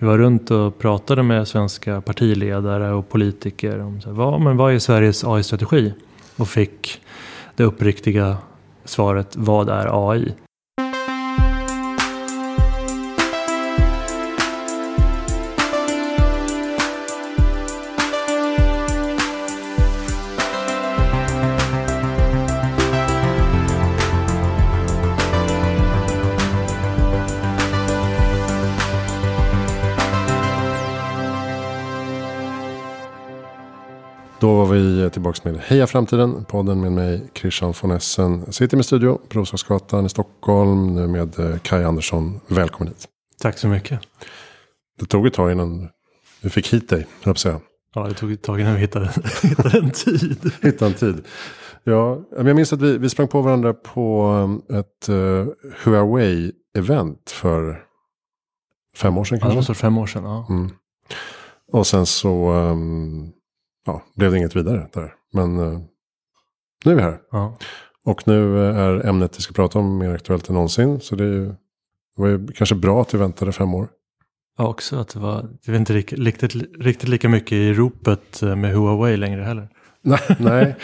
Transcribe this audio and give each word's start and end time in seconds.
Vi 0.00 0.06
var 0.06 0.18
runt 0.18 0.50
och 0.50 0.78
pratade 0.78 1.22
med 1.22 1.48
svenska 1.48 2.00
partiledare 2.00 2.92
och 2.92 3.08
politiker 3.08 3.80
om 3.80 4.00
så 4.00 4.08
här, 4.08 4.16
vad, 4.16 4.40
men 4.40 4.56
vad 4.56 4.74
är 4.74 4.78
Sveriges 4.78 5.24
AI-strategi? 5.24 5.92
Och 6.36 6.48
fick 6.48 7.00
det 7.56 7.64
uppriktiga 7.64 8.36
svaret, 8.84 9.36
vad 9.36 9.68
är 9.68 10.10
AI? 10.10 10.34
Då 34.40 34.54
var 34.54 34.66
vi 34.66 35.10
tillbaka 35.10 35.50
med 35.50 35.60
Heja 35.60 35.86
Framtiden, 35.86 36.44
podden 36.44 36.80
med 36.80 36.92
mig 36.92 37.30
Christian 37.34 37.74
von 37.82 37.90
Essen. 37.90 38.52
Sitter 38.52 38.76
min 38.76 38.84
studio 38.84 39.20
på 39.28 39.38
Roslagsgatan 39.38 40.06
i 40.06 40.08
Stockholm 40.08 40.94
nu 40.94 41.06
med 41.06 41.38
eh, 41.38 41.58
Kaj 41.58 41.84
Andersson. 41.84 42.40
Välkommen 42.46 42.88
hit. 42.92 43.08
Tack 43.40 43.58
så 43.58 43.68
mycket. 43.68 44.00
Det 44.98 45.06
tog 45.06 45.26
ett 45.26 45.34
tag 45.34 45.52
innan 45.52 45.88
vi 46.42 46.50
fick 46.50 46.72
hit 46.72 46.88
dig, 46.88 46.98
höll 46.98 47.06
jag 47.24 47.38
säga. 47.38 47.60
Ja, 47.94 48.08
det 48.08 48.14
tog 48.14 48.32
ett 48.32 48.42
tag 48.42 48.60
innan 48.60 48.74
vi 48.74 48.80
hittade, 48.80 49.10
hittade 49.42 49.78
en 49.78 49.90
tid. 49.90 50.52
Hitta 50.62 50.86
en 50.86 50.94
tid. 50.94 51.24
Ja, 51.84 52.18
jag 52.36 52.56
minns 52.56 52.72
att 52.72 52.82
vi, 52.82 52.98
vi 52.98 53.08
sprang 53.08 53.28
på 53.28 53.40
varandra 53.40 53.74
på 53.74 54.22
um, 54.24 54.62
ett 54.78 55.08
uh, 55.08 55.46
Huawei-event 55.84 57.30
för 57.30 57.82
fem 58.96 59.18
år 59.18 59.24
sedan 59.24 59.38
Ja, 59.38 59.46
det 59.46 59.54
kanske. 59.54 59.56
måste 59.56 59.74
fem 59.74 59.98
år 59.98 60.06
sedan. 60.06 60.24
Ja. 60.24 60.46
Mm. 60.50 60.70
Och 61.72 61.86
sen 61.86 62.06
så 62.06 62.52
um, 62.52 63.32
ja, 63.86 64.02
blev 64.14 64.30
det 64.30 64.38
inget 64.38 64.56
vidare 64.56 64.88
där. 64.92 65.14
Men 65.32 65.58
uh, 65.58 65.80
nu 66.84 66.92
är 66.92 66.96
vi 66.96 67.02
här. 67.02 67.18
Ja. 67.30 67.58
Och 68.04 68.28
nu 68.28 68.42
uh, 68.42 68.78
är 68.78 69.06
ämnet 69.06 69.38
vi 69.38 69.42
ska 69.42 69.52
prata 69.52 69.78
om 69.78 69.98
mer 69.98 70.14
aktuellt 70.14 70.48
än 70.48 70.54
någonsin. 70.54 71.00
Så 71.00 71.16
det, 71.16 71.24
är 71.24 71.32
ju, 71.32 71.46
det 71.46 72.22
var 72.22 72.28
ju 72.28 72.46
kanske 72.46 72.74
bra 72.74 73.00
att 73.02 73.14
vi 73.14 73.18
väntade 73.18 73.52
fem 73.52 73.74
år. 73.74 73.88
Ja, 74.58 74.68
också 74.68 74.96
att 74.96 75.08
det 75.08 75.18
var 75.18 75.48
det 75.64 75.70
var 75.70 75.78
inte 75.78 75.92
riktigt, 75.92 76.54
riktigt, 76.80 77.08
lika 77.08 77.28
mycket 77.28 77.52
i 77.52 77.72
ropet 77.72 78.42
eh, 78.42 78.56
med 78.56 78.74
Huawei 78.74 79.16
längre 79.16 79.42
heller. 79.42 79.68
Nej, 80.02 80.20
nej, 80.38 80.76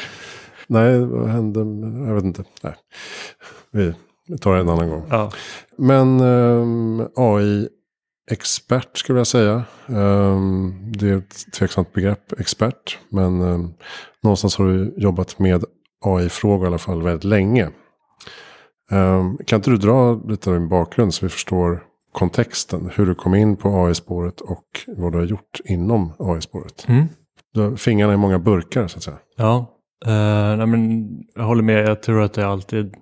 nej, 0.67 0.99
vad 0.99 1.29
hände? 1.29 1.61
Jag 2.07 2.15
vet 2.15 2.25
inte. 2.25 2.45
Nej. 2.63 2.75
Vi, 3.71 3.95
tar 4.39 4.55
det 4.55 4.61
en 4.61 4.69
annan 4.69 4.91
gång. 4.91 5.07
Ja, 5.11 5.33
Men 5.79 6.21
ehm, 6.21 7.09
AI-expert 8.31 8.97
skulle 8.97 9.19
jag 9.19 9.27
säga. 9.27 9.65
Ehm, 9.89 10.93
det 10.93 11.09
är 11.09 11.17
ett 11.17 11.53
tveksamt 11.53 11.93
begrepp, 11.93 12.41
expert. 12.41 12.99
Men 13.09 13.41
ehm, 13.41 13.75
någonstans 14.23 14.57
har 14.57 14.67
du 14.67 14.95
jobbat 14.97 15.39
med 15.39 15.65
AI-frågor 16.05 16.65
i 16.65 16.69
alla 16.69 16.79
fall 16.79 17.03
väldigt 17.03 17.25
länge. 17.25 17.71
Ehm, 18.91 19.39
kan 19.47 19.57
inte 19.59 19.71
du 19.71 19.77
dra 19.77 20.15
lite 20.15 20.51
av 20.51 20.57
din 20.57 20.69
bakgrund 20.69 21.15
så 21.15 21.27
vi 21.27 21.31
förstår 21.31 21.83
kontexten? 22.13 22.91
Hur 22.95 23.07
du 23.07 23.15
kom 23.15 23.35
in 23.35 23.57
på 23.57 23.69
AI-spåret 23.87 24.41
och 24.41 24.65
vad 24.87 25.13
du 25.13 25.19
har 25.19 25.27
gjort 25.27 25.61
inom 25.65 26.13
AI-spåret. 26.19 26.85
mm. 26.89 27.07
Du 27.55 27.61
har 27.61 27.77
fingrarna 27.77 28.15
i 28.15 28.17
många 28.17 28.39
burkar 28.39 28.89
så 28.89 28.97
att 28.99 29.03
säga. 29.03 29.19
ja. 29.37 29.73
Eh, 30.07 30.57
nej, 30.57 30.67
men 30.67 31.09
jag 31.35 31.43
håller 31.43 31.63
med. 31.63 31.89
Jag 31.89 32.03
tror 32.03 32.23
att 32.23 32.33
det 32.33 32.47
alltid, 32.47 32.95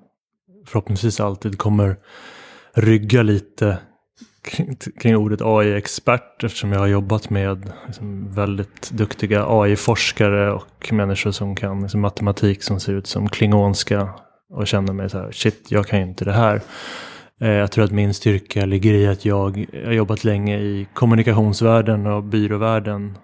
förhoppningsvis 0.67 1.21
alltid 1.21 1.59
kommer 1.59 1.97
rygga 2.75 3.23
lite 3.23 3.79
kring, 5.01 5.17
ordet 5.17 5.43
AI-expert 5.43 6.45
eftersom 6.45 6.73
jag 6.73 6.81
har 6.81 6.87
jobbat 6.87 7.31
med 7.31 7.73
liksom, 7.87 8.35
väldigt 8.35 8.91
duktiga 8.91 9.45
AI-forskare 9.49 10.53
och 10.53 10.93
människor 10.93 11.31
som 11.31 11.57
kan 11.57 11.81
liksom, 11.81 12.01
matematik 12.01 12.63
som 12.63 12.81
ser 12.81 12.93
ut 12.93 13.07
som 13.07 13.29
klingonska 13.29 14.09
och 14.51 14.67
känner 14.67 14.93
mig 14.93 15.11
så 15.11 15.19
här, 15.19 15.33
shit, 15.33 15.67
jag 15.69 15.87
kan 15.87 15.99
ju 15.99 16.05
inte 16.05 16.25
det 16.25 16.33
här. 16.33 16.61
Eh, 17.41 17.51
jag 17.51 17.73
tror 17.73 17.85
att 17.85 17.93
min 17.93 18.15
styrka 18.15 18.65
ligger 18.65 18.95
i 18.95 19.07
att 19.07 19.25
jag 19.25 19.67
jag 19.73 19.85
har 19.85 19.93
jobbat 19.93 20.25
länge 20.25 20.59
i 20.59 20.87
kommunikationsvärlden 20.95 22.07
och 22.07 22.25
byråvärlden 22.25 23.19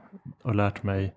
och 0.45 0.55
lärt 0.55 0.83
mig 0.83 1.15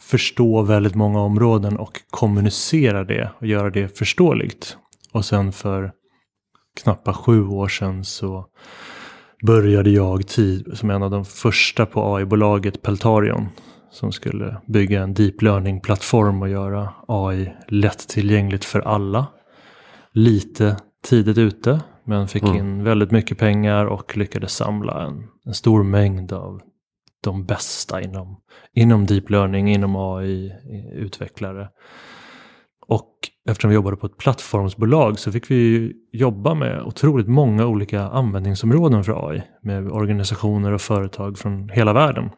förstå 0.00 0.62
väldigt 0.62 0.94
många 0.94 1.20
områden 1.20 1.76
och 1.76 2.00
kommunicera 2.10 3.04
det 3.04 3.30
och 3.38 3.46
göra 3.46 3.70
det 3.70 3.98
förståeligt. 3.98 4.76
Och 5.12 5.24
sen 5.24 5.52
för 5.52 5.92
knappt 6.82 7.16
sju 7.16 7.46
år 7.46 7.68
sedan 7.68 8.04
så 8.04 8.46
började 9.46 9.90
jag 9.90 10.26
tid 10.26 10.70
som 10.74 10.90
en 10.90 11.02
av 11.02 11.10
de 11.10 11.24
första 11.24 11.86
på 11.86 12.16
AI-bolaget 12.16 12.82
Peltarion 12.82 13.48
som 13.90 14.12
skulle 14.12 14.60
bygga 14.66 15.02
en 15.02 15.14
deep 15.14 15.42
learning-plattform 15.42 16.42
och 16.42 16.48
göra 16.48 16.94
AI 17.08 17.52
lättillgängligt 17.68 18.64
för 18.64 18.80
alla. 18.80 19.26
Lite 20.12 20.76
tidigt 21.04 21.38
ute, 21.38 21.80
men 22.04 22.28
fick 22.28 22.42
Mm. 22.42 22.56
in 22.56 22.84
väldigt 22.84 23.10
mycket 23.10 23.38
pengar 23.38 23.86
och 23.86 24.16
lyckades 24.16 24.52
samla 24.52 25.06
en, 25.06 25.24
en 25.46 25.54
stor 25.54 25.82
mängd 25.82 26.32
av 26.32 26.60
de 27.24 27.44
bästa 27.46 28.02
inom, 28.02 28.36
inom 28.74 29.06
deep 29.06 29.30
learning, 29.30 29.68
inom 29.70 29.96
AI-utvecklare. 29.96 31.68
Och 32.88 33.14
eftersom 33.48 33.68
vi 33.68 33.74
jobbade 33.74 33.96
på 33.96 34.06
ett 34.06 34.16
plattformsbolag 34.16 35.18
så 35.18 35.32
fick 35.32 35.50
vi 35.50 35.92
jobba 36.12 36.54
med 36.54 36.82
otroligt 36.82 37.28
många 37.28 37.66
olika 37.66 38.02
användningsområden 38.02 39.04
för 39.04 39.30
AI. 39.30 39.42
Med 39.62 39.90
organisationer 39.90 40.72
och 40.72 40.80
företag 40.80 41.38
från 41.38 41.68
hela 41.68 41.92
världen. 41.92 42.30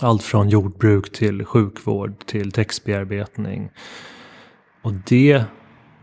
Allt 0.00 0.22
från 0.22 0.48
jordbruk 0.48 1.12
till 1.12 1.44
sjukvård 1.44 2.26
till 2.26 2.52
textbearbetning. 2.52 3.70
Och 4.82 4.92
det, 4.92 5.44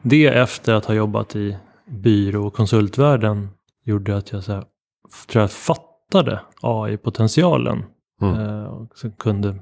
det 0.02 0.28
efter 0.28 0.74
att 0.74 0.86
ha 0.86 0.94
jobbat 0.94 1.36
i 1.36 1.58
byrå 1.88 2.48
och 2.48 2.54
konsultvärlden 2.54 3.50
gjorde 3.84 4.18
att 4.18 4.32
jag 4.32 4.44
så 4.44 4.52
här, 4.52 4.64
tror 5.28 5.42
jag 5.42 5.52
fattade 5.52 6.40
AI-potentialen. 6.62 7.84
Mm. 8.22 8.40
Eh, 8.40 8.64
och 8.64 8.90
kunde 9.18 9.56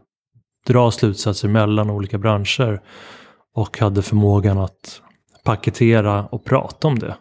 dra 0.67 0.91
slutsatser 0.91 1.47
mellan 1.47 1.89
olika 1.89 2.17
branscher. 2.17 2.81
Och 3.55 3.77
hade 3.77 4.01
förmågan 4.01 4.57
att 4.57 5.01
paketera 5.43 6.25
och 6.25 6.45
prata 6.45 6.87
om 6.87 6.99
det 6.99 7.15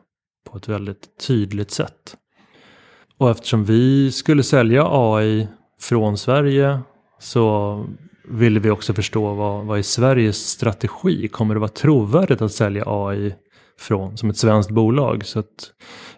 på 0.51 0.59
ett 0.59 0.69
väldigt 0.69 1.27
tydligt 1.27 1.71
sätt. 1.71 2.17
Och 3.19 3.31
eftersom 3.31 3.65
vi 3.65 4.13
skulle 4.13 4.43
sälja 4.43 4.87
AI 4.91 5.49
från 5.81 6.19
Sverige 6.19 6.81
så 7.19 7.85
ville 8.29 8.61
vi 8.61 8.71
också 8.71 8.95
förstå 8.95 9.35
vad, 9.35 9.65
vad 9.65 9.79
är 9.79 9.83
Sveriges 9.83 10.49
strategi? 10.49 11.29
Kommer 11.29 11.55
det 11.55 11.61
vara 11.61 11.69
trovärdigt 11.69 12.43
att 12.43 12.53
sälja 12.53 12.85
AI 12.87 13.35
från, 13.79 14.17
som 14.17 14.31
ett 14.31 14.37
svenskt 14.37 14.71
bolag? 14.71 15.25
Så 15.25 15.39
att 15.39 15.73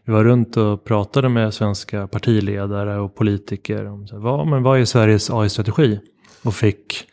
vi 0.04 0.12
var 0.12 0.25
runt 0.25 0.56
och 0.56 0.84
pratade 0.84 1.28
med 1.28 1.54
svenska 1.54 2.06
partiledare 2.06 2.99
och 2.99 3.15
politiker 3.15 3.87
om 3.87 4.06
så 4.06 4.15
här, 4.15 4.22
vad, 4.22 4.47
men 4.47 4.62
vad 4.62 4.81
är 4.81 4.84
Sveriges 4.84 5.31
AI-strategi? 5.31 6.00
Och 6.44 6.54
fick 6.54 7.09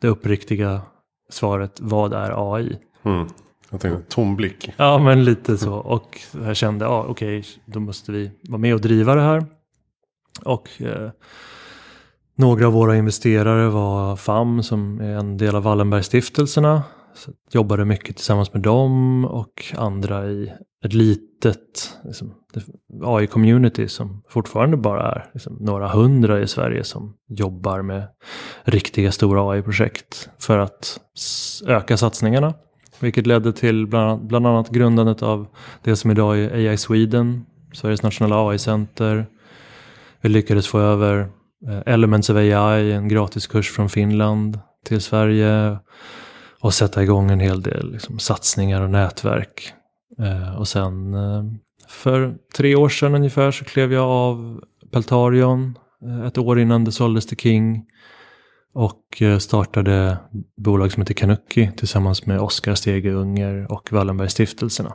det 0.00 0.08
uppriktiga 0.08 0.80
svaret, 1.28 1.80
vad 1.80 2.12
är 2.12 2.54
AI? 2.54 2.78
Mm. 3.02 3.28
Jag 3.70 3.80
tänkte 3.80 4.14
tom 4.14 4.36
blick. 4.36 4.70
Ja, 4.76 4.98
men 4.98 5.24
lite 5.24 5.58
så. 5.58 5.74
Och 5.74 6.20
jag 6.44 6.56
kände, 6.56 6.84
ja 6.84 7.04
okej, 7.08 7.44
då 7.64 7.80
måste 7.80 8.12
vi 8.12 8.30
vara 8.48 8.58
med 8.58 8.74
och 8.74 8.80
driva 8.80 9.14
det 9.14 9.20
här. 9.20 9.46
Och 10.44 10.68
eh, 10.82 11.10
några 12.34 12.66
av 12.66 12.72
våra 12.72 12.96
investerare 12.96 13.68
var 13.68 14.16
FAM 14.16 14.62
som 14.62 15.00
är 15.00 15.16
en 15.16 15.36
del 15.36 15.56
av 15.56 15.62
Wallenbergstiftelserna. 15.62 16.82
Så 17.18 17.32
jobbade 17.50 17.84
mycket 17.84 18.16
tillsammans 18.16 18.52
med 18.52 18.62
dem 18.62 19.24
och 19.24 19.74
andra 19.76 20.26
i 20.26 20.52
ett 20.84 20.94
litet 20.94 21.98
liksom, 22.04 22.34
AI-community 23.02 23.86
som 23.86 24.22
fortfarande 24.28 24.76
bara 24.76 25.12
är 25.12 25.30
liksom, 25.32 25.56
några 25.60 25.88
hundra 25.88 26.40
i 26.40 26.46
Sverige 26.46 26.84
som 26.84 27.14
jobbar 27.28 27.82
med 27.82 28.08
riktiga 28.64 29.12
stora 29.12 29.50
AI-projekt 29.50 30.30
för 30.38 30.58
att 30.58 31.00
öka 31.66 31.96
satsningarna. 31.96 32.54
Vilket 33.00 33.26
ledde 33.26 33.52
till 33.52 33.86
bland 33.86 34.10
annat, 34.10 34.22
bland 34.22 34.46
annat 34.46 34.70
grundandet 34.70 35.22
av 35.22 35.46
det 35.84 35.96
som 35.96 36.10
idag 36.10 36.38
är 36.38 36.70
AI 36.70 36.76
Sweden, 36.76 37.46
Sveriges 37.72 38.02
nationella 38.02 38.48
AI-center. 38.48 39.26
Vi 40.20 40.28
lyckades 40.28 40.66
få 40.66 40.80
över 40.80 41.28
eh, 41.68 41.94
Elements 41.94 42.30
of 42.30 42.36
AI, 42.36 42.92
en 42.92 43.08
gratiskurs 43.08 43.70
från 43.70 43.88
Finland 43.88 44.58
till 44.84 45.00
Sverige. 45.00 45.78
Och 46.60 46.74
sätta 46.74 47.02
igång 47.02 47.30
en 47.30 47.40
hel 47.40 47.62
del 47.62 47.92
liksom, 47.92 48.18
satsningar 48.18 48.82
och 48.82 48.90
nätverk. 48.90 49.72
Eh, 50.18 50.56
och 50.58 50.68
sen 50.68 51.14
eh, 51.14 51.44
för 51.88 52.34
tre 52.56 52.76
år 52.76 52.88
sedan 52.88 53.14
ungefär 53.14 53.50
så 53.50 53.64
klev 53.64 53.92
jag 53.92 54.04
av 54.04 54.60
Peltarion. 54.92 55.78
eh, 56.06 56.26
Ett 56.26 56.38
år 56.38 56.60
innan 56.60 56.84
det 56.84 56.92
såldes 56.92 57.26
till 57.26 57.36
King. 57.36 57.84
Och 58.74 59.22
eh, 59.22 59.38
startade 59.38 60.18
bolag 60.56 60.92
som 60.92 61.00
heter 61.00 61.14
Kanuki 61.14 61.70
tillsammans 61.76 62.26
med 62.26 62.40
Oskar 62.40 62.74
Stege 62.74 63.12
Unger 63.12 63.72
och 63.72 63.92
Wallenbergstiftelserna. 63.92 64.94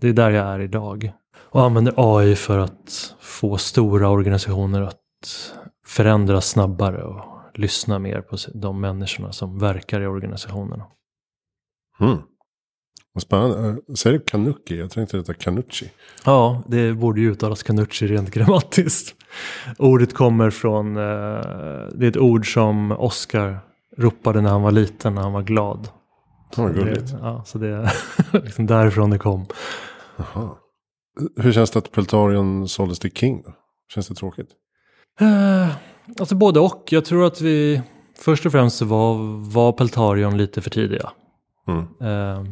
Det 0.00 0.08
är 0.08 0.12
där 0.12 0.30
jag 0.30 0.46
är 0.46 0.60
idag. 0.60 1.12
Och 1.50 1.62
använder 1.62 1.94
AI 1.96 2.36
för 2.36 2.58
att 2.58 3.14
få 3.20 3.56
stora 3.56 4.08
organisationer 4.08 4.82
att 4.82 5.00
förändras 5.86 6.48
snabbare 6.48 7.02
och 7.04 7.24
lyssna 7.54 7.98
mer 7.98 8.20
på 8.20 8.36
de 8.54 8.80
människorna 8.80 9.32
som 9.32 9.58
verkar 9.58 10.00
i 10.00 10.06
organisationerna. 10.06 10.84
Mm. 12.00 12.18
Vad 13.12 13.22
spännande. 13.22 13.68
Eh, 13.68 13.94
säger 13.94 14.18
du 14.18 14.24
kanuki? 14.24 14.78
Jag 14.78 14.90
tänkte 14.90 15.16
det 15.16 15.20
hette 15.20 15.34
kanuchi. 15.34 15.90
Ja, 16.24 16.62
det 16.66 16.94
borde 16.94 17.20
ju 17.20 17.30
uttalas 17.30 17.62
kanuchi 17.62 18.06
rent 18.06 18.30
grammatiskt. 18.34 19.14
Ordet 19.78 20.14
kommer 20.14 20.50
från, 20.50 20.96
eh, 20.96 21.02
det 21.94 22.06
är 22.06 22.08
ett 22.08 22.16
ord 22.16 22.52
som 22.52 22.92
Oscar 22.92 23.58
ropade 23.96 24.40
när 24.40 24.50
han 24.50 24.62
var 24.62 24.72
liten, 24.72 25.14
när 25.14 25.22
han 25.22 25.32
var 25.32 25.42
glad. 25.42 25.88
Det 26.56 26.62
var 26.62 26.70
gulligt. 26.70 27.12
Det, 27.12 27.18
ja, 27.22 27.42
så 27.46 27.58
det 27.58 27.68
är 27.68 27.92
liksom 28.44 28.66
därifrån 28.66 29.10
det 29.10 29.18
kom. 29.18 29.46
Aha. 30.16 30.58
Hur 31.36 31.52
känns 31.52 31.70
det 31.70 31.78
att 31.78 31.92
Peltarion 31.92 32.68
såldes 32.68 32.98
till 32.98 33.12
King 33.12 33.42
då? 33.42 33.52
Känns 33.94 34.08
det 34.08 34.14
tråkigt? 34.14 34.48
Eh, 35.20 35.68
alltså 36.20 36.34
både 36.34 36.60
och. 36.60 36.84
Jag 36.90 37.04
tror 37.04 37.26
att 37.26 37.40
vi 37.40 37.82
först 38.18 38.46
och 38.46 38.52
främst 38.52 38.82
var, 38.82 39.14
var 39.50 39.72
Peltarion 39.72 40.36
lite 40.36 40.60
för 40.60 40.70
tidiga. 40.70 41.10
Mm. 41.68 41.86
Uh, 42.02 42.44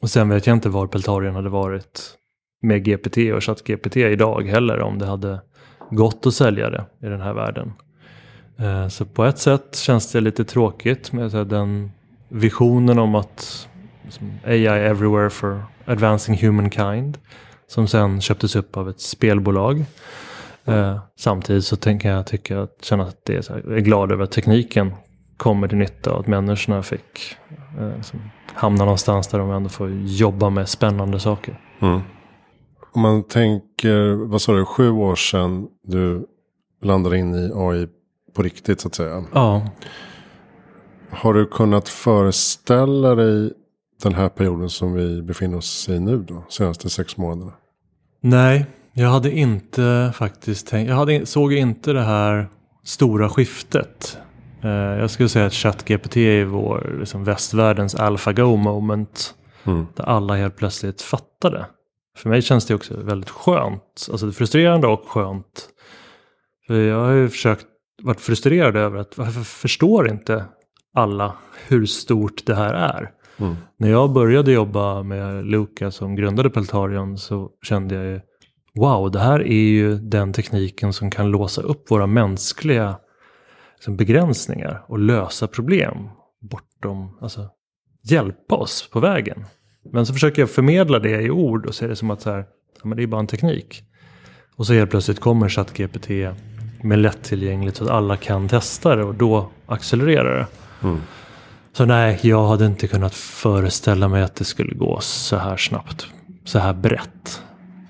och 0.00 0.10
sen 0.10 0.28
vet 0.28 0.46
jag 0.46 0.56
inte 0.56 0.68
var 0.68 0.86
Peltarion 0.86 1.34
hade 1.34 1.48
varit 1.48 2.14
med 2.62 2.84
GPT 2.84 3.16
och 3.34 3.44
ChatGPT 3.44 3.96
idag 3.96 4.46
heller 4.46 4.80
om 4.80 4.98
det 4.98 5.06
hade 5.06 5.40
gått 5.90 6.26
att 6.26 6.34
sälja 6.34 6.70
det 6.70 6.84
i 7.02 7.06
den 7.06 7.20
här 7.20 7.32
världen. 7.32 7.72
Uh, 8.60 8.88
så 8.88 9.04
på 9.04 9.24
ett 9.24 9.38
sätt 9.38 9.76
känns 9.76 10.12
det 10.12 10.20
lite 10.20 10.44
tråkigt 10.44 11.12
med 11.12 11.30
den 11.30 11.90
visionen 12.28 12.98
om 12.98 13.14
att 13.14 13.68
liksom, 14.04 14.32
AI 14.44 14.66
everywhere 14.66 15.30
for 15.30 15.62
advancing 15.84 16.36
humankind 16.36 17.18
som 17.66 17.88
sen 17.88 18.20
köptes 18.20 18.56
upp 18.56 18.76
av 18.76 18.88
ett 18.88 19.00
spelbolag. 19.00 19.84
Eh, 20.68 20.98
samtidigt 21.18 21.64
så 21.64 21.76
tänker 21.76 22.10
jag 22.10 22.26
tycka 22.26 22.60
att 22.60 22.84
känna 22.84 23.02
att 23.02 23.24
det 23.24 23.36
är, 23.36 23.42
så 23.42 23.52
här, 23.52 23.62
jag 23.66 23.76
är 23.76 23.80
glad 23.80 24.12
över 24.12 24.24
att 24.24 24.32
tekniken 24.32 24.94
kommer 25.38 25.68
till 25.68 25.78
nytta 25.78 26.12
och 26.12 26.20
att 26.20 26.26
människorna 26.26 26.82
fick 26.82 27.36
eh, 27.78 27.96
liksom, 27.96 28.20
hamna 28.54 28.84
någonstans 28.84 29.28
där 29.28 29.38
de 29.38 29.50
ändå 29.50 29.68
får 29.68 29.90
jobba 29.90 30.50
med 30.50 30.68
spännande 30.68 31.20
saker. 31.20 31.60
Mm. 31.80 32.00
Om 32.92 33.02
man 33.02 33.22
tänker, 33.22 34.28
vad 34.30 34.42
sa 34.42 34.52
du, 34.52 34.64
sju 34.64 34.90
år 34.90 35.14
sedan 35.14 35.68
du 35.82 36.26
landade 36.82 37.18
in 37.18 37.34
i 37.34 37.52
AI 37.54 37.88
på 38.34 38.42
riktigt 38.42 38.80
så 38.80 38.88
att 38.88 38.94
säga. 38.94 39.24
Ja. 39.34 39.68
Har 41.10 41.34
du 41.34 41.46
kunnat 41.46 41.88
föreställa 41.88 43.14
dig 43.14 43.52
den 44.02 44.14
här 44.14 44.28
perioden 44.28 44.68
som 44.68 44.92
vi 44.92 45.22
befinner 45.22 45.56
oss 45.56 45.88
i 45.88 46.00
nu 46.00 46.18
då? 46.18 46.44
Senaste 46.48 46.90
sex 46.90 47.16
månaderna? 47.16 47.52
Nej, 48.20 48.66
jag 48.92 49.08
hade 49.08 49.30
inte 49.30 50.12
faktiskt 50.14 50.66
tänkt. 50.66 50.88
Jag 50.88 50.96
hade, 50.96 51.26
såg 51.26 51.52
inte 51.52 51.92
det 51.92 52.02
här 52.02 52.48
stora 52.84 53.28
skiftet. 53.28 54.18
Eh, 54.62 54.70
jag 54.70 55.10
skulle 55.10 55.28
säga 55.28 55.46
att 55.46 55.54
ChatGPT 55.54 56.16
är 56.16 56.44
vår 56.44 56.96
liksom, 56.98 57.24
västvärldens 57.24 57.94
AlphaGo 57.94 58.56
moment. 58.56 59.34
Mm. 59.64 59.86
Där 59.94 60.04
alla 60.04 60.36
helt 60.36 60.56
plötsligt 60.56 61.02
fattade. 61.02 61.66
För 62.16 62.28
mig 62.28 62.42
känns 62.42 62.66
det 62.66 62.74
också 62.74 62.96
väldigt 62.96 63.30
skönt. 63.30 64.08
Alltså 64.10 64.32
frustrerande 64.32 64.86
och 64.86 65.04
skönt. 65.08 65.68
För 66.66 66.74
jag 66.74 67.04
har 67.04 67.12
ju 67.12 67.28
försökt 67.28 67.66
varit 68.02 68.20
frustrerad 68.20 68.76
över 68.76 68.98
att 68.98 69.18
varför 69.18 69.40
förstår 69.40 70.10
inte 70.10 70.44
alla 70.94 71.34
hur 71.68 71.86
stort 71.86 72.46
det 72.46 72.54
här 72.54 72.74
är? 72.74 73.10
Mm. 73.38 73.56
När 73.78 73.90
jag 73.90 74.12
började 74.12 74.52
jobba 74.52 75.02
med 75.02 75.46
Luca 75.46 75.90
som 75.90 76.16
grundade 76.16 76.50
Peltarion 76.50 77.18
så 77.18 77.50
kände 77.62 77.94
jag 77.94 78.04
ju 78.04 78.20
wow, 78.74 79.10
det 79.10 79.18
här 79.18 79.40
är 79.40 79.68
ju 79.70 79.94
den 79.94 80.32
tekniken 80.32 80.92
som 80.92 81.10
kan 81.10 81.30
låsa 81.30 81.62
upp 81.62 81.90
våra 81.90 82.06
mänskliga 82.06 82.96
liksom, 83.78 83.96
begränsningar 83.96 84.84
och 84.86 84.98
lösa 84.98 85.46
problem 85.46 86.08
bortom, 86.40 87.18
alltså 87.20 87.48
hjälpa 88.02 88.54
oss 88.54 88.88
på 88.92 89.00
vägen. 89.00 89.44
Men 89.92 90.06
så 90.06 90.12
försöker 90.12 90.42
jag 90.42 90.50
förmedla 90.50 90.98
det 90.98 91.20
i 91.20 91.30
ord 91.30 91.66
och 91.66 91.74
se 91.74 91.86
det 91.86 91.96
som 91.96 92.10
att 92.10 92.20
så 92.20 92.30
här, 92.30 92.38
ja, 92.82 92.88
men 92.88 92.96
det 92.96 93.02
är 93.02 93.06
bara 93.06 93.20
en 93.20 93.26
teknik. 93.26 93.82
Och 94.56 94.66
så 94.66 94.72
helt 94.72 94.90
plötsligt 94.90 95.20
kommer 95.20 95.48
ChatGPT 95.48 96.08
med 96.82 96.98
lättillgängligt 96.98 97.76
så 97.76 97.84
att 97.84 97.90
alla 97.90 98.16
kan 98.16 98.48
testa 98.48 98.96
det 98.96 99.04
och 99.04 99.14
då 99.14 99.50
accelererar 99.66 100.38
det. 100.38 100.46
Mm. 100.88 101.00
Så 101.72 101.84
nej, 101.84 102.18
jag 102.22 102.48
hade 102.48 102.66
inte 102.66 102.88
kunnat 102.88 103.14
föreställa 103.14 104.08
mig 104.08 104.22
att 104.22 104.34
det 104.34 104.44
skulle 104.44 104.74
gå 104.74 104.98
så 105.00 105.36
här 105.36 105.56
snabbt. 105.56 106.06
Så 106.44 106.58
här 106.58 106.72
brett. 106.72 107.42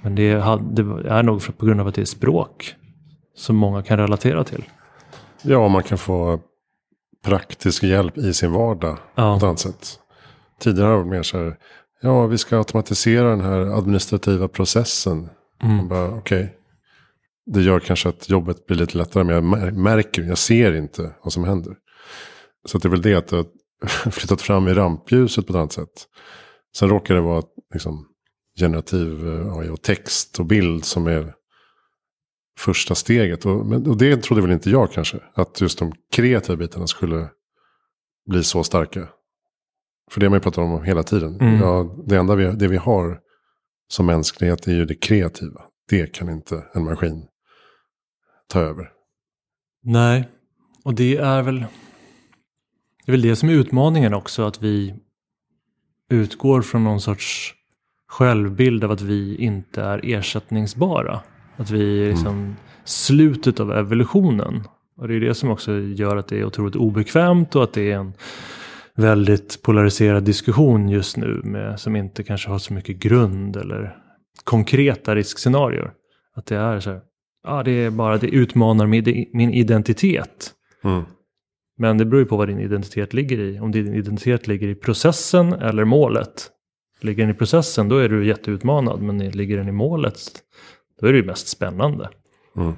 Men 0.02 0.14
det, 0.14 0.40
hade, 0.40 0.82
det 1.02 1.08
är 1.08 1.22
nog 1.22 1.58
på 1.58 1.66
grund 1.66 1.80
av 1.80 1.86
att 1.86 1.94
det 1.94 2.00
är 2.00 2.04
språk 2.04 2.74
som 3.36 3.56
många 3.56 3.82
kan 3.82 3.98
relatera 3.98 4.44
till. 4.44 4.64
Ja, 5.42 5.68
man 5.68 5.82
kan 5.82 5.98
få 5.98 6.40
praktisk 7.24 7.82
hjälp 7.82 8.18
i 8.18 8.32
sin 8.34 8.52
vardag 8.52 8.98
Ja. 9.14 9.32
på 9.32 9.36
ett 9.36 9.42
annat 9.42 9.58
sätt. 9.58 9.98
Tidigare 10.60 10.86
har 10.86 10.92
det 10.92 10.98
varit 10.98 11.10
mer 11.10 11.22
så 11.22 11.38
här, 11.38 11.56
ja 12.02 12.26
vi 12.26 12.38
ska 12.38 12.56
automatisera 12.58 13.30
den 13.30 13.40
här 13.40 13.58
administrativa 13.78 14.48
processen. 14.48 15.28
Mm. 15.62 15.92
Okej. 16.18 16.54
Det 17.46 17.60
gör 17.62 17.80
kanske 17.80 18.08
att 18.08 18.28
jobbet 18.28 18.66
blir 18.66 18.76
lite 18.76 18.98
lättare, 18.98 19.24
men 19.24 19.34
jag 19.34 19.44
mär- 19.44 19.70
märker, 19.72 20.22
jag 20.22 20.38
ser 20.38 20.72
inte 20.74 21.14
vad 21.24 21.32
som 21.32 21.44
händer. 21.44 21.74
Så 22.68 22.78
det 22.78 22.88
är 22.88 22.90
väl 22.90 23.02
det 23.02 23.14
att 23.14 23.28
det 23.28 23.36
har 23.36 23.46
flyttat 24.10 24.42
fram 24.42 24.68
i 24.68 24.74
rampljuset 24.74 25.46
på 25.46 25.52
ett 25.52 25.56
annat 25.56 25.72
sätt. 25.72 26.06
Sen 26.78 26.88
råkar 26.88 27.14
det 27.14 27.20
vara 27.20 27.42
liksom, 27.74 28.06
generativ 28.60 29.28
eh, 29.28 29.56
AI 29.58 29.68
och 29.68 29.82
text 29.82 30.38
och 30.38 30.46
bild 30.46 30.84
som 30.84 31.06
är 31.06 31.34
första 32.58 32.94
steget. 32.94 33.46
Och, 33.46 33.66
men, 33.66 33.86
och 33.86 33.98
det 33.98 34.22
trodde 34.22 34.42
väl 34.42 34.50
inte 34.50 34.70
jag 34.70 34.92
kanske. 34.92 35.18
Att 35.34 35.60
just 35.60 35.78
de 35.78 35.92
kreativa 36.12 36.56
bitarna 36.56 36.86
skulle 36.86 37.28
bli 38.30 38.44
så 38.44 38.64
starka. 38.64 39.08
För 40.10 40.20
det 40.20 40.26
har 40.26 40.30
man 40.30 40.36
ju 40.36 40.42
pratat 40.42 40.58
om 40.58 40.84
hela 40.84 41.02
tiden. 41.02 41.40
Mm. 41.40 41.60
Ja, 41.60 41.96
det 42.06 42.16
enda 42.16 42.34
vi, 42.34 42.46
det 42.46 42.68
vi 42.68 42.76
har 42.76 43.20
som 43.88 44.06
mänsklighet 44.06 44.66
är 44.66 44.72
ju 44.72 44.84
det 44.84 44.94
kreativa. 44.94 45.62
Det 45.88 46.14
kan 46.14 46.28
inte 46.28 46.64
en 46.74 46.84
maskin 46.84 47.26
ta 48.48 48.60
över. 48.60 48.90
Nej, 49.82 50.28
och 50.84 50.94
det 50.94 51.16
är 51.16 51.42
väl 51.42 51.64
det 53.04 53.10
är 53.10 53.12
väl 53.12 53.22
det 53.22 53.36
som 53.36 53.48
är 53.48 53.52
utmaningen 53.52 54.14
också. 54.14 54.42
Att 54.42 54.62
vi 54.62 54.94
utgår 56.10 56.62
från 56.62 56.84
någon 56.84 57.00
sorts 57.00 57.54
självbild 58.08 58.84
av 58.84 58.90
att 58.90 59.00
vi 59.00 59.36
inte 59.36 59.82
är 59.82 60.00
ersättningsbara. 60.04 61.20
Att 61.58 61.70
vi 61.70 62.04
är 62.04 62.08
liksom 62.08 62.56
slutet 62.84 63.60
av 63.60 63.72
evolutionen. 63.72 64.62
Och 64.96 65.08
det 65.08 65.14
är 65.14 65.20
det 65.20 65.34
som 65.34 65.50
också 65.50 65.72
gör 65.78 66.16
att 66.16 66.28
det 66.28 66.38
är 66.38 66.44
otroligt 66.44 66.76
obekvämt 66.76 67.56
och 67.56 67.62
att 67.62 67.72
det 67.72 67.92
är 67.92 67.96
en 67.96 68.12
väldigt 68.96 69.62
polariserad 69.62 70.24
diskussion 70.24 70.88
just 70.88 71.16
nu 71.16 71.40
med, 71.44 71.80
som 71.80 71.96
inte 71.96 72.22
kanske 72.22 72.50
har 72.50 72.58
så 72.58 72.74
mycket 72.74 72.96
grund 72.96 73.56
eller 73.56 73.96
konkreta 74.44 75.14
riskscenarier. 75.14 75.92
Att 76.34 76.46
det 76.46 76.56
är 76.56 76.80
så 76.80 76.90
här, 76.90 77.00
ja 77.44 77.62
det 77.62 77.70
är 77.70 77.90
bara, 77.90 78.18
det 78.18 78.28
utmanar 78.28 78.86
min, 78.86 79.26
min 79.32 79.50
identitet. 79.50 80.52
Mm. 80.84 81.02
Men 81.78 81.98
det 81.98 82.04
beror 82.04 82.20
ju 82.20 82.26
på 82.26 82.36
vad 82.36 82.48
din 82.48 82.60
identitet 82.60 83.14
ligger 83.14 83.38
i. 83.38 83.60
Om 83.60 83.72
din 83.72 83.94
identitet 83.94 84.46
ligger 84.46 84.68
i 84.68 84.74
processen 84.74 85.52
eller 85.52 85.84
målet. 85.84 86.50
Ligger 87.00 87.22
den 87.22 87.34
i 87.34 87.38
processen 87.38 87.88
då 87.88 87.96
är 87.96 88.08
du 88.08 88.26
jätteutmanad. 88.26 89.02
Men 89.02 89.18
ligger 89.18 89.56
den 89.56 89.68
i 89.68 89.72
målet 89.72 90.18
då 91.00 91.06
är 91.06 91.12
det 91.12 91.18
ju 91.18 91.24
mest 91.24 91.48
spännande. 91.48 92.08
Mm. 92.56 92.72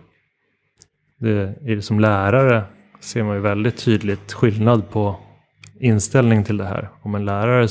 Det, 1.18 1.54
är 1.64 1.76
det 1.76 1.82
som 1.82 2.00
lärare 2.00 2.64
ser 3.00 3.22
man 3.22 3.34
ju 3.34 3.40
väldigt 3.40 3.76
tydligt 3.76 4.32
skillnad 4.32 4.90
på 4.90 5.16
inställning 5.80 6.44
till 6.44 6.56
det 6.56 6.64
här. 6.64 6.90
Om 7.02 7.14
en 7.14 7.24
lärare 7.24 7.68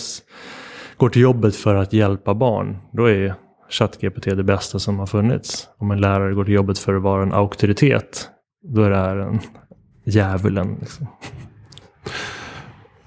går 0.97 1.09
till 1.09 1.21
jobbet 1.21 1.55
för 1.55 1.75
att 1.75 1.93
hjälpa 1.93 2.33
barn, 2.33 2.77
då 2.93 3.09
är 3.09 3.35
ChatGPT 3.69 4.23
det 4.23 4.43
bästa 4.43 4.79
som 4.79 4.99
har 4.99 5.05
funnits. 5.05 5.69
Om 5.77 5.91
en 5.91 6.01
lärare 6.01 6.33
går 6.33 6.45
till 6.45 6.53
jobbet 6.53 6.79
för 6.79 6.95
att 6.95 7.01
vara 7.01 7.23
en 7.23 7.33
auktoritet, 7.33 8.29
då 8.61 8.83
är 8.83 8.89
det 8.89 8.97
här 8.97 9.17
en 9.17 9.39
djävulen. 10.03 10.77
Liksom. 10.79 11.07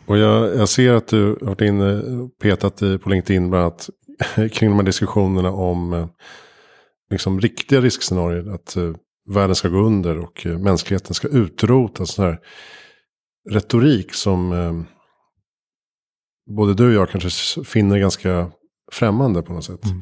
Och 0.07 0.19
jag, 0.19 0.57
jag 0.57 0.69
ser 0.69 0.93
att 0.93 1.09
du 1.09 1.27
har 1.27 1.47
varit 1.47 1.61
inne 1.61 2.03
petat 2.43 2.83
i, 2.83 2.99
på 2.99 3.11
LinkedIn 3.11 3.51
bland 3.51 3.65
annat 3.65 3.91
kring 4.53 4.71
de 4.71 4.77
här 4.77 4.83
diskussionerna 4.83 5.51
om 5.51 5.93
eh, 5.93 6.07
liksom 7.13 7.41
riktiga 7.41 7.81
riskscenarier. 7.81 8.55
Att 8.55 8.77
eh, 8.77 8.93
världen 9.29 9.55
ska 9.55 9.69
gå 9.69 9.79
under 9.79 10.19
och 10.19 10.47
eh, 10.47 10.59
mänskligheten 10.59 11.15
ska 11.15 11.29
utrotas. 11.29 12.11
Sån 12.11 12.25
här 12.25 12.39
retorik 13.51 14.15
som 14.15 14.53
eh, 14.53 14.83
både 16.57 16.75
du 16.75 16.87
och 16.87 16.93
jag 16.93 17.11
kanske 17.11 17.65
finner 17.65 17.99
ganska 17.99 18.51
främmande 18.93 19.43
på 19.43 19.53
något 19.53 19.65
sätt. 19.65 19.85
Mm. 19.85 19.99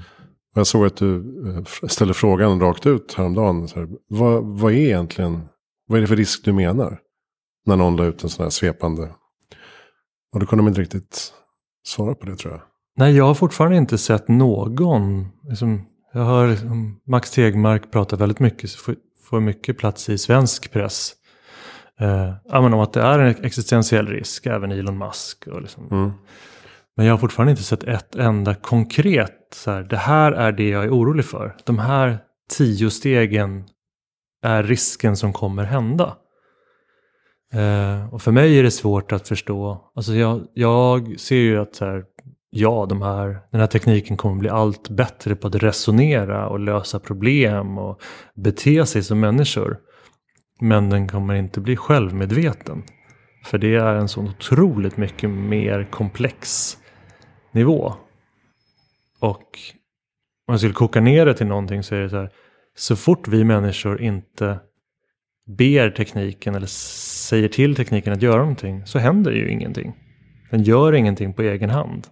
Och 0.53 0.59
jag 0.59 0.67
såg 0.67 0.87
att 0.87 0.97
du 0.97 1.17
eh, 1.49 1.89
ställde 1.89 2.15
frågan 2.15 2.61
rakt 2.61 2.87
ut 2.87 3.15
häromdagen. 3.15 3.69
Så 3.69 3.81
här, 3.81 3.89
vad, 4.09 4.45
vad 4.45 4.73
är 4.73 4.77
egentligen, 4.77 5.49
vad 5.87 5.99
är 5.99 6.01
det 6.01 6.09
för 6.09 6.17
risk 6.17 6.45
du 6.45 6.53
menar? 6.53 7.01
När 7.67 7.77
någon 7.77 7.97
la 7.97 8.05
ut 8.05 8.23
en 8.23 8.31
sån 8.31 8.43
här 8.43 8.51
svepande 8.51 9.11
och 10.33 10.41
då 10.41 10.47
kunde 10.47 10.65
de 10.65 10.69
inte 10.69 10.81
riktigt 10.81 11.33
svara 11.87 12.15
på 12.15 12.27
det 12.27 12.37
tror 12.37 12.53
jag. 12.53 12.63
Nej, 12.97 13.17
jag 13.17 13.25
har 13.25 13.35
fortfarande 13.35 13.77
inte 13.77 13.99
sett 13.99 14.29
någon. 14.29 15.29
Liksom, 15.49 15.87
jag 16.13 16.25
hör 16.25 16.49
liksom, 16.49 17.01
Max 17.07 17.31
Tegmark 17.31 17.91
prata 17.91 18.17
väldigt 18.17 18.41
mycket. 18.41 18.71
Så 18.71 18.95
får, 19.25 19.41
mycket 19.41 19.79
plats 19.79 20.09
i 20.09 20.19
svensk 20.19 20.71
press. 20.73 21.13
Eh, 22.01 22.35
om 22.47 22.75
att 22.75 22.93
det 22.93 23.03
är 23.03 23.19
en 23.19 23.45
existentiell 23.45 24.07
risk, 24.07 24.47
även 24.47 24.73
Elon 24.73 24.99
Musk. 24.99 25.47
Och 25.47 25.63
liksom. 25.63 25.89
Mm. 25.91 26.13
Men 26.97 27.07
jag 27.07 27.13
har 27.13 27.19
fortfarande 27.19 27.51
inte 27.51 27.63
sett 27.63 27.85
ett 27.85 28.15
enda 28.15 28.55
konkret, 28.55 29.37
så 29.55 29.71
här, 29.71 29.83
det 29.83 29.97
här 29.97 30.33
är 30.33 30.53
det 30.53 30.69
jag 30.69 30.85
är 30.85 30.91
orolig 30.91 31.25
för. 31.25 31.57
De 31.65 31.79
här 31.79 32.19
tio 32.51 32.91
stegen 32.91 33.65
är 34.43 34.63
risken 34.63 35.17
som 35.17 35.33
kommer 35.33 35.65
hända. 35.65 36.17
Eh, 37.53 38.15
och 38.15 38.23
för 38.23 38.33
mig 38.33 38.59
är 38.59 38.63
det 38.63 38.71
svårt 38.71 39.13
att 39.13 39.29
förstå. 39.29 39.91
Alltså 39.95 40.13
jag, 40.13 40.47
jag 40.55 41.21
ser 41.21 41.37
ju 41.37 41.61
att 41.61 41.75
så 41.75 41.85
här, 41.85 42.05
ja, 42.51 42.87
de 42.89 43.03
här, 43.03 43.41
den 43.51 43.61
här 43.61 43.67
tekniken 43.67 44.17
kommer 44.17 44.37
bli 44.37 44.49
allt 44.49 44.89
bättre 44.89 45.37
på 45.37 45.47
att 45.47 45.55
resonera 45.55 46.49
och 46.49 46.61
lösa 46.61 47.01
problem 47.01 47.79
och 47.79 48.01
bete 48.35 48.87
sig 48.87 49.03
som 49.03 49.21
människor. 49.21 49.79
Men 50.61 50.91
den 50.91 51.09
kommer 51.09 51.35
inte 51.35 51.61
bli 51.61 51.77
självmedveten. 51.77 52.83
För 53.45 53.59
det 53.59 53.75
är 53.75 53.95
en 53.95 54.09
så 54.09 54.23
otroligt 54.23 54.97
mycket 54.97 55.31
mer 55.31 55.85
komplex 55.85 56.77
nivå. 57.53 57.95
Och 59.21 59.59
om 60.47 60.53
jag 60.53 60.59
skulle 60.59 60.75
koka 60.75 61.01
ner 61.01 61.27
det 61.27 61.35
till 61.35 61.47
någonting 61.47 61.83
så 61.83 61.95
är 61.95 62.01
det 62.01 62.11
så 62.11 62.17
här. 62.17 62.31
Så 62.75 62.97
fort 62.97 63.29
vi 63.29 63.45
människor 63.45 64.01
inte 64.01 64.61
ber 65.47 65.91
tekniken 65.91 66.55
eller 66.55 66.67
säger 66.67 67.49
till 67.49 67.77
tekniken 67.77 68.13
att 68.13 68.23
göra 68.23 68.41
någonting 68.41 68.87
så 68.87 68.99
händer 68.99 69.33
ju 69.33 69.51
ingenting. 69.51 69.93
Den 70.51 70.63
gör 70.63 70.93
ingenting 70.93 71.35
på 71.35 71.43
egen 71.43 71.71
hand. 71.71 72.07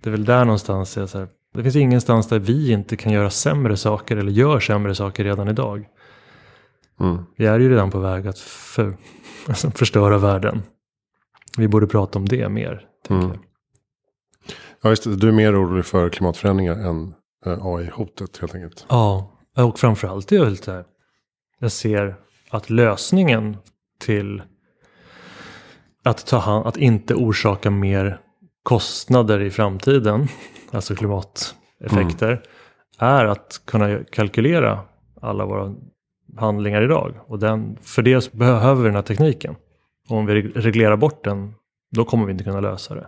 Det 0.00 0.08
är 0.08 0.10
väl 0.10 0.24
där 0.24 0.44
någonstans 0.44 0.96
jag 0.96 1.08
så 1.08 1.18
här, 1.18 1.28
det 1.54 1.62
finns 1.62 1.76
ingenstans 1.76 2.28
där 2.28 2.38
vi 2.38 2.72
inte 2.72 2.96
kan 2.96 3.12
göra 3.12 3.30
sämre 3.30 3.76
saker 3.76 4.16
eller 4.16 4.32
gör 4.32 4.60
sämre 4.60 4.94
saker 4.94 5.24
redan 5.24 5.48
idag. 5.48 5.86
Mm. 7.00 7.24
Vi 7.36 7.46
är 7.46 7.60
ju 7.60 7.70
redan 7.70 7.90
på 7.90 7.98
väg 7.98 8.26
att 8.26 8.38
för, 8.38 8.96
alltså 9.48 9.70
förstöra 9.70 10.18
världen. 10.18 10.62
Vi 11.58 11.68
borde 11.68 11.86
prata 11.86 12.18
om 12.18 12.28
det 12.28 12.48
mer. 12.48 12.86
Mm. 13.10 13.28
jag. 13.28 13.38
Ja, 14.82 14.90
just 14.90 15.04
det. 15.04 15.16
Du 15.16 15.28
är 15.28 15.32
mer 15.32 15.62
orolig 15.62 15.84
för 15.84 16.08
klimatförändringar 16.08 16.74
än 16.74 17.14
eh, 17.46 17.66
AI-hotet 17.66 18.38
helt 18.40 18.54
enkelt. 18.54 18.86
Ja, 18.88 19.32
och 19.56 19.78
framförallt 19.78 20.32
är 20.32 20.36
jag 20.36 20.50
lite 20.50 20.72
här. 20.72 20.84
Jag 21.58 21.72
ser 21.72 22.16
att 22.50 22.70
lösningen 22.70 23.56
till 24.00 24.42
att, 26.02 26.26
ta 26.26 26.38
hand, 26.38 26.66
att 26.66 26.76
inte 26.76 27.14
orsaka 27.14 27.70
mer 27.70 28.20
kostnader 28.68 29.40
i 29.40 29.50
framtiden, 29.50 30.28
alltså 30.70 30.94
klimateffekter, 30.94 32.42
är 32.98 33.24
att 33.24 33.62
kunna 33.64 34.04
kalkylera 34.04 34.80
alla 35.20 35.46
våra 35.46 35.74
handlingar 36.36 36.82
idag. 36.82 37.14
Och 37.26 37.38
den, 37.38 37.78
för 37.82 38.02
det 38.02 38.20
så 38.20 38.36
behöver 38.36 38.82
vi 38.82 38.88
den 38.88 38.94
här 38.94 39.02
tekniken. 39.02 39.56
Och 40.08 40.16
om 40.16 40.26
vi 40.26 40.42
reglerar 40.42 40.96
bort 40.96 41.24
den, 41.24 41.54
då 41.96 42.04
kommer 42.04 42.26
vi 42.26 42.32
inte 42.32 42.44
kunna 42.44 42.60
lösa 42.60 42.94
det. 42.94 43.06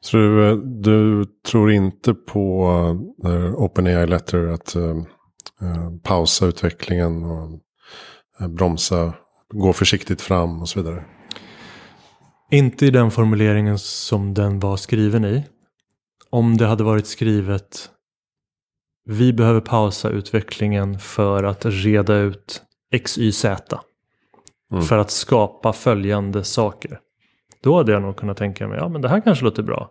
Så 0.00 0.16
du, 0.16 0.62
du 0.64 1.24
tror 1.50 1.70
inte 1.70 2.14
på 2.14 2.66
uh, 3.24 3.54
OpenAI 3.54 4.06
Letter 4.06 4.46
att 4.46 4.76
uh, 4.76 5.02
pausa 6.02 6.46
utvecklingen 6.46 7.24
och 7.24 7.60
bromsa, 8.50 9.14
gå 9.54 9.72
försiktigt 9.72 10.20
fram 10.20 10.60
och 10.60 10.68
så 10.68 10.82
vidare? 10.82 11.04
Inte 12.54 12.86
i 12.86 12.90
den 12.90 13.10
formuleringen 13.10 13.78
som 13.78 14.34
den 14.34 14.60
var 14.60 14.76
skriven 14.76 15.24
i. 15.24 15.44
Om 16.30 16.56
det 16.56 16.66
hade 16.66 16.84
varit 16.84 17.06
skrivet 17.06 17.90
vi 19.04 19.32
behöver 19.32 19.60
pausa 19.60 20.08
utvecklingen 20.10 20.98
för 20.98 21.44
att 21.44 21.64
reda 21.64 22.16
ut 22.16 22.62
X, 22.92 23.18
Y, 23.18 23.32
Z. 23.32 23.80
Mm. 24.72 24.82
För 24.84 24.98
att 24.98 25.10
skapa 25.10 25.72
följande 25.72 26.44
saker. 26.44 27.00
Då 27.62 27.76
hade 27.76 27.92
jag 27.92 28.02
nog 28.02 28.16
kunnat 28.16 28.36
tänka 28.36 28.68
mig, 28.68 28.78
ja 28.78 28.88
men 28.88 29.02
det 29.02 29.08
här 29.08 29.20
kanske 29.20 29.44
låter 29.44 29.62
bra. 29.62 29.90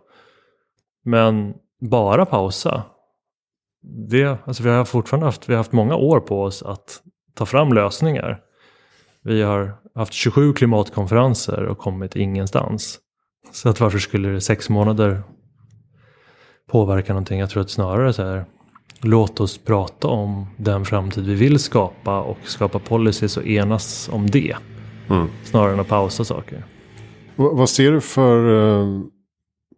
Men 1.04 1.54
bara 1.80 2.26
pausa. 2.26 2.82
Det, 4.10 4.38
alltså 4.46 4.62
vi 4.62 4.70
har 4.70 4.84
fortfarande 4.84 5.26
haft, 5.26 5.48
vi 5.48 5.52
har 5.52 5.58
haft 5.58 5.72
många 5.72 5.96
år 5.96 6.20
på 6.20 6.42
oss 6.42 6.62
att 6.62 7.02
ta 7.34 7.46
fram 7.46 7.72
lösningar. 7.72 8.43
Vi 9.24 9.42
har 9.42 9.76
haft 9.94 10.12
27 10.12 10.52
klimatkonferenser 10.52 11.62
och 11.64 11.78
kommit 11.78 12.16
ingenstans. 12.16 12.98
Så 13.52 13.68
att 13.68 13.80
varför 13.80 13.98
skulle 13.98 14.28
det 14.28 14.40
sex 14.40 14.68
månader 14.68 15.22
påverka 16.70 17.12
någonting? 17.12 17.40
Jag 17.40 17.50
tror 17.50 17.62
att 17.62 17.70
snarare 17.70 18.12
så 18.12 18.22
här, 18.22 18.44
låt 19.00 19.40
oss 19.40 19.58
prata 19.58 20.08
om 20.08 20.46
den 20.56 20.84
framtid 20.84 21.24
vi 21.26 21.34
vill 21.34 21.58
skapa 21.58 22.20
och 22.20 22.38
skapa 22.44 22.78
policies 22.78 23.36
och 23.36 23.46
enas 23.46 24.10
om 24.12 24.30
det. 24.30 24.56
Mm. 25.10 25.26
Snarare 25.44 25.72
än 25.72 25.80
att 25.80 25.88
pausa 25.88 26.24
saker. 26.24 26.56
V- 27.36 27.48
vad 27.52 27.68
ser 27.70 27.92
du 27.92 28.00
för 28.00 28.54
eh, 28.80 29.00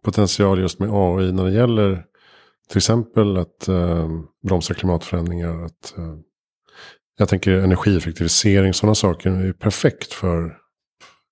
potential 0.05 0.59
just 0.59 0.79
med 0.79 0.89
AI 0.91 1.31
när 1.31 1.43
det 1.45 1.51
gäller 1.53 2.03
till 2.69 2.77
exempel 2.77 3.37
att 3.37 3.67
eh, 3.67 4.09
bromsa 4.47 4.73
klimatförändringar? 4.73 5.65
Att, 5.65 5.97
eh, 5.97 6.03
jag 7.17 7.29
tänker 7.29 7.51
energieffektivisering, 7.51 8.73
sådana 8.73 8.95
saker 8.95 9.29
är 9.31 9.53
perfekt 9.53 10.13
för 10.13 10.45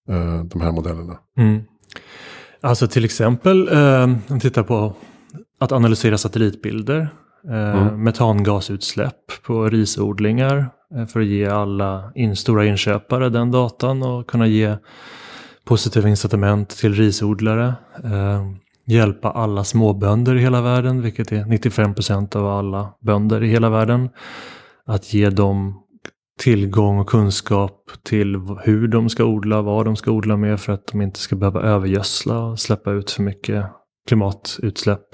eh, 0.10 0.44
de 0.44 0.62
här 0.62 0.72
modellerna. 0.72 1.18
Mm. 1.38 1.62
Alltså 2.62 2.88
till 2.88 3.06
exempel 3.06 3.70
eh, 3.72 4.38
tittar 4.42 4.64
på 4.64 4.94
att 5.60 5.72
analysera 5.72 6.18
satellitbilder. 6.18 7.00
Eh, 7.02 7.10
Mm. 7.76 8.04
Metangasutsläpp 8.04 9.44
på 9.44 9.66
risodlingar. 9.70 10.70
Eh, 10.96 11.06
för 11.06 11.20
att 11.20 11.26
ge 11.26 11.46
alla 11.46 12.12
in, 12.16 12.36
stora 12.36 12.66
inköpare 12.66 13.30
den 13.30 13.52
datan 13.52 14.04
och 14.04 14.28
kunna 14.28 14.48
ge 14.48 14.76
positiva 15.66 16.10
incitament 16.10 16.70
till 16.70 16.94
risodlare. 16.94 17.74
Eh, 18.04 18.46
hjälpa 18.88 19.32
alla 19.32 19.64
småbönder 19.64 20.36
i 20.36 20.40
hela 20.40 20.62
världen, 20.62 21.02
vilket 21.02 21.32
är 21.32 21.44
95% 21.46 22.36
av 22.36 22.48
alla 22.48 22.94
bönder 23.02 23.44
i 23.44 23.48
hela 23.48 23.70
världen. 23.70 24.10
Att 24.88 25.14
ge 25.14 25.30
dem 25.30 25.86
tillgång 26.40 27.00
och 27.00 27.10
kunskap 27.10 27.92
till 28.04 28.36
hur 28.64 28.88
de 28.88 29.10
ska 29.10 29.26
odla, 29.26 29.62
vad 29.62 29.86
de 29.86 29.96
ska 29.96 30.12
odla 30.12 30.38
med 30.38 30.60
för 30.60 30.74
att 30.74 30.88
de 30.88 31.02
inte 31.02 31.20
ska 31.20 31.36
behöva 31.36 31.62
övergödsla 31.62 32.40
och 32.40 32.60
släppa 32.60 32.92
ut 32.92 33.12
för 33.12 33.24
mycket 33.24 33.66
klimatutsläpp. 34.08 35.06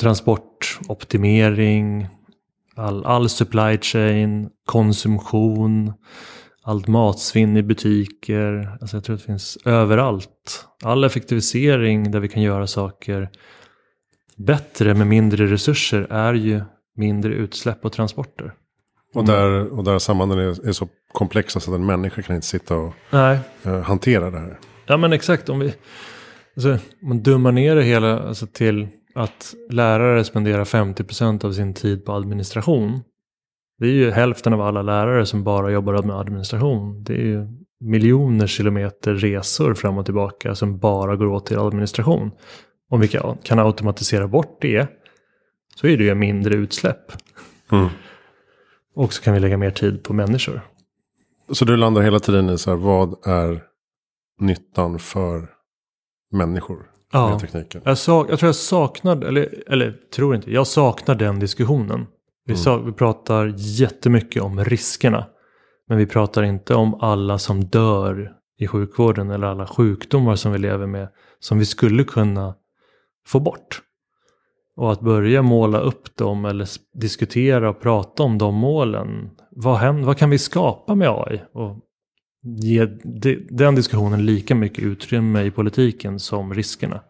Transportoptimering, 0.00 2.08
all, 2.76 3.06
all 3.06 3.28
supply 3.28 3.78
chain, 3.78 4.48
konsumtion, 4.66 5.92
allt 6.62 6.86
matsvinn 6.86 7.56
i 7.56 7.62
butiker. 7.62 8.76
Alltså 8.80 8.96
jag 8.96 9.04
tror 9.04 9.14
att 9.14 9.20
det 9.20 9.26
finns 9.26 9.58
överallt. 9.64 10.68
All 10.84 11.04
effektivisering 11.04 12.10
där 12.10 12.20
vi 12.20 12.28
kan 12.28 12.42
göra 12.42 12.66
saker 12.66 13.30
bättre 14.36 14.94
med 14.94 15.06
mindre 15.06 15.46
resurser 15.46 16.06
är 16.10 16.34
ju 16.34 16.60
mindre 16.96 17.34
utsläpp 17.34 17.84
och 17.84 17.92
transporter. 17.92 18.54
Och 19.16 19.24
där, 19.24 19.72
och 19.78 19.84
där 19.84 19.98
sambanden 19.98 20.38
är, 20.38 20.68
är 20.68 20.72
så 20.72 20.88
komplexa 21.12 21.60
så 21.60 21.70
att 21.70 21.78
en 21.78 21.86
människa 21.86 22.22
kan 22.22 22.36
inte 22.36 22.46
sitta 22.46 22.76
och 22.76 22.94
eh, 23.14 23.80
hantera 23.80 24.30
det 24.30 24.38
här. 24.38 24.58
Ja 24.86 24.96
men 24.96 25.12
exakt, 25.12 25.48
om 25.48 25.58
vi 25.58 25.74
alltså, 26.56 26.78
man 27.02 27.22
dummar 27.22 27.52
ner 27.52 27.76
det 27.76 27.82
hela 27.82 28.20
alltså, 28.20 28.46
till 28.46 28.88
att 29.14 29.54
lärare 29.70 30.24
spenderar 30.24 30.64
50% 30.64 31.44
av 31.44 31.52
sin 31.52 31.74
tid 31.74 32.04
på 32.04 32.12
administration. 32.12 33.00
Det 33.78 33.86
är 33.86 33.92
ju 33.92 34.10
hälften 34.10 34.52
av 34.52 34.60
alla 34.60 34.82
lärare 34.82 35.26
som 35.26 35.44
bara 35.44 35.70
jobbar 35.70 36.02
med 36.02 36.16
administration. 36.16 37.02
Det 37.02 37.12
är 37.12 37.26
ju 37.26 37.46
miljoner 37.80 38.46
kilometer 38.46 39.14
resor 39.14 39.74
fram 39.74 39.98
och 39.98 40.04
tillbaka 40.04 40.54
som 40.54 40.78
bara 40.78 41.16
går 41.16 41.26
åt 41.26 41.46
till 41.46 41.58
administration. 41.58 42.30
Om 42.90 43.00
vi 43.00 43.08
kan, 43.08 43.36
kan 43.42 43.58
automatisera 43.58 44.28
bort 44.28 44.58
det 44.60 44.88
så 45.74 45.86
är 45.86 45.96
det 45.96 46.04
ju 46.04 46.14
mindre 46.14 46.54
utsläpp. 46.54 47.12
Mm. 47.72 47.88
Och 48.96 49.12
så 49.12 49.22
kan 49.22 49.34
vi 49.34 49.40
lägga 49.40 49.56
mer 49.56 49.70
tid 49.70 50.02
på 50.02 50.12
människor. 50.12 50.60
Så 51.52 51.64
du 51.64 51.76
landar 51.76 52.02
hela 52.02 52.18
tiden 52.18 52.50
i 52.50 52.58
så 52.58 52.70
här, 52.70 52.76
vad 52.76 53.26
är 53.26 53.62
nyttan 54.40 54.98
för 54.98 55.48
människor 56.32 56.90
Ja. 57.12 57.30
med 57.30 57.40
tekniken? 57.40 57.82
Jag, 57.84 57.98
sak, 57.98 58.30
jag 58.30 58.38
tror 58.38 58.48
jag 58.48 58.56
saknar, 58.56 59.24
eller, 59.24 59.70
eller 59.72 59.96
tror 60.14 60.34
inte, 60.36 60.52
jag 60.52 60.66
saknar 60.66 61.14
den 61.14 61.38
diskussionen. 61.38 62.06
Vi, 62.44 62.52
Mm. 62.52 62.62
sa, 62.62 62.78
vi 62.78 62.92
pratar 62.92 63.54
jättemycket 63.56 64.42
om 64.42 64.64
riskerna. 64.64 65.26
Men 65.88 65.98
vi 65.98 66.06
pratar 66.06 66.42
inte 66.42 66.74
om 66.74 66.94
alla 66.94 67.38
som 67.38 67.64
dör 67.64 68.32
i 68.58 68.66
sjukvården 68.66 69.30
eller 69.30 69.46
alla 69.46 69.66
sjukdomar 69.66 70.36
som 70.36 70.52
vi 70.52 70.58
lever 70.58 70.86
med. 70.86 71.08
Som 71.38 71.58
vi 71.58 71.64
skulle 71.64 72.04
kunna 72.04 72.54
få 73.26 73.40
bort. 73.40 73.82
Och 74.76 74.92
att 74.92 75.00
börja 75.00 75.42
måla 75.42 75.80
upp 75.80 76.16
dem 76.16 76.44
eller 76.44 76.68
diskutera 77.00 77.70
och 77.70 77.80
prata 77.80 78.22
om 78.22 78.38
de 78.38 78.54
målen. 78.54 79.30
Vad, 79.50 79.76
händer, 79.76 80.04
vad 80.04 80.18
kan 80.18 80.30
vi 80.30 80.38
skapa 80.38 80.94
med 80.94 81.08
AI? 81.08 81.42
Och 81.52 81.76
ge 82.42 82.86
de, 83.04 83.46
den 83.50 83.74
diskussionen 83.74 84.26
lika 84.26 84.54
mycket 84.54 84.84
utrymme 84.84 85.42
i 85.42 85.50
politiken 85.50 86.18
som 86.18 86.54
riskerna. 86.54 87.00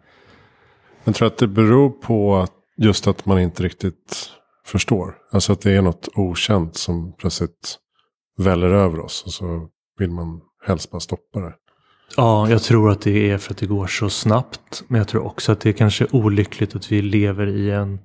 Jag 1.04 1.14
tror 1.14 1.26
att 1.26 1.38
det 1.38 1.48
beror 1.48 1.90
på 1.90 2.46
just 2.76 3.06
att 3.06 3.26
man 3.26 3.40
inte 3.40 3.62
riktigt 3.62 4.30
förstår. 4.64 5.14
Alltså 5.32 5.52
att 5.52 5.60
det 5.60 5.72
är 5.72 5.82
något 5.82 6.08
okänt 6.14 6.76
som 6.76 7.12
plötsligt 7.16 7.78
väller 8.38 8.70
över 8.70 9.00
oss. 9.00 9.22
Och 9.26 9.32
så 9.32 9.68
vill 9.98 10.10
man 10.10 10.40
helst 10.66 10.90
bara 10.90 11.00
stoppa 11.00 11.40
det. 11.40 11.54
Ja, 12.16 12.50
jag 12.50 12.62
tror 12.62 12.90
att 12.90 13.00
det 13.00 13.30
är 13.30 13.38
för 13.38 13.52
att 13.52 13.58
det 13.58 13.66
går 13.66 13.86
så 13.86 14.10
snabbt. 14.10 14.84
Men 14.88 14.98
jag 14.98 15.08
tror 15.08 15.26
också 15.26 15.52
att 15.52 15.60
det 15.60 15.68
är 15.68 15.72
kanske 15.72 16.06
olyckligt 16.10 16.76
att 16.76 16.92
vi 16.92 17.02
lever 17.02 17.46
i 17.46 17.70
en, 17.70 17.98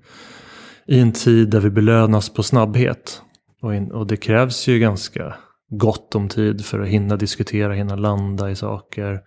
i 0.88 1.00
en 1.00 1.12
tid 1.12 1.50
där 1.50 1.60
vi 1.60 1.70
belönas 1.70 2.30
på 2.30 2.44
snabbhet. 2.44 3.22
Och, 3.62 3.76
in, 3.76 3.92
och 3.92 4.08
det 4.08 4.18
krävs 4.18 4.68
ju 4.68 4.80
ganska 4.80 5.36
gott 5.70 6.16
om 6.16 6.30
tid 6.30 6.66
för 6.66 6.80
att 6.80 6.88
hinna 6.88 7.16
diskutera, 7.16 7.74
hinna 7.74 7.96
landa 7.96 8.52
i 8.52 8.56
saker. 8.56 9.20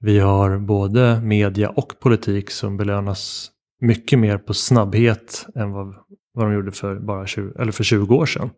Vi 0.00 0.18
har 0.18 0.58
både 0.58 1.20
media 1.20 1.68
och 1.68 1.92
politik 2.00 2.50
som 2.50 2.76
belönas 2.76 3.50
mycket 3.80 4.18
mer 4.18 4.38
på 4.38 4.54
snabbhet 4.54 5.46
än 5.54 5.70
vad, 5.70 5.94
vad 6.34 6.46
de 6.46 6.54
gjorde 6.54 6.72
för, 6.72 6.96
bara 6.96 7.26
20, 7.26 7.52
eller 7.58 7.72
för 7.72 7.84
20 7.84 8.14
år 8.14 8.26
sedan. 8.26 8.50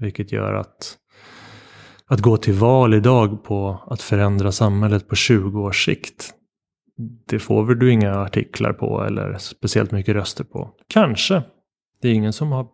Vilket 0.00 0.32
gör 0.32 0.54
att 0.54 0.96
att 2.10 2.20
gå 2.20 2.36
till 2.36 2.54
val 2.54 2.94
idag 2.94 3.44
på 3.44 3.82
att 3.86 4.02
förändra 4.02 4.52
samhället 4.52 5.08
på 5.08 5.16
20 5.16 5.60
års 5.60 5.84
sikt. 5.84 6.30
Det 7.28 7.38
får 7.38 7.64
väl 7.64 7.78
du 7.78 7.92
inga 7.92 8.14
artiklar 8.14 8.72
på 8.72 9.04
eller 9.04 9.36
speciellt 9.38 9.90
mycket 9.90 10.14
röster 10.14 10.44
på. 10.44 10.70
Kanske. 10.88 11.42
Det 12.02 12.08
är 12.08 12.12
ingen 12.12 12.32
som 12.32 12.52
har 12.52 12.66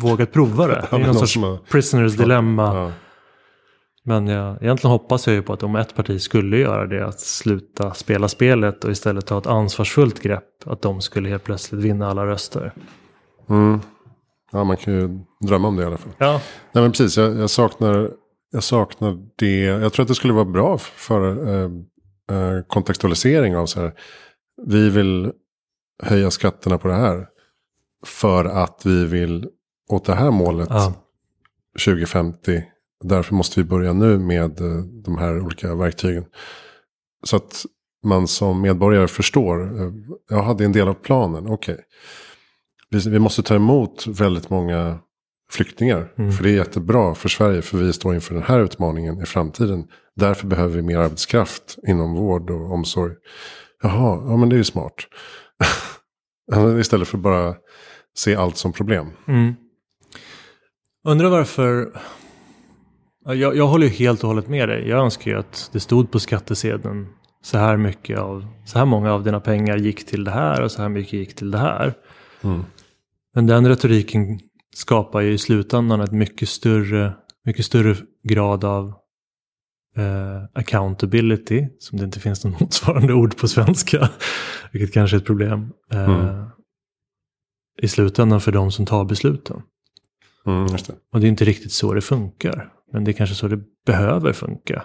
vågat 0.00 0.32
prova 0.32 0.66
det. 0.66 0.86
Det 0.90 0.96
är 0.96 1.06
någon 1.06 1.26
sorts 1.26 1.38
prisoners 1.70 2.16
dilemma. 2.16 2.74
Ja. 2.74 2.92
Men 4.04 4.26
jag, 4.26 4.62
egentligen 4.62 4.92
hoppas 4.92 5.26
jag 5.26 5.34
ju 5.34 5.42
på 5.42 5.52
att 5.52 5.62
om 5.62 5.76
ett 5.76 5.94
parti 5.96 6.20
skulle 6.20 6.56
göra 6.56 6.86
det, 6.86 7.06
att 7.06 7.20
sluta 7.20 7.94
spela 7.94 8.28
spelet 8.28 8.84
och 8.84 8.90
istället 8.90 9.26
ta 9.26 9.38
ett 9.38 9.46
ansvarsfullt 9.46 10.22
grepp, 10.22 10.48
att 10.66 10.82
de 10.82 11.00
skulle 11.00 11.28
helt 11.28 11.44
plötsligt 11.44 11.80
vinna 11.80 12.10
alla 12.10 12.26
röster. 12.26 12.72
Mm. 13.48 13.80
Ja, 14.52 14.64
man 14.64 14.76
kan 14.76 14.94
ju 14.94 15.20
drömma 15.46 15.68
om 15.68 15.76
det 15.76 15.82
i 15.82 15.86
alla 15.86 15.96
fall. 15.96 16.12
Ja. 16.18 16.40
Nej, 16.72 16.82
men 16.82 16.90
precis. 16.90 17.16
Jag, 17.16 17.36
jag 17.36 17.50
saknar 17.50 18.10
jag 18.54 18.62
saknar 18.62 19.18
det. 19.36 19.60
Jag 19.60 19.92
tror 19.92 20.02
att 20.02 20.08
det 20.08 20.14
skulle 20.14 20.32
vara 20.32 20.44
bra 20.44 20.78
för 20.78 21.48
eh, 21.48 21.70
eh, 22.30 22.62
kontextualisering 22.66 23.56
av 23.56 23.66
så 23.66 23.80
här. 23.80 23.92
Vi 24.66 24.90
vill 24.90 25.32
höja 26.02 26.30
skatterna 26.30 26.78
på 26.78 26.88
det 26.88 26.94
här. 26.94 27.26
För 28.06 28.44
att 28.44 28.82
vi 28.84 29.06
vill 29.06 29.48
åt 29.88 30.04
det 30.04 30.14
här 30.14 30.30
målet 30.30 30.68
ja. 30.70 30.94
2050. 31.84 32.62
Därför 33.04 33.34
måste 33.34 33.60
vi 33.60 33.64
börja 33.64 33.92
nu 33.92 34.18
med 34.18 34.60
eh, 34.60 34.76
de 35.04 35.18
här 35.18 35.40
olika 35.40 35.74
verktygen. 35.74 36.24
Så 37.24 37.36
att 37.36 37.64
man 38.04 38.28
som 38.28 38.60
medborgare 38.60 39.08
förstår. 39.08 39.72
Jag 40.30 40.42
hade 40.42 40.64
en 40.64 40.72
del 40.72 40.88
av 40.88 40.94
planen. 40.94 41.46
Okej. 41.46 41.74
Okay. 41.74 41.84
Vi, 42.90 43.10
vi 43.10 43.18
måste 43.18 43.42
ta 43.42 43.54
emot 43.54 44.06
väldigt 44.06 44.50
många 44.50 44.98
flyktingar. 45.50 46.12
Mm. 46.18 46.32
För 46.32 46.44
det 46.44 46.50
är 46.50 46.54
jättebra 46.54 47.14
för 47.14 47.28
Sverige 47.28 47.62
för 47.62 47.78
vi 47.78 47.92
står 47.92 48.14
inför 48.14 48.34
den 48.34 48.42
här 48.42 48.60
utmaningen 48.60 49.22
i 49.22 49.26
framtiden. 49.26 49.84
Därför 50.16 50.46
behöver 50.46 50.76
vi 50.76 50.82
mer 50.82 50.98
arbetskraft 50.98 51.78
inom 51.88 52.14
vård 52.14 52.50
och 52.50 52.72
omsorg. 52.72 53.12
Jaha, 53.82 54.22
ja 54.28 54.36
men 54.36 54.48
det 54.48 54.54
är 54.54 54.58
ju 54.58 54.64
smart. 54.64 54.94
Istället 56.80 57.08
för 57.08 57.18
bara 57.18 57.54
se 58.16 58.36
allt 58.36 58.56
som 58.56 58.72
problem. 58.72 59.06
Mm. 59.28 59.54
Undrar 61.04 61.28
varför... 61.28 61.92
Jag, 63.26 63.56
jag 63.56 63.66
håller 63.66 63.86
ju 63.86 63.92
helt 63.92 64.22
och 64.22 64.28
hållet 64.28 64.48
med 64.48 64.68
dig. 64.68 64.88
Jag 64.88 65.04
önskar 65.04 65.30
ju 65.30 65.38
att 65.38 65.70
det 65.72 65.80
stod 65.80 66.10
på 66.10 66.20
skattesedeln 66.20 67.06
så 67.42 67.58
här 67.58 67.76
mycket 67.76 68.18
av, 68.18 68.46
så 68.64 68.78
här 68.78 68.86
många 68.86 69.12
av 69.12 69.24
dina 69.24 69.40
pengar 69.40 69.76
gick 69.76 70.06
till 70.06 70.24
det 70.24 70.30
här 70.30 70.62
och 70.62 70.72
så 70.72 70.82
här 70.82 70.88
mycket 70.88 71.12
gick 71.12 71.34
till 71.34 71.50
det 71.50 71.58
här. 71.58 71.94
Mm. 72.42 72.64
Men 73.34 73.46
den 73.46 73.68
retoriken 73.68 74.40
skapar 74.74 75.20
ju 75.20 75.32
i 75.32 75.38
slutändan 75.38 76.00
ett 76.00 76.12
mycket 76.12 76.48
större, 76.48 77.14
mycket 77.44 77.64
större 77.64 77.96
grad 78.22 78.64
av 78.64 78.88
eh, 79.96 80.42
accountability, 80.54 81.68
som 81.78 81.98
det 81.98 82.04
inte 82.04 82.20
finns 82.20 82.44
något 82.44 82.60
motsvarande 82.60 83.14
ord 83.14 83.36
på 83.36 83.48
svenska, 83.48 84.08
vilket 84.72 84.94
kanske 84.94 85.16
är 85.16 85.18
ett 85.18 85.26
problem, 85.26 85.72
eh, 85.92 86.04
mm. 86.04 86.44
i 87.82 87.88
slutändan 87.88 88.40
för 88.40 88.52
de 88.52 88.70
som 88.70 88.86
tar 88.86 89.04
besluten. 89.04 89.62
Mm, 90.46 90.66
det. 90.66 90.94
Och 91.12 91.20
det 91.20 91.26
är 91.26 91.28
inte 91.28 91.44
riktigt 91.44 91.72
så 91.72 91.94
det 91.94 92.00
funkar, 92.00 92.72
men 92.92 93.04
det 93.04 93.10
är 93.10 93.12
kanske 93.12 93.36
så 93.36 93.48
det 93.48 93.60
behöver 93.86 94.32
funka. 94.32 94.84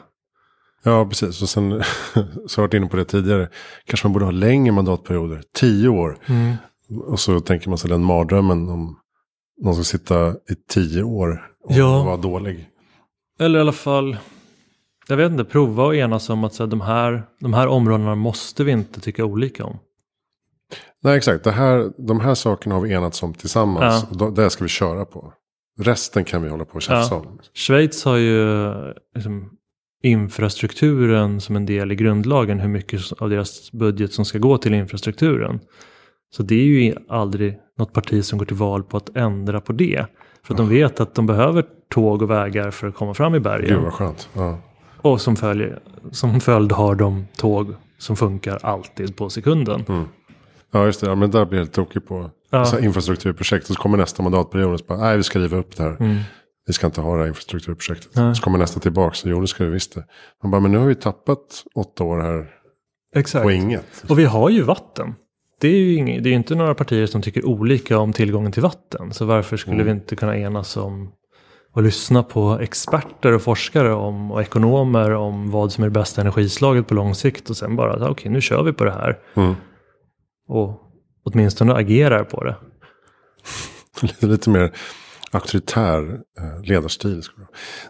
Ja, 0.83 1.05
precis. 1.05 1.41
Och 1.41 1.49
sen, 1.49 1.71
så 2.13 2.19
har 2.19 2.47
jag 2.55 2.63
varit 2.63 2.73
inne 2.73 2.87
på 2.87 2.97
det 2.97 3.05
tidigare, 3.05 3.49
kanske 3.85 4.07
man 4.07 4.13
borde 4.13 4.25
ha 4.25 4.31
längre 4.31 4.71
mandatperioder, 4.71 5.41
tio 5.53 5.89
år. 5.89 6.17
Mm. 6.25 6.55
Och 6.89 7.19
så 7.19 7.39
tänker 7.39 7.69
man 7.69 7.77
sig 7.77 7.89
den 7.89 8.03
mardrömmen 8.03 8.69
om 8.69 8.98
någon 9.61 9.75
ska 9.75 9.83
sitta 9.83 10.29
i 10.29 10.55
tio 10.69 11.03
år 11.03 11.51
och 11.63 11.71
ja. 11.75 12.03
vara 12.03 12.17
dålig. 12.17 12.69
Eller 13.39 13.59
i 13.59 13.61
alla 13.61 13.71
fall, 13.71 14.17
jag 15.07 15.17
vet 15.17 15.31
inte, 15.31 15.45
prova 15.45 15.83
och 15.83 15.95
enas 15.95 16.29
om 16.29 16.43
att 16.43 16.53
så 16.53 16.63
här, 16.63 16.69
de, 16.69 16.81
här, 16.81 17.23
de 17.39 17.53
här 17.53 17.67
områdena 17.67 18.15
måste 18.15 18.63
vi 18.63 18.71
inte 18.71 19.01
tycka 19.01 19.25
olika 19.25 19.65
om. 19.65 19.79
Nej, 21.03 21.17
exakt. 21.17 21.43
Det 21.43 21.51
här, 21.51 21.91
de 21.97 22.19
här 22.19 22.35
sakerna 22.35 22.75
har 22.75 22.81
vi 22.81 22.91
enats 22.91 23.23
om 23.23 23.33
tillsammans. 23.33 24.05
Ja. 24.11 24.25
Och 24.25 24.33
det 24.33 24.49
ska 24.49 24.63
vi 24.63 24.69
köra 24.69 25.05
på. 25.05 25.33
Resten 25.79 26.23
kan 26.23 26.43
vi 26.43 26.49
hålla 26.49 26.65
på 26.65 26.75
och 26.75 26.81
tjafsa 26.81 27.15
ja. 27.15 27.19
om. 27.19 27.39
Schweiz 27.53 28.05
har 28.05 28.17
ju 28.17 28.71
liksom, 29.15 29.49
infrastrukturen 30.03 31.41
som 31.41 31.55
en 31.55 31.65
del 31.65 31.91
i 31.91 31.95
grundlagen. 31.95 32.59
Hur 32.59 32.69
mycket 32.69 33.01
av 33.17 33.29
deras 33.29 33.71
budget 33.71 34.13
som 34.13 34.25
ska 34.25 34.37
gå 34.37 34.57
till 34.57 34.73
infrastrukturen. 34.73 35.59
Så 36.35 36.43
det 36.43 36.55
är 36.55 36.65
ju 36.65 36.95
aldrig 37.09 37.57
något 37.79 37.93
parti 37.93 38.25
som 38.25 38.39
går 38.39 38.45
till 38.45 38.55
val 38.55 38.83
på 38.83 38.97
att 38.97 39.15
ändra 39.15 39.61
på 39.61 39.73
det. 39.73 40.05
För 40.43 40.53
att 40.53 40.57
de 40.57 40.69
vet 40.69 40.99
att 40.99 41.15
de 41.15 41.25
behöver 41.25 41.65
tåg 41.89 42.21
och 42.21 42.29
vägar 42.29 42.71
för 42.71 42.87
att 42.87 42.95
komma 42.95 43.13
fram 43.13 43.35
i 43.35 43.39
bergen. 43.39 43.69
Gud 43.69 43.83
vad 43.83 43.93
skönt. 43.93 44.29
Ja. 44.33 44.57
Och 45.01 45.21
som 45.21 45.35
följd, 45.35 45.73
som 46.11 46.39
följd 46.39 46.71
har 46.71 46.95
de 46.95 47.27
tåg 47.37 47.75
som 47.97 48.15
funkar 48.15 48.59
alltid 48.61 49.15
på 49.15 49.29
sekunden. 49.29 49.85
Mm. 49.87 50.03
Ja 50.71 50.85
just 50.85 51.01
det, 51.01 51.07
ja, 51.07 51.15
men 51.15 51.31
där 51.31 51.45
blir 51.45 51.59
jag 51.59 51.65
helt 51.65 51.73
tokig 51.73 52.07
på 52.07 52.29
ja. 52.49 52.79
infrastrukturprojekt. 52.79 53.67
Så 53.67 53.73
kommer 53.73 53.97
nästa 53.97 54.23
mandatperiod 54.23 54.73
och 54.73 54.79
så 54.79 54.85
bara, 54.85 54.99
nej 54.99 55.17
vi 55.17 55.23
ska 55.23 55.39
riva 55.39 55.57
upp 55.57 55.75
det 55.77 55.83
här. 55.83 55.95
Mm. 55.99 56.17
Vi 56.67 56.73
ska 56.73 56.87
inte 56.87 57.01
ha 57.01 57.13
det 57.13 57.19
här 57.19 57.27
infrastrukturprojektet. 57.27 58.15
Nej. 58.15 58.35
Så 58.35 58.41
kommer 58.41 58.57
nästa 58.57 58.79
tillbaka, 58.79 59.15
så 59.15 59.29
jo 59.29 59.41
det 59.41 59.47
ska 59.47 59.65
vi 59.65 59.71
visst 59.71 59.95
det. 59.95 60.05
Man 60.43 60.51
bara, 60.51 60.61
men 60.61 60.71
nu 60.71 60.77
har 60.77 60.85
vi 60.85 60.95
tappat 60.95 61.63
åtta 61.75 62.03
år 62.03 62.19
här. 62.19 62.47
Exakt. 63.15 63.43
På 63.43 63.51
inget. 63.51 64.03
Och 64.09 64.19
vi 64.19 64.25
har 64.25 64.49
ju 64.49 64.61
vatten 64.61 65.15
det 65.59 65.67
är 65.67 65.75
ju 65.75 65.95
ing, 65.95 66.23
det 66.23 66.29
är 66.29 66.33
inte 66.33 66.55
några 66.55 66.75
partier 66.75 67.05
som 67.05 67.21
tycker 67.21 67.45
olika 67.45 67.99
om 67.99 68.13
tillgången 68.13 68.51
till 68.51 68.63
vatten. 68.63 69.13
Så 69.13 69.25
varför 69.25 69.57
skulle 69.57 69.75
mm. 69.75 69.85
vi 69.85 69.91
inte 69.91 70.15
kunna 70.15 70.37
enas 70.37 70.77
om 70.77 71.11
och 71.71 71.83
lyssna 71.83 72.23
på 72.23 72.59
experter 72.61 73.33
och 73.33 73.41
forskare 73.41 73.93
om, 73.93 74.31
och 74.31 74.41
ekonomer 74.41 75.11
om 75.11 75.51
vad 75.51 75.71
som 75.71 75.83
är 75.83 75.87
det 75.87 75.91
bästa 75.91 76.21
energislaget 76.21 76.87
på 76.87 76.93
lång 76.93 77.15
sikt 77.15 77.49
och 77.49 77.57
sen 77.57 77.75
bara, 77.75 77.95
okej 77.95 78.09
okay, 78.09 78.31
nu 78.31 78.41
kör 78.41 78.63
vi 78.63 78.73
på 78.73 78.83
det 78.83 78.91
här. 78.91 79.17
Mm. 79.33 79.55
Och 80.47 80.81
åtminstone 81.25 81.73
agerar 81.73 82.23
på 82.23 82.43
det. 82.43 82.55
lite, 84.01 84.25
lite 84.27 84.49
mer 84.49 84.71
auktoritär 85.31 86.19
eh, 86.39 86.61
ledarstil. 86.63 87.21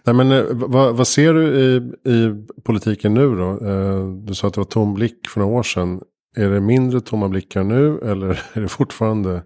Nej, 0.05 0.15
men, 0.15 0.31
eh, 0.31 0.43
vad, 0.51 0.95
vad, 0.95 1.07
ser 1.07 1.33
du 1.33 1.47
i, 1.47 1.75
i 2.11 2.45
politiken 2.65 3.13
nu 3.13 3.35
då? 3.35 3.65
Eh, 3.67 4.07
du 4.07 4.35
sa 4.35 4.47
att 4.47 4.53
det 4.53 4.59
var 4.59 4.65
tom 4.65 4.93
blick 4.93 5.27
för 5.27 5.39
några 5.39 5.53
år 5.53 5.63
sedan. 5.63 6.01
Är 6.35 6.49
det 6.49 6.61
mindre 6.61 7.01
tomma 7.01 7.29
blickar 7.29 7.63
nu 7.63 7.99
eller 7.99 8.29
är 8.53 8.61
det 8.61 8.67
fortfarande 8.67 9.43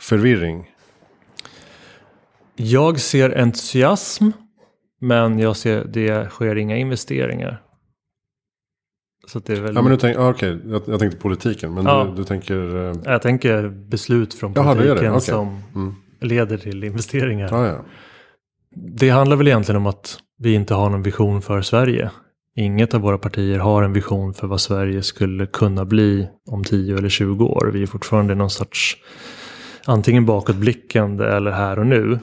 förvirring? 0.00 0.70
Jag 2.56 3.00
ser 3.00 3.38
entusiasm. 3.38 4.30
Men 5.02 5.38
jag 5.38 5.56
ser 5.56 5.84
det 5.84 6.30
sker 6.30 6.56
inga 6.56 6.76
investeringar. 6.76 7.62
Så 9.26 9.38
det 9.38 9.52
är 9.52 9.60
väl... 9.60 9.74
Ja 9.74 9.82
men 9.82 9.90
du 9.90 9.98
tänker, 9.98 10.20
ah, 10.20 10.30
okej, 10.30 10.54
okay. 10.56 10.70
jag, 10.70 10.82
jag, 10.86 11.00
tänkte 11.00 11.18
politiken. 11.18 11.74
Men 11.74 11.84
ja. 11.86 12.04
du, 12.04 12.14
du, 12.14 12.24
tänker... 12.24 12.76
Uh... 12.76 12.94
Jag 13.04 13.22
tänker 13.22 13.68
beslut 13.68 14.34
från 14.34 14.54
politiken 14.54 14.86
Jaha, 14.86 14.94
det 14.94 15.00
det. 15.00 15.10
Okay. 15.10 15.20
som 15.20 15.62
mm. 15.74 15.94
leder 16.20 16.58
till 16.58 16.84
investeringar. 16.84 17.52
Ah, 17.54 17.66
ja. 17.66 17.84
Det 18.74 19.10
handlar 19.10 19.36
väl 19.36 19.48
egentligen 19.48 19.76
om 19.76 19.86
att 19.86 20.18
vi 20.38 20.54
inte 20.54 20.74
har 20.74 20.90
någon 20.90 21.02
vision 21.02 21.42
för 21.42 21.62
Sverige. 21.62 22.10
Inget 22.54 22.94
av 22.94 23.00
våra 23.00 23.18
partier 23.18 23.58
har 23.58 23.82
en 23.82 23.92
vision 23.92 24.34
för 24.34 24.46
vad 24.46 24.60
Sverige 24.60 25.02
skulle 25.02 25.46
kunna 25.46 25.84
bli 25.84 26.28
om 26.46 26.64
10 26.64 26.98
eller 26.98 27.08
20 27.08 27.44
år. 27.44 27.70
Vi 27.72 27.82
är 27.82 27.86
fortfarande 27.86 28.34
någon 28.34 28.50
sorts 28.50 28.96
antingen 29.84 30.26
bakåtblickande 30.26 31.24
eller 31.24 31.50
här 31.50 31.78
och 31.78 31.86
nu. 31.86 32.18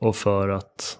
Och 0.00 0.16
för 0.16 0.48
att 0.48 0.98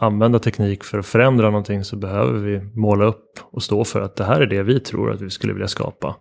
använda 0.00 0.38
teknik 0.38 0.84
för 0.84 0.98
att 0.98 1.06
förändra 1.06 1.46
någonting 1.46 1.84
så 1.84 1.96
behöver 1.96 2.38
vi 2.38 2.60
måla 2.60 3.04
upp 3.04 3.38
och 3.42 3.62
stå 3.62 3.84
för 3.84 4.00
att 4.00 4.16
det 4.16 4.24
här 4.24 4.40
är 4.40 4.46
det 4.46 4.62
vi 4.62 4.80
tror 4.80 5.12
att 5.12 5.20
vi 5.20 5.30
skulle 5.30 5.52
vilja 5.52 5.68
skapa. 5.68 6.16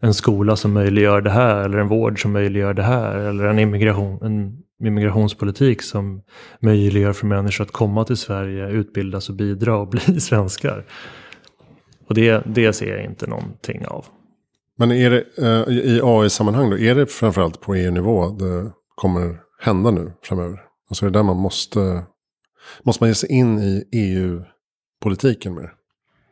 En 0.00 0.14
skola 0.14 0.56
som 0.56 0.72
möjliggör 0.72 1.20
det 1.20 1.30
här 1.30 1.64
eller 1.64 1.78
en 1.78 1.88
vård 1.88 2.22
som 2.22 2.32
möjliggör 2.32 2.74
det 2.74 2.82
här 2.82 3.16
eller 3.18 3.44
en, 3.44 3.58
immigration, 3.58 4.18
en 4.22 4.62
immigrationspolitik 4.84 5.82
som 5.82 6.22
möjliggör 6.60 7.12
för 7.12 7.26
människor 7.26 7.64
att 7.64 7.72
komma 7.72 8.04
till 8.04 8.16
Sverige, 8.16 8.68
utbildas 8.68 9.28
och 9.28 9.34
bidra 9.34 9.76
och 9.76 9.88
bli 9.90 10.20
svenskar. 10.20 10.84
Och 12.08 12.14
det, 12.14 12.42
det 12.46 12.72
ser 12.72 12.96
jag 12.96 13.04
inte 13.04 13.26
någonting 13.26 13.86
av. 13.86 14.06
Men 14.78 14.92
är 14.92 15.10
det 15.10 15.24
uh, 15.42 15.76
i 15.76 16.00
AI-sammanhang 16.04 16.70
då, 16.70 16.78
är 16.78 16.94
det 16.94 17.06
framförallt 17.06 17.60
på 17.60 17.74
EU-nivå 17.74 18.28
det 18.28 18.72
kommer 18.94 19.38
hända 19.60 19.90
nu 19.90 20.12
framöver? 20.22 20.60
Alltså 20.90 21.06
är 21.06 21.10
det 21.10 21.18
där 21.18 21.22
man 21.22 21.36
måste, 21.36 22.02
måste 22.82 23.02
man 23.02 23.10
ge 23.10 23.14
sig 23.14 23.32
in 23.32 23.58
i 23.58 23.84
EU-politiken 23.92 25.54
mer? 25.54 25.72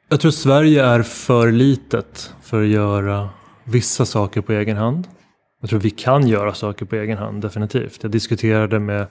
Jag 0.08 0.20
tror 0.20 0.30
Sverige 0.30 0.84
är 0.84 1.02
för 1.02 1.52
litet 1.52 2.34
för 2.42 2.62
att 2.62 2.68
göra 2.68 3.28
vissa 3.64 4.06
saker 4.06 4.40
på 4.40 4.52
egen 4.52 4.76
hand. 4.76 5.08
Jag 5.64 5.70
tror 5.70 5.80
vi 5.80 5.90
kan 5.90 6.28
göra 6.28 6.54
saker 6.54 6.86
på 6.86 6.96
egen 6.96 7.18
hand, 7.18 7.42
definitivt. 7.42 8.02
Jag 8.02 8.10
diskuterade 8.12 8.78
med 8.78 9.06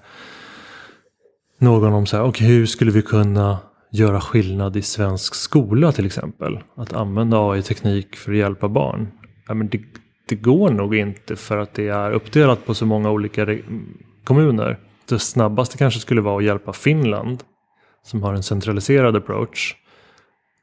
någon 1.58 1.94
om 1.94 2.06
så 2.06 2.18
här, 2.18 2.24
okay, 2.26 2.48
hur 2.48 2.66
skulle 2.66 2.92
vi 2.92 3.02
kunna 3.02 3.58
göra 3.92 4.22
skillnad 4.22 4.78
i 4.78 4.82
svensk 4.82 5.36
skola 5.36 5.92
till 5.92 6.06
exempel? 6.06 6.60
Att 6.76 6.94
använda 6.94 7.52
AI-teknik 7.52 8.16
för 8.16 8.32
att 8.32 8.38
hjälpa 8.38 8.68
barn. 8.68 9.08
Ja, 9.48 9.54
men 9.54 9.70
det, 9.70 9.82
det 10.30 10.36
går 10.36 10.70
nog 10.70 10.96
inte 10.96 11.36
för 11.36 11.58
att 11.58 11.74
det 11.74 11.88
är 11.88 12.12
uppdelat 12.12 12.66
på 12.66 12.74
så 12.74 12.86
många 12.86 13.12
olika 13.12 13.58
kommuner. 14.24 14.80
Det 15.10 15.20
snabbaste 15.20 15.78
kanske 15.78 16.00
skulle 16.00 16.22
vara 16.22 16.38
att 16.38 16.44
hjälpa 16.44 16.74
Finland 16.74 17.44
som 18.04 18.24
har 18.24 18.34
en 18.34 18.44
centraliserad 18.44 19.16
approach. 19.16 19.76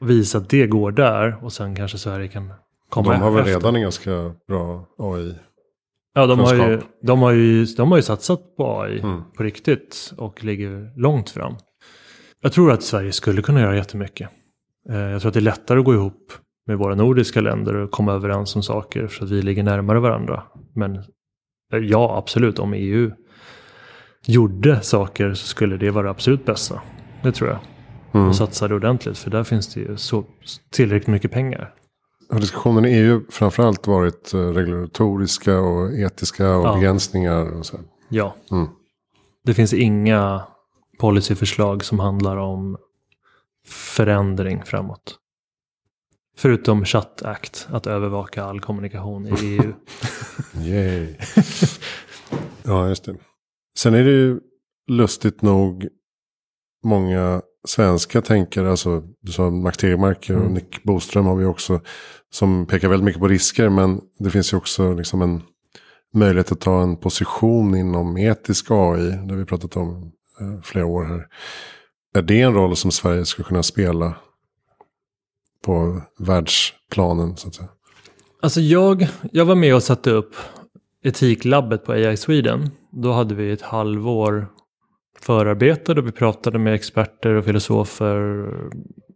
Visa 0.00 0.38
att 0.38 0.48
det 0.48 0.66
går 0.66 0.92
där 0.92 1.44
och 1.44 1.52
sen 1.52 1.76
kanske 1.76 1.98
Sverige 1.98 2.28
kan 2.28 2.52
komma 2.88 3.12
De 3.12 3.22
har 3.22 3.30
väl 3.30 3.40
efter. 3.40 3.54
redan 3.54 3.76
en 3.76 3.82
ganska 3.82 4.34
bra 4.48 4.86
AI? 4.98 5.34
Ja, 6.14 6.26
de 6.26 6.38
har, 6.38 6.54
ju, 6.54 6.80
de, 7.02 7.22
har 7.22 7.30
ju, 7.32 7.64
de 7.64 7.90
har 7.90 7.98
ju 7.98 8.02
satsat 8.02 8.56
på 8.56 8.80
AI 8.82 9.00
Mm. 9.00 9.22
på 9.36 9.42
riktigt 9.42 10.12
och 10.16 10.44
ligger 10.44 11.00
långt 11.00 11.30
fram. 11.30 11.54
Jag 12.42 12.52
tror 12.52 12.72
att 12.72 12.82
Sverige 12.82 13.12
skulle 13.12 13.42
kunna 13.42 13.60
göra 13.60 13.76
jättemycket. 13.76 14.28
Eh, 14.90 14.96
Jag 14.98 15.20
tror 15.20 15.28
att 15.28 15.34
det 15.34 15.40
är 15.40 15.42
lättare 15.42 15.78
att 15.78 15.84
gå 15.84 15.94
ihop 15.94 16.32
med 16.66 16.78
våra 16.78 16.94
nordiska 16.94 17.40
länder 17.40 17.76
och 17.76 17.90
komma 17.90 18.12
överens 18.12 18.56
om 18.56 18.62
saker 18.62 19.06
för 19.06 19.24
att 19.24 19.30
vi 19.30 19.42
ligger 19.42 19.62
närmare 19.62 20.00
varandra. 20.00 20.42
Men 20.74 20.96
eh, 21.72 21.78
ja, 21.82 22.16
absolut, 22.18 22.58
om 22.58 22.72
EU 22.74 23.10
gjorde 24.26 24.80
saker 24.80 25.34
så 25.34 25.46
skulle 25.46 25.76
det 25.76 25.90
vara 25.90 26.04
det 26.04 26.10
absolut 26.10 26.44
bästa. 26.44 26.80
Det 27.22 27.32
tror 27.32 27.50
jag. 27.50 27.58
Mm. 28.14 28.28
Och 28.28 28.36
satsade 28.36 28.74
ordentligt, 28.74 29.18
för 29.18 29.30
där 29.30 29.44
finns 29.44 29.74
det 29.74 29.80
ju 29.80 29.96
så 29.96 30.24
tillräckligt 30.70 31.08
mycket 31.08 31.30
pengar. 31.30 31.74
Har 32.30 32.40
diskussionen 32.40 32.84
i 32.84 32.88
EU 32.94 33.20
framförallt 33.30 33.86
varit 33.86 34.34
eh, 34.34 34.38
regulatoriska 34.40 35.58
och 35.60 35.92
etiska 35.94 36.50
och 36.56 36.66
Ja. 36.66 36.74
begränsningar? 36.74 37.58
Och 37.58 37.66
så? 37.66 37.80
Ja. 38.08 38.34
Mm. 38.50 38.68
Det 39.44 39.54
finns 39.54 39.72
inga 39.74 40.42
policyförslag 40.98 41.84
som 41.84 41.98
handlar 41.98 42.36
om 42.36 42.76
förändring 43.68 44.62
framåt. 44.64 45.16
Förutom 46.36 46.84
Chat 46.84 47.22
Act, 47.22 47.68
att 47.70 47.86
övervaka 47.86 48.44
all 48.44 48.60
kommunikation 48.60 49.26
i 49.26 49.30
EU. 49.40 49.72
Yay. 50.64 51.14
ja, 52.62 52.88
just 52.88 53.04
det. 53.04 53.16
Sen 53.78 53.94
är 53.94 54.04
det 54.04 54.10
ju 54.10 54.40
lustigt 54.90 55.42
nog 55.42 55.88
många 56.84 57.42
svenska 57.68 58.22
tänkare, 58.22 58.70
alltså 58.70 59.02
du 59.20 59.32
sa 59.32 59.50
Max 59.50 59.78
Tegmark 59.78 60.18
och 60.18 60.30
Mm. 60.36 60.54
Nick 60.54 60.82
Boström 60.82 61.26
har 61.26 61.36
vi 61.36 61.44
också, 61.44 61.80
som 62.30 62.66
pekar 62.66 62.88
väldigt 62.88 63.04
mycket 63.04 63.20
på 63.20 63.28
risker, 63.28 63.68
men 63.68 64.00
det 64.18 64.30
finns 64.30 64.52
ju 64.52 64.56
också 64.56 64.92
liksom 64.92 65.22
en 65.22 65.42
möjlighet 66.14 66.52
att 66.52 66.60
ta 66.60 66.82
en 66.82 66.96
position 66.96 67.76
inom 67.76 68.16
etisk 68.16 68.66
AI, 68.70 69.02
det 69.02 69.32
har 69.32 69.36
vi 69.36 69.44
pratat 69.44 69.76
om 69.76 70.12
eh, 70.40 70.62
flera 70.62 70.86
år 70.86 71.04
här. 71.04 71.26
Är 72.14 72.22
det 72.22 72.40
en 72.40 72.54
roll 72.54 72.76
som 72.76 72.90
Sverige 72.90 73.24
skulle 73.24 73.48
kunna 73.48 73.62
spela 73.62 74.14
på 75.64 76.02
världsplanen 76.18 77.36
så 77.36 77.48
att 77.48 77.54
säga? 77.54 77.68
Alltså 78.42 78.60
jag, 78.60 79.08
jag 79.32 79.44
var 79.44 79.54
med 79.54 79.74
och 79.74 79.82
satte 79.82 80.10
upp 80.10 80.34
Etiklabbet 81.02 81.84
på 81.84 81.92
AI 81.92 82.16
Sweden. 82.16 82.70
Då 82.92 83.12
hade 83.12 83.34
vi 83.34 83.52
ett 83.52 83.62
halvår 83.62 84.46
förarbete 85.20 85.94
då 85.94 86.02
vi 86.02 86.12
pratade 86.12 86.58
med 86.58 86.74
experter 86.74 87.34
och 87.34 87.44
filosofer 87.44 88.48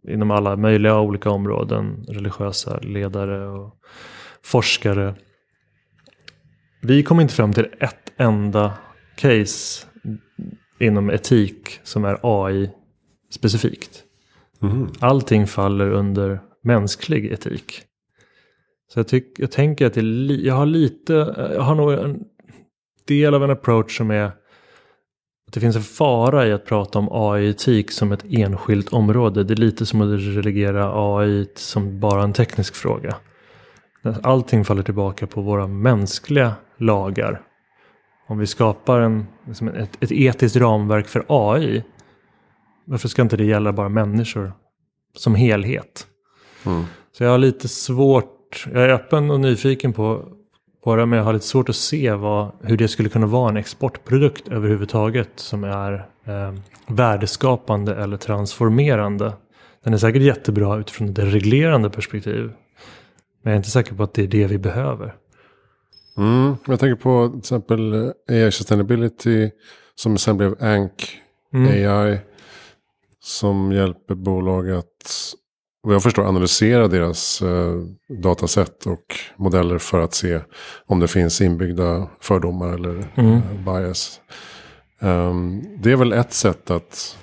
inom 0.07 0.31
alla 0.31 0.55
möjliga 0.55 0.99
olika 0.99 1.29
områden. 1.29 2.05
Religiösa 2.07 2.79
ledare 2.79 3.47
och 3.47 3.75
forskare. 4.43 5.15
Vi 6.81 7.03
kom 7.03 7.19
inte 7.19 7.33
fram 7.33 7.53
till 7.53 7.67
ett 7.79 8.13
enda 8.17 8.73
case 9.15 9.87
inom 10.79 11.09
etik 11.09 11.79
som 11.83 12.05
är 12.05 12.19
AI 12.23 12.71
specifikt. 13.31 14.03
Mhm. 14.59 14.91
Allting 14.99 15.47
faller 15.47 15.91
under 15.91 16.39
mänsklig 16.63 17.31
etik. 17.31 17.81
Så 18.93 18.99
jag, 18.99 19.07
tyck, 19.07 19.39
jag 19.39 19.51
tänker 19.51 19.85
att 19.85 19.95
jag 20.43 20.55
har 20.55 20.65
lite, 20.65 21.13
jag 21.55 21.61
har 21.61 21.75
nog 21.75 21.93
en 21.93 22.23
del 23.07 23.33
av 23.33 23.43
en 23.43 23.49
approach 23.49 23.97
som 23.97 24.11
är 24.11 24.31
det 25.55 25.61
finns 25.61 25.75
en 25.75 25.81
fara 25.81 26.47
i 26.47 26.53
att 26.53 26.65
prata 26.65 26.99
om 26.99 27.09
AI-etik 27.11 27.91
som 27.91 28.11
ett 28.11 28.25
enskilt 28.29 28.93
område. 28.93 29.43
Det 29.43 29.53
är 29.53 29.55
lite 29.55 29.85
som 29.85 30.01
att 30.01 30.19
relegera 30.19 30.91
AI 30.93 31.47
som 31.55 31.99
bara 31.99 32.23
en 32.23 32.33
teknisk 32.33 32.75
fråga. 32.75 33.15
Allting 34.23 34.65
faller 34.65 34.83
tillbaka 34.83 35.27
på 35.27 35.41
våra 35.41 35.67
mänskliga 35.67 36.53
lagar. 36.77 37.41
Om 38.27 38.37
vi 38.37 38.47
skapar 38.47 38.99
en, 38.99 39.27
liksom 39.47 39.67
ett, 39.67 40.03
ett 40.03 40.11
etiskt 40.11 40.55
ramverk 40.55 41.07
för 41.07 41.25
AI, 41.27 41.83
varför 42.85 43.07
ska 43.07 43.21
inte 43.21 43.37
det 43.37 43.45
gälla 43.45 43.73
bara 43.73 43.89
människor 43.89 44.53
som 45.13 45.35
helhet? 45.35 46.07
Mm. 46.65 46.83
Så 47.11 47.23
jag 47.23 47.31
har 47.31 47.37
lite 47.37 47.67
svårt, 47.67 48.67
jag 48.73 48.83
är 48.83 48.89
öppen 48.89 49.31
och 49.31 49.39
nyfiken 49.39 49.93
på, 49.93 50.25
på 50.85 50.95
det, 50.95 51.05
men 51.05 51.17
jag 51.17 51.25
har 51.25 51.33
lite 51.33 51.45
svårt 51.45 51.69
att 51.69 51.75
se 51.75 52.13
vad, 52.13 52.51
hur 52.61 52.77
det 52.77 52.87
skulle 52.87 53.09
kunna 53.09 53.27
vara 53.27 53.49
en 53.49 53.57
exportprodukt 53.57 54.47
överhuvudtaget 54.47 55.29
som 55.35 55.63
är 55.63 55.93
eh, 56.25 56.53
värdeskapande 56.87 57.95
eller 57.95 58.17
transformerande. 58.17 59.33
Den 59.83 59.93
är 59.93 59.97
säkert 59.97 60.21
jättebra 60.21 60.77
utifrån 60.77 61.09
ett 61.09 61.19
reglerande 61.19 61.89
perspektiv. 61.89 62.43
Men 63.43 63.51
jag 63.51 63.51
är 63.51 63.57
inte 63.57 63.69
säker 63.69 63.95
på 63.95 64.03
att 64.03 64.13
det 64.13 64.23
är 64.23 64.27
det 64.27 64.47
vi 64.47 64.57
behöver. 64.57 65.15
Mm, 66.17 66.55
jag 66.67 66.79
tänker 66.79 67.01
på 67.01 67.29
till 67.29 67.39
exempel 67.39 67.93
eh, 67.93 68.11
AI 68.29 68.51
Sustainability 68.51 69.49
som 69.95 70.17
sen 70.17 70.37
blev 70.37 70.63
ANC 70.63 70.91
Mm. 71.53 71.97
AI. 71.97 72.19
Som 73.19 73.71
hjälper 73.71 74.15
bolag 74.15 74.71
att, 74.71 75.33
vad 75.85 75.95
jag 75.95 76.03
förstår, 76.03 76.23
analysera 76.27 76.87
deras 76.87 77.41
eh, 77.41 77.75
dataset 78.21 78.85
och 78.85 79.05
modeller 79.37 79.77
för 79.77 79.99
att 79.99 80.13
se 80.13 80.39
om 80.85 80.99
det 80.99 81.07
finns 81.07 81.41
inbyggda 81.41 82.07
fördomar 82.21 82.73
eller 82.73 83.05
Mm. 83.15 83.33
eh, 83.33 83.41
bias. 83.65 84.21
Ehm, 85.01 85.61
det 85.83 85.91
är 85.91 85.95
väl 85.95 86.13
ett 86.13 86.33
sätt 86.33 86.71
att, 86.71 87.17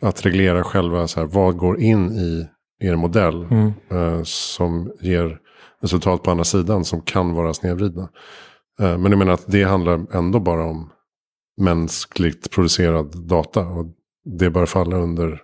att 0.00 0.26
reglera 0.26 0.64
själva, 0.64 1.08
så 1.08 1.20
här, 1.20 1.26
vad 1.26 1.56
går 1.56 1.80
in 1.80 2.12
i 2.12 2.48
er 2.80 2.96
modell 2.96 3.44
Mm. 3.44 3.72
eh, 3.90 4.22
som 4.24 4.92
ger 5.00 5.38
resultat 5.82 6.22
på 6.22 6.30
andra 6.30 6.44
sidan 6.44 6.84
som 6.84 7.00
kan 7.00 7.34
vara 7.34 7.54
snedvridna. 7.54 8.08
Eh, 8.80 8.98
men 8.98 9.12
jag 9.12 9.18
menar 9.18 9.32
att 9.32 9.44
det 9.46 9.62
handlar 9.64 10.16
ändå 10.16 10.40
bara 10.40 10.64
om 10.64 10.90
mänskligt 11.60 12.50
producerad 12.50 13.26
data. 13.28 13.60
Och 13.60 13.86
det 14.38 14.50
bör 14.50 14.66
falla 14.66 14.96
under 14.96 15.40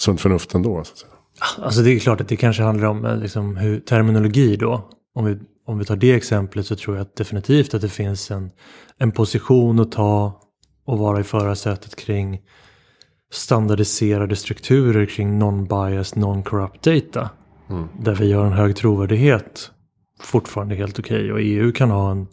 sunt 0.00 0.20
förnuft 0.20 0.54
ändå. 0.54 0.74
Så 0.84 0.92
att 0.92 0.98
säga. 0.98 1.12
Alltså 1.58 1.80
det 1.80 1.90
är 1.90 1.98
klart 1.98 2.20
att 2.20 2.28
det 2.28 2.36
kanske 2.36 2.62
handlar 2.62 2.88
om 2.88 3.04
eh, 3.04 3.16
liksom, 3.16 3.56
hur, 3.56 3.80
terminologi 3.80 4.56
då. 4.56 4.90
Om 5.14 5.24
vi, 5.24 5.38
om 5.66 5.78
vi 5.78 5.84
tar 5.84 5.96
det 5.96 6.12
exemplet 6.12 6.66
så 6.66 6.76
tror 6.76 6.96
jag 6.96 7.02
att 7.02 7.16
definitivt 7.16 7.74
att 7.74 7.80
det 7.80 7.88
finns 7.88 8.30
en, 8.30 8.50
en 8.98 9.12
position 9.12 9.80
att 9.80 9.92
ta 9.92 10.40
och 10.86 10.98
vara 10.98 11.20
i 11.20 11.24
förarsätet 11.24 11.96
kring 11.96 12.40
standardiserade 13.32 14.36
strukturer 14.36 15.06
kring 15.06 15.42
non-biased, 15.42 16.18
non-corrupt 16.18 16.82
data. 16.82 17.30
Mm. 17.70 17.88
Där 18.00 18.14
vi 18.14 18.32
har 18.32 18.46
en 18.46 18.52
hög 18.52 18.76
trovärdighet 18.76 19.70
fortfarande 20.20 20.74
helt 20.74 20.98
okej. 20.98 21.32
Och 21.32 21.40
EU 21.40 21.72
kan 21.72 21.90
ha 21.90 22.10
en, 22.10 22.26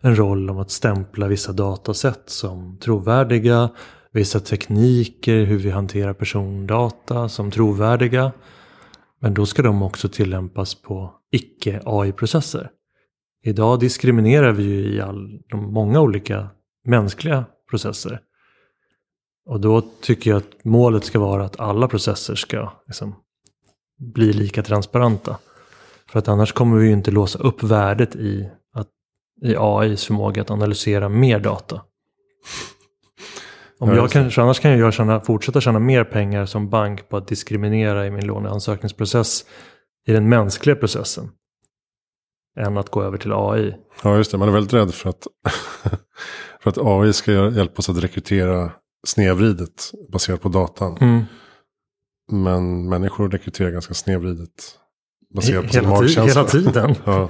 en 0.00 0.16
roll 0.16 0.50
om 0.50 0.58
att 0.58 0.70
stämpla 0.70 1.28
vissa 1.28 1.52
dataset 1.52 2.22
som 2.26 2.78
trovärdiga. 2.78 3.70
Vissa 4.18 4.40
tekniker, 4.40 5.44
hur 5.44 5.58
vi 5.58 5.70
hanterar 5.70 6.12
persondata 6.12 7.28
som 7.28 7.50
trovärdiga. 7.50 8.32
Men 9.20 9.34
då 9.34 9.46
ska 9.46 9.62
de 9.62 9.82
också 9.82 10.08
tillämpas 10.08 10.74
på 10.74 11.14
icke-AI-processer. 11.30 12.70
Idag 13.44 13.80
diskriminerar 13.80 14.52
vi 14.52 14.62
ju 14.62 14.94
i 14.94 15.00
all, 15.00 15.40
de 15.50 15.72
många 15.72 16.00
olika 16.00 16.48
mänskliga 16.84 17.44
processer. 17.70 18.20
Och 19.46 19.60
då 19.60 19.80
tycker 19.80 20.30
jag 20.30 20.38
att 20.38 20.64
målet 20.64 21.04
ska 21.04 21.18
vara 21.18 21.44
att 21.44 21.60
alla 21.60 21.88
processer 21.88 22.34
ska 22.34 22.72
liksom, 22.86 23.14
bli 23.98 24.32
lika 24.32 24.62
transparenta. 24.62 25.38
För 26.10 26.18
att 26.18 26.28
annars 26.28 26.52
kommer 26.52 26.78
vi 26.78 26.86
ju 26.86 26.92
inte 26.92 27.10
låsa 27.10 27.38
upp 27.38 27.62
värdet 27.62 28.16
i, 28.16 28.50
att, 28.74 28.88
i 29.42 29.56
AIs 29.58 30.04
förmåga 30.04 30.42
att 30.42 30.50
analysera 30.50 31.08
mer 31.08 31.40
data. 31.40 31.82
Om 33.80 33.88
Ja, 33.88 33.94
jag 33.94 34.02
just 34.02 34.14
det. 34.14 34.30
kan, 34.30 34.44
annars 34.44 34.60
kan 34.60 34.78
jag 34.78 34.94
tjäna, 34.94 35.20
fortsätta 35.20 35.60
tjäna 35.60 35.78
mer 35.78 36.04
pengar 36.04 36.46
som 36.46 36.70
bank 36.70 37.08
på 37.08 37.16
att 37.16 37.28
diskriminera 37.28 38.06
i 38.06 38.10
min 38.10 38.26
låneansökningsprocess 38.26 39.44
i 40.06 40.12
den 40.12 40.28
mänskliga 40.28 40.76
processen. 40.76 41.30
Än 42.60 42.78
att 42.78 42.90
gå 42.90 43.02
över 43.02 43.18
till 43.18 43.32
AI. 43.32 43.74
Ja, 44.02 44.16
just 44.16 44.30
det. 44.30 44.38
Man 44.38 44.48
är 44.48 44.52
väldigt 44.52 44.72
rädd 44.72 44.94
för 44.94 45.10
att, 45.10 45.26
För 46.60 46.70
att 46.70 46.78
AI 46.80 47.12
ska 47.12 47.32
hjälpa 47.32 47.78
oss 47.78 47.88
att 47.88 48.02
rekrytera 48.02 48.70
snedvridet 49.06 49.90
baserat 50.12 50.40
på 50.42 50.48
datan. 50.48 50.96
Mm. 51.00 51.24
Men 52.32 52.88
människor 52.88 53.30
rekryterar 53.30 53.70
ganska 53.70 53.94
snedvridet. 53.94 54.50
Baserat 55.34 55.66
på 55.66 55.72
sin 55.72 55.80
Hela, 55.84 55.96
ti- 55.96 56.00
magkänsla. 56.00 56.24
hela 56.24 56.44
tiden. 56.44 56.94
Ja. 57.04 57.28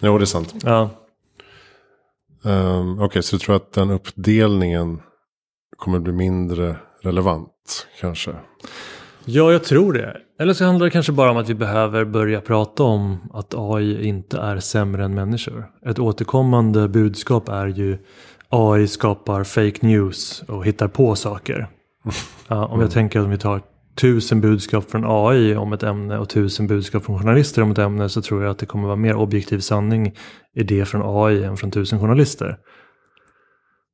Jo, 0.00 0.18
det 0.18 0.24
är 0.24 0.26
sant. 0.26 0.54
Ja. 0.62 0.90
Um, 2.42 3.00
Okej, 3.00 3.22
så 3.22 3.36
du 3.36 3.40
tror 3.40 3.56
att 3.56 3.72
den 3.72 3.90
uppdelningen 3.90 5.00
kommer 5.78 5.98
bli 5.98 6.12
mindre 6.12 6.76
relevant 7.02 7.86
kanske? 8.00 8.30
ja, 9.24 9.52
jag 9.52 9.64
tror 9.64 9.92
det. 9.92 10.16
Eller 10.40 10.52
så 10.52 10.64
handlar 10.64 10.86
det 10.86 10.90
kanske 10.90 11.12
bara 11.12 11.30
om 11.30 11.36
att 11.36 11.48
vi 11.48 11.54
behöver 11.54 12.04
börja 12.04 12.40
prata 12.40 12.82
om 12.82 13.30
att 13.32 13.54
AI 13.56 14.06
inte 14.08 14.38
är 14.38 14.58
sämre 14.58 15.04
än 15.04 15.14
människor. 15.14 15.70
Ett 15.86 15.98
återkommande 15.98 16.88
budskap 16.88 17.48
är 17.48 17.66
ju 17.66 17.98
AI 18.48 18.88
skapar 18.88 19.44
fake 19.44 19.86
news 19.86 20.42
och 20.48 20.66
hittar 20.66 20.88
på 20.88 21.14
saker. 21.14 21.68
Ja, 22.50 22.66
om 22.66 22.80
jag 22.80 22.90
tänker 22.90 23.18
att 23.18 23.24
om 23.24 23.30
vi 23.30 23.38
tar 23.38 23.62
tusen 23.94 24.40
budskap 24.40 24.90
från 24.90 25.04
AI 25.06 25.56
om 25.56 25.72
ett 25.72 25.82
ämne 25.82 26.18
och 26.18 26.28
tusen 26.28 26.66
budskap 26.66 27.04
från 27.04 27.18
journalister 27.18 27.62
om 27.62 27.70
ett 27.70 27.78
ämne 27.78 28.08
så 28.08 28.22
tror 28.22 28.42
jag 28.42 28.50
att 28.50 28.58
det 28.58 28.66
kommer 28.66 28.86
vara 28.86 28.96
mer 28.96 29.14
objektiv 29.14 29.58
sanning 29.58 30.14
i 30.54 30.62
det 30.62 30.84
från 30.84 31.02
AI 31.04 31.44
än 31.44 31.56
från 31.56 31.70
tusen 31.70 32.00
journalister. 32.00 32.58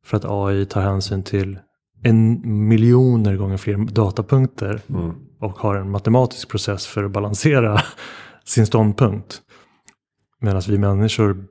För 0.05 0.17
att 0.17 0.25
AI 0.25 0.67
tar 0.67 0.81
hänsyn 0.81 1.23
till 1.23 1.59
en 2.05 2.41
miljoner 2.69 3.37
gånger 3.37 3.57
fler 3.57 3.77
datapunkter 3.77 4.81
Mm. 4.89 5.13
och 5.41 5.59
har 5.59 5.75
en 5.75 5.91
matematisk 5.91 6.49
process 6.49 6.87
för 6.87 7.05
att 7.05 7.11
balansera 7.11 7.81
sin 8.45 8.67
ståndpunkt. 8.67 9.43
Medan 10.41 10.63
vi 10.69 10.79
människor 10.79 11.45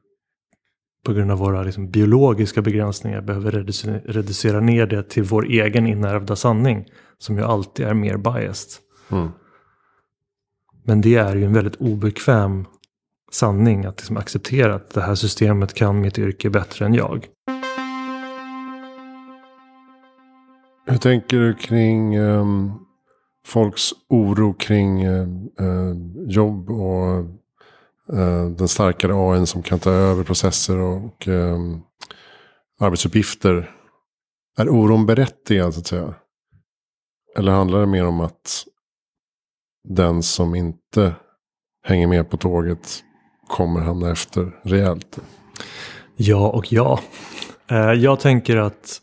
på 1.05 1.13
grund 1.13 1.31
av 1.31 1.37
våra 1.37 1.63
liksom, 1.63 1.89
biologiska 1.89 2.61
begränsningar 2.61 3.21
behöver 3.21 3.51
reducera, 3.51 3.99
reducera 4.05 4.59
ner 4.59 4.85
det 4.85 5.03
till 5.03 5.23
vår 5.23 5.45
egen 5.45 5.87
inärvda 5.87 6.35
sanning. 6.35 6.85
Som 7.17 7.37
ju 7.37 7.43
alltid 7.43 7.85
är 7.85 7.93
mer 7.93 8.17
biased. 8.17 8.69
Mm. 9.09 9.29
Men 10.85 11.01
det 11.01 11.15
är 11.15 11.35
ju 11.35 11.45
en 11.45 11.53
väldigt 11.53 11.75
obekväm 11.75 12.65
sanning 13.31 13.85
att 13.85 13.99
liksom 13.99 14.17
acceptera 14.17 14.75
att 14.75 14.89
det 14.89 15.01
här 15.01 15.15
systemet 15.15 15.73
kan 15.73 16.01
mitt 16.01 16.19
yrke 16.19 16.49
bättre 16.49 16.85
än 16.85 16.93
jag. 16.93 17.27
Hur 20.85 20.97
tänker 20.97 21.37
du 21.37 21.53
kring 21.53 22.15
ehm, 22.15 22.71
folks 23.45 23.91
oro 24.09 24.53
kring 24.53 25.03
eh, 25.03 25.27
jobb 26.27 26.69
och 26.69 27.17
eh, 28.17 28.45
den 28.49 28.67
starkare 28.67 29.13
AI 29.15 29.45
som 29.45 29.63
kan 29.63 29.79
ta 29.79 29.91
över 29.91 30.23
processer 30.23 30.77
och 30.77 31.27
ehm, 31.27 31.81
arbetsuppgifter? 32.79 33.71
Är 34.57 34.69
oron 34.69 35.05
berättigad 35.05 35.73
så 35.73 35.79
att 35.79 35.87
säga? 35.87 36.13
Eller 37.37 37.51
handlar 37.51 37.79
det 37.79 37.85
mer 37.85 38.05
om 38.05 38.19
att 38.19 38.65
den 39.89 40.23
som 40.23 40.55
inte 40.55 41.15
hänger 41.83 42.07
med 42.07 42.29
på 42.29 42.37
tåget 42.37 43.03
kommer 43.47 43.79
hamna 43.79 44.11
efter 44.11 44.59
rejält? 44.63 45.19
Ja 46.15 46.49
och 46.49 46.73
ja. 46.73 46.99
Eh, 47.67 47.91
jag 47.91 48.19
tänker 48.19 48.57
att 48.57 49.02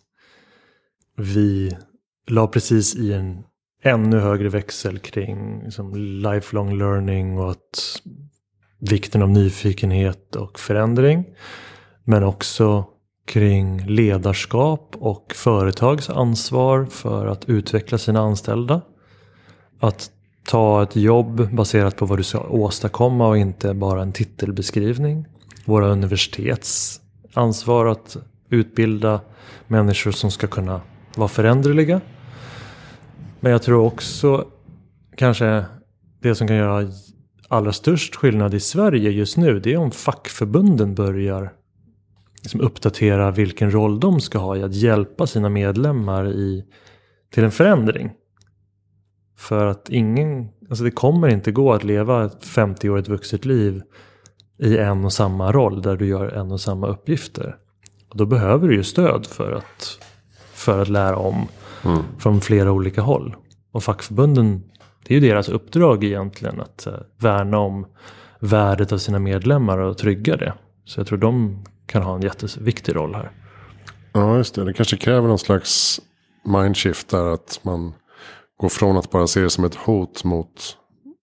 vi 1.17 1.77
la 2.27 2.47
precis 2.47 2.97
i 2.97 3.13
en 3.13 3.45
ännu 3.83 4.19
högre 4.19 4.49
växel 4.49 4.99
kring 4.99 5.63
liksom 5.65 5.95
lifelong 5.97 6.79
learning 6.79 7.39
och 7.39 7.51
att 7.51 8.03
vikten 8.79 9.23
av 9.23 9.31
nyfikenhet 9.31 10.37
och 10.37 10.59
förändring. 10.59 11.25
Men 12.05 12.25
också 12.25 12.85
kring 13.25 13.87
ledarskap 13.87 14.97
och 14.99 15.33
företags 15.37 16.11
ansvar 16.11 16.85
för 16.85 17.27
att 17.27 17.49
utveckla 17.49 17.99
sina 17.99 18.21
anställda. 18.21 18.81
Att 19.81 20.11
ta 20.47 20.83
ett 20.83 20.97
jobb 20.97 21.55
baserat 21.55 21.97
på 21.97 22.07
vad 22.07 22.19
du 22.19 22.23
ska 22.23 22.41
åstadkomma 22.41 23.29
och 23.29 23.39
inte 23.39 23.75
bara 23.75 24.03
en 24.03 24.13
titelbeskrivning. 24.13 25.27
Våra 25.65 25.87
universitets 25.87 27.01
ansvar 27.35 27.87
att 27.87 28.17
utbilda 28.49 29.21
människor 29.67 30.11
som 30.11 30.31
ska 30.31 30.47
kunna 30.47 30.81
vara 31.15 31.29
föränderliga. 31.29 32.01
Men 33.41 33.53
jag 33.53 33.63
tror 33.63 33.85
också 33.85 34.45
kanske 35.17 35.65
det 36.21 36.35
som 36.35 36.47
kan 36.47 36.57
göra 36.57 36.89
allra 37.49 37.73
störst 37.73 38.17
skillnad 38.17 38.55
i 38.55 38.61
Sverige 38.61 39.11
just 39.11 39.37
nu 39.37 39.61
det 39.61 39.73
är 39.73 39.77
om 39.77 39.91
fackförbunden 39.91 40.95
börjar 40.95 41.53
liksom 42.43 42.61
uppdatera 42.61 43.31
vilken 43.31 43.71
roll 43.71 44.01
de 44.01 44.21
ska 44.21 44.39
ha 44.39 44.57
i 44.57 44.63
att 44.63 44.75
hjälpa 44.75 45.27
sina 45.27 45.49
medlemmar 45.49 46.29
i, 46.29 46.65
till 47.31 47.45
en 47.45 47.51
förändring. 47.51 48.11
För 49.37 49.67
att 49.67 49.89
ingen, 49.89 50.49
alltså 50.69 50.85
det 50.85 50.91
kommer 50.91 51.29
inte 51.29 51.53
gå 51.53 51.73
att 51.73 51.85
leva 51.85 52.25
ett 52.25 52.45
50-årigt 52.45 53.11
vuxet 53.11 53.45
liv 53.45 53.83
i 54.59 54.79
en 54.79 55.05
och 55.05 55.13
samma 55.13 55.53
roll 55.53 55.83
där 55.83 55.97
du 55.97 56.07
gör 56.07 56.29
en 56.29 56.53
och 56.53 56.61
samma 56.61 56.87
uppgifter. 56.87 57.57
Och 58.09 58.17
då 58.17 58.27
behöver 58.27 58.69
du 58.69 58.75
ju 58.75 58.85
stöd 58.85 59.27
för 59.27 59.53
att, 59.53 59.99
för 60.61 60.83
att 60.83 60.89
lära 60.89 61.17
om 61.17 61.49
Mm. 61.85 62.03
från 62.19 62.41
flera 62.41 62.73
olika 62.73 63.03
håll. 63.03 63.37
Och 63.73 63.83
fackförbunden, 63.85 64.63
det 65.07 65.15
är 65.17 65.21
ju 65.21 65.29
deras 65.29 65.49
uppdrag 65.49 66.05
egentligen 66.05 66.61
att 66.61 66.87
eh, 66.87 66.95
värna 67.19 67.59
om 67.59 67.87
värdet 68.41 68.93
av 68.93 68.99
sina 68.99 69.19
medlemmar 69.19 69.79
och 69.79 69.99
trygga 69.99 70.37
det. 70.37 70.55
Så 70.85 71.01
jag 71.01 71.07
tror 71.07 71.19
de 71.19 71.65
kan 71.87 72.03
ha 72.03 72.15
en 72.15 72.23
jätteviktig 72.23 72.97
roll 72.97 73.15
här. 73.15 73.31
Ja, 74.13 74.37
just 74.37 74.55
det. 74.55 74.65
Det 74.65 74.73
kanske 74.73 74.97
kräver 74.97 75.29
någon 75.29 75.39
slags 75.39 76.01
mindshift 76.45 77.09
där. 77.09 77.35
Att 77.35 77.61
man 77.63 77.93
går 78.61 78.69
från 78.69 78.97
att 78.97 79.11
bara 79.11 79.27
se 79.27 79.41
det 79.41 79.51
som 79.51 79.65
ett 79.65 79.75
hot 79.75 80.25
mot 80.25 80.77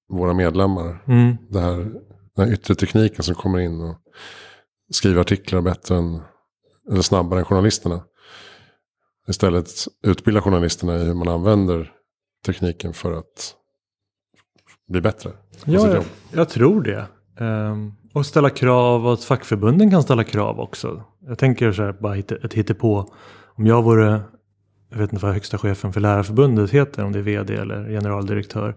våra 0.10 0.34
medlemmar. 0.34 1.04
Mm. 1.08 1.38
Det 1.50 1.60
här, 1.60 1.78
den 2.36 2.46
här 2.48 2.54
yttre 2.54 2.76
tekniken 2.76 3.24
som 3.24 3.36
kommer 3.36 3.60
in 3.60 3.82
och 3.82 3.96
skriver 4.92 5.22
artiklar 5.22 5.62
bättre 5.62 5.98
än, 5.98 6.22
eller 6.92 7.02
snabbare 7.02 7.40
än 7.40 7.46
journalisterna. 7.46 8.02
Istället 9.30 9.70
utbilda 10.04 10.42
journalisterna 10.42 10.96
i 10.96 11.04
hur 11.04 11.14
man 11.14 11.28
använder 11.28 11.92
tekniken 12.46 12.94
för 12.94 13.12
att 13.14 13.54
bli 14.90 15.02
bättre. 15.02 15.30
Ja, 15.66 15.88
jag, 15.94 16.04
jag 16.32 16.50
tror 16.50 16.82
det. 16.82 17.06
Ehm, 17.40 17.94
och 18.14 18.26
ställa 18.26 18.50
krav 18.50 19.08
och 19.08 19.14
att 19.14 19.24
fackförbunden 19.24 19.92
kan 19.92 20.04
ställa 20.04 20.24
krav 20.24 20.60
också. 20.60 21.04
Jag 21.28 21.38
tänker 21.38 21.72
så 21.72 21.84
här, 21.84 21.94
bara 21.94 22.14
hitta, 22.14 22.36
ett 22.36 22.54
hittepå. 22.54 23.14
Om 23.56 23.66
jag 23.66 23.84
vore, 23.84 24.22
jag 24.90 24.98
vet 24.98 25.14
inte 25.14 25.26
vad 25.26 25.34
högsta 25.34 25.58
chefen 25.58 25.94
för 25.94 26.02
lärarförbundet 26.02 26.72
heter, 26.72 27.04
om 27.04 27.12
det 27.12 27.20
är 27.20 27.24
vd 27.24 27.56
eller 27.56 27.90
generaldirektör. 27.90 28.76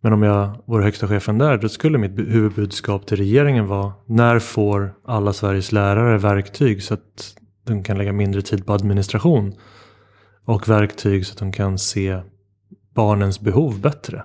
Men 0.00 0.12
om 0.12 0.22
jag 0.22 0.62
vore 0.66 0.84
högsta 0.84 1.08
chefen 1.08 1.38
där, 1.38 1.58
då 1.58 1.68
skulle 1.68 1.98
mitt 1.98 2.12
bu- 2.12 2.30
huvudbudskap 2.30 3.06
till 3.06 3.16
regeringen 3.16 3.66
vara 3.66 3.92
när 4.06 4.38
får 4.38 4.94
alla 5.04 5.32
Sveriges 5.32 5.72
lärare 5.72 6.18
verktyg 6.18 6.82
så 6.82 6.94
att 6.94 7.36
de 7.64 7.82
kan 7.82 7.98
lägga 7.98 8.12
mindre 8.12 8.42
tid 8.42 8.66
på 8.66 8.72
administration 8.72 9.54
och 10.44 10.68
verktyg 10.68 11.26
så 11.26 11.32
att 11.32 11.38
de 11.38 11.52
kan 11.52 11.78
se 11.78 12.20
barnens 12.94 13.40
behov 13.40 13.80
bättre. 13.80 14.24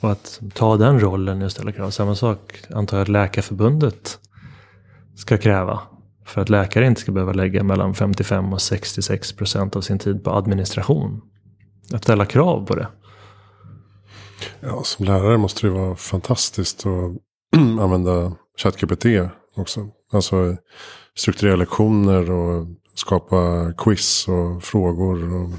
Och 0.00 0.12
att 0.12 0.40
ta 0.54 0.76
den 0.76 1.00
rollen 1.00 1.42
och 1.42 1.52
ställa 1.52 1.72
krav. 1.72 1.90
Samma 1.90 2.14
sak 2.14 2.60
antar 2.70 2.96
jag 2.96 3.02
att 3.02 3.08
Läkarförbundet 3.08 4.18
ska 5.16 5.38
kräva. 5.38 5.80
För 6.26 6.40
att 6.40 6.48
läkare 6.48 6.86
inte 6.86 7.00
ska 7.00 7.12
behöva 7.12 7.32
lägga 7.32 7.62
mellan 7.62 7.94
55 7.94 8.52
och 8.52 8.62
66 8.62 9.32
procent 9.32 9.76
av 9.76 9.80
sin 9.80 9.98
tid 9.98 10.24
på 10.24 10.30
administration. 10.30 11.20
Att 11.92 12.02
ställa 12.02 12.26
krav 12.26 12.66
på 12.66 12.74
det. 12.74 12.88
Ja, 14.60 14.82
som 14.84 15.06
lärare 15.06 15.38
måste 15.38 15.66
det 15.66 15.70
vara 15.70 15.96
fantastiskt 15.96 16.86
att 16.86 17.12
använda 17.80 18.32
ChatGPT 18.58 19.06
också. 19.56 19.88
Alltså 20.12 20.56
strukturera 21.16 21.56
lektioner 21.56 22.30
och 22.30 22.66
skapa 22.94 23.72
quiz 23.78 24.28
och 24.28 24.62
frågor 24.62 25.34
och 25.34 25.50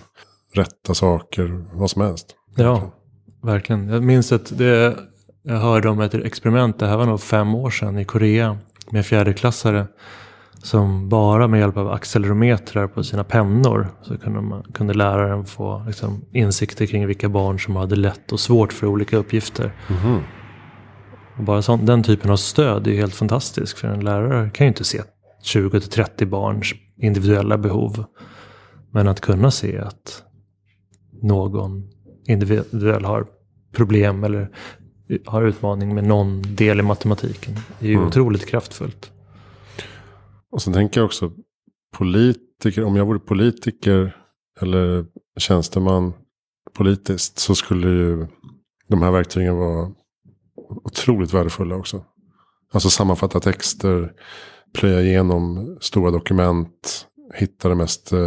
rätta 0.53 0.93
saker, 0.93 1.65
vad 1.73 1.89
som 1.91 2.01
helst. 2.01 2.35
Ja, 2.55 2.91
verkligen. 3.43 3.89
Jag 3.89 4.03
minns 4.03 4.31
att 4.31 4.57
det, 4.57 4.97
jag 5.43 5.57
hörde 5.57 5.89
om 5.89 5.99
ett 5.99 6.13
experiment, 6.13 6.79
det 6.79 6.87
här 6.87 6.97
var 6.97 7.05
nog 7.05 7.21
fem 7.21 7.55
år 7.55 7.69
sedan 7.69 7.99
i 7.99 8.05
Korea. 8.05 8.57
Med 8.89 9.05
fjärdeklassare. 9.05 9.87
Som 10.63 11.09
bara 11.09 11.47
med 11.47 11.59
hjälp 11.59 11.77
av 11.77 11.91
accelerometrar 11.91 12.87
på 12.87 13.03
sina 13.03 13.23
pennor 13.23 13.87
så 14.01 14.17
kunde, 14.17 14.41
man, 14.41 14.63
kunde 14.73 14.93
läraren 14.93 15.45
få 15.45 15.83
liksom, 15.87 16.25
insikter 16.31 16.85
kring 16.85 17.07
vilka 17.07 17.29
barn 17.29 17.59
som 17.59 17.75
hade 17.75 17.95
lätt 17.95 18.31
och 18.31 18.39
svårt 18.39 18.73
för 18.73 18.87
olika 18.87 19.17
uppgifter. 19.17 19.71
Och 21.37 21.43
bara 21.43 21.61
sån, 21.61 21.85
den 21.85 22.03
typen 22.03 22.31
av 22.31 22.37
stöd 22.37 22.87
är 22.87 22.91
helt 22.91 23.15
fantastisk. 23.15 23.77
För 23.77 23.87
en 23.87 23.99
lärare 23.99 24.49
kan 24.49 24.65
ju 24.65 24.67
inte 24.67 24.83
se 24.83 25.01
20-30 25.45 26.25
barns 26.25 26.73
individuella 26.97 27.57
behov. 27.57 28.05
Men 28.91 29.07
att 29.07 29.21
kunna 29.21 29.51
se 29.51 29.77
att 29.77 30.23
någon 31.21 31.89
individuell 32.27 33.05
har 33.05 33.27
problem 33.71 34.23
eller 34.23 34.49
har 35.25 35.43
utmaning 35.43 35.95
med 35.95 36.03
någon 36.03 36.55
del 36.55 36.79
i 36.79 36.83
matematiken. 36.83 37.53
är 37.79 37.87
ju 37.87 37.93
Mm. 37.93 38.07
otroligt 38.07 38.45
kraftfullt. 38.45 39.11
Och 40.51 40.61
sen 40.61 40.73
tänker 40.73 40.99
jag 40.99 41.05
också 41.05 41.31
politiker, 41.97 42.83
om 42.83 42.95
jag 42.95 43.05
vore 43.05 43.19
politiker 43.19 44.17
eller 44.61 45.05
tjänsteman 45.39 46.13
politiskt 46.73 47.39
så 47.39 47.55
skulle 47.55 47.87
ju 47.87 48.27
de 48.87 49.01
här 49.01 49.11
verktygen 49.11 49.55
vara 49.57 49.91
otroligt 50.83 51.33
värdefulla 51.33 51.75
också. 51.75 52.03
Alltså 52.73 52.89
sammanfatta 52.89 53.39
texter, 53.39 54.13
plöja 54.75 55.01
igenom 55.01 55.77
stora 55.81 56.11
dokument, 56.11 57.07
hitta 57.33 57.69
det 57.69 57.75
mest 57.75 58.11
eh, 58.11 58.19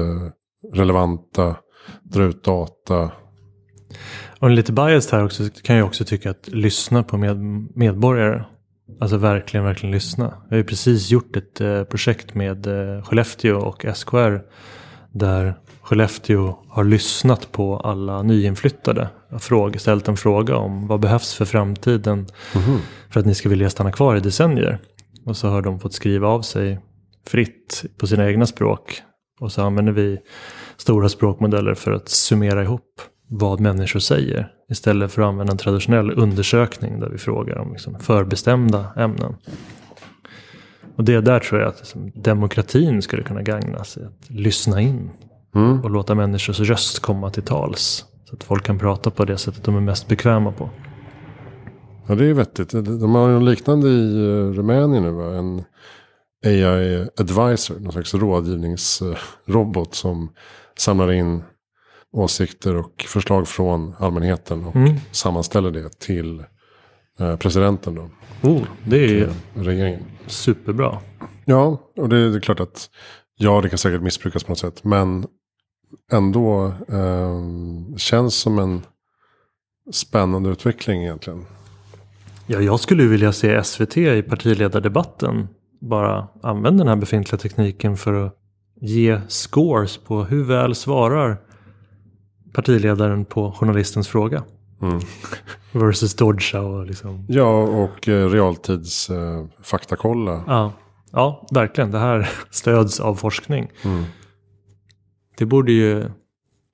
relevanta, 0.74 1.56
dra 2.02 2.22
ut 2.22 2.44
data. 2.44 3.10
Och 4.38 4.50
lite 4.50 4.72
biased 4.72 5.12
här 5.12 5.24
också 5.24 5.42
kan 5.62 5.76
jag 5.76 5.86
också 5.86 6.04
tycka 6.04 6.30
att 6.30 6.48
lyssna 6.48 7.02
på 7.02 7.16
med, 7.16 7.36
medborgare. 7.74 8.44
Alltså 9.00 9.16
verkligen, 9.16 9.64
verkligen 9.64 9.92
lyssna. 9.92 10.34
Vi 10.48 10.56
har 10.56 10.56
ju 10.56 10.64
precis 10.64 11.10
gjort 11.10 11.36
ett 11.36 11.60
eh, 11.60 11.84
projekt 11.84 12.34
med 12.34 12.66
eh, 12.66 13.02
Skellefteå 13.02 13.58
och 13.58 13.86
SKR. 13.94 14.40
Där 15.12 15.54
Skellefteå 15.82 16.58
har 16.68 16.84
lyssnat 16.84 17.52
på 17.52 17.76
alla 17.76 18.22
nyinflyttade. 18.22 19.08
Fråga, 19.38 19.78
ställt 19.78 20.08
en 20.08 20.16
fråga 20.16 20.56
om 20.56 20.86
vad 20.86 21.00
behövs 21.00 21.34
för 21.34 21.44
framtiden. 21.44 22.26
Mhm. 22.54 22.78
För 23.10 23.20
att 23.20 23.26
ni 23.26 23.34
ska 23.34 23.48
vilja 23.48 23.70
stanna 23.70 23.92
kvar 23.92 24.16
i 24.16 24.20
decennier. 24.20 24.78
Och 25.28 25.36
så 25.36 25.48
har 25.48 25.62
de 25.62 25.80
fått 25.80 25.92
skriva 25.92 26.28
av 26.28 26.42
sig 26.42 26.80
fritt 27.26 27.84
på 27.98 28.06
sina 28.06 28.28
egna 28.28 28.46
språk. 28.46 29.02
Och 29.40 29.52
så 29.52 29.62
använder 29.62 29.92
vi 29.92 30.18
stora 30.76 31.08
språkmodeller 31.08 31.74
för 31.74 31.92
att 31.92 32.08
summera 32.08 32.62
ihop 32.62 33.00
vad 33.28 33.60
människor 33.60 34.00
säger. 34.00 34.52
Istället 34.70 35.12
för 35.12 35.22
att 35.22 35.28
använda 35.28 35.50
en 35.52 35.58
traditionell 35.58 36.10
undersökning 36.18 37.00
där 37.00 37.08
vi 37.08 37.18
frågar 37.18 37.58
om 37.58 37.72
liksom 37.72 37.98
förbestämda 38.00 38.86
ämnen. 38.96 39.34
Och 40.96 41.04
det 41.04 41.20
där 41.20 41.40
tror 41.40 41.60
jag 41.60 41.68
att 41.68 41.78
liksom 41.78 42.10
demokratin 42.14 43.02
skulle 43.02 43.22
kunna 43.22 43.42
gagnas. 43.42 43.96
Att 43.98 44.30
lyssna 44.30 44.80
in 44.80 45.10
Mm. 45.54 45.80
och 45.84 45.90
låta 45.90 46.14
människors 46.14 46.60
röst 46.60 47.00
komma 47.00 47.30
till 47.30 47.42
tals. 47.42 48.04
Så 48.24 48.36
att 48.36 48.44
folk 48.44 48.64
kan 48.64 48.78
prata 48.78 49.10
på 49.10 49.24
det 49.24 49.38
sättet 49.38 49.64
de 49.64 49.76
är 49.76 49.80
mest 49.80 50.08
bekväma 50.08 50.52
på. 50.52 50.70
Ja, 52.08 52.14
det 52.14 52.24
är 52.24 52.34
vettigt. 52.34 52.70
De 52.70 53.14
har 53.14 53.28
ju 53.30 53.40
liknande 53.40 53.88
i 53.88 54.16
eh, 54.16 54.52
Rumänien 54.52 55.02
nu. 55.02 55.10
Va? 55.10 55.34
En 55.34 55.64
AI 56.46 57.06
advisor, 57.20 57.80
någon 57.80 57.92
slags 57.92 58.14
rådgivningsrobot 58.14 59.94
som 59.94 60.30
samlar 60.78 61.12
in 61.12 61.42
åsikter 62.12 62.74
och 62.76 63.04
förslag 63.08 63.48
från 63.48 63.94
allmänheten 63.98 64.64
och 64.64 64.76
Mm. 64.76 64.96
sammanställer 65.12 65.70
det 65.70 65.98
till 66.00 66.44
eh, 67.20 67.36
presidenten 67.36 67.94
då, 67.94 68.10
Oh, 68.42 68.62
det 68.86 69.20
är 69.20 69.32
regeringen. 69.54 70.02
superbra. 70.26 70.98
Ja, 71.44 71.92
och 71.96 72.08
det, 72.08 72.30
det 72.30 72.36
är 72.36 72.40
klart 72.40 72.60
att 72.60 72.90
ja, 73.36 73.60
det 73.60 73.68
kan 73.68 73.78
säkert 73.78 74.02
missbrukas 74.02 74.44
på 74.44 74.50
något 74.50 74.58
sätt. 74.58 74.84
Men 74.84 75.26
ändå 76.12 76.72
eh, 76.88 77.40
känns 77.96 78.34
som 78.34 78.58
en 78.58 78.82
spännande 79.92 80.50
utveckling 80.50 81.02
egentligen. 81.02 81.46
Ja, 82.50 82.60
jag 82.60 82.80
skulle 82.80 83.02
ju 83.02 83.08
vilja 83.08 83.32
se 83.32 83.64
SVT 83.64 83.96
i 83.96 84.22
partiledardebatten 84.22 85.48
bara 85.80 86.28
använda 86.42 86.84
den 86.84 86.88
här 86.88 86.96
befintliga 86.96 87.38
tekniken 87.38 87.96
för 87.96 88.26
att 88.26 88.34
ge 88.80 89.20
scores 89.28 89.98
på 89.98 90.24
hur 90.24 90.44
väl 90.44 90.74
svarar 90.74 91.36
partiledaren 92.52 93.24
på 93.24 93.52
journalistens 93.52 94.08
fråga. 94.08 94.44
Mm. 94.82 95.00
Versus 95.72 96.16
dodga 96.16 96.60
och 96.60 96.86
liksom. 96.86 97.26
Ja, 97.28 97.62
och 97.62 98.08
eh, 98.08 98.28
realtids 98.28 99.10
eh, 99.10 99.46
faktakolla. 99.62 100.44
Ja, 100.46 100.72
ja, 101.12 101.46
verkligen. 101.50 101.90
Det 101.90 101.98
här 101.98 102.28
stöds 102.50 103.00
av 103.00 103.14
forskning. 103.14 103.70
Mm. 103.84 104.04
Det 105.38 105.46
borde 105.46 105.72
ju 105.72 106.04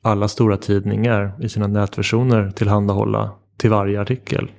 alla 0.02 0.28
stora 0.28 0.56
tidningar 0.56 1.34
i 1.40 1.48
sina 1.48 1.66
nätversioner 1.66 2.50
tillhandahålla 2.50 3.30
till 3.56 3.70
varje 3.70 4.00
artikel. 4.00 4.50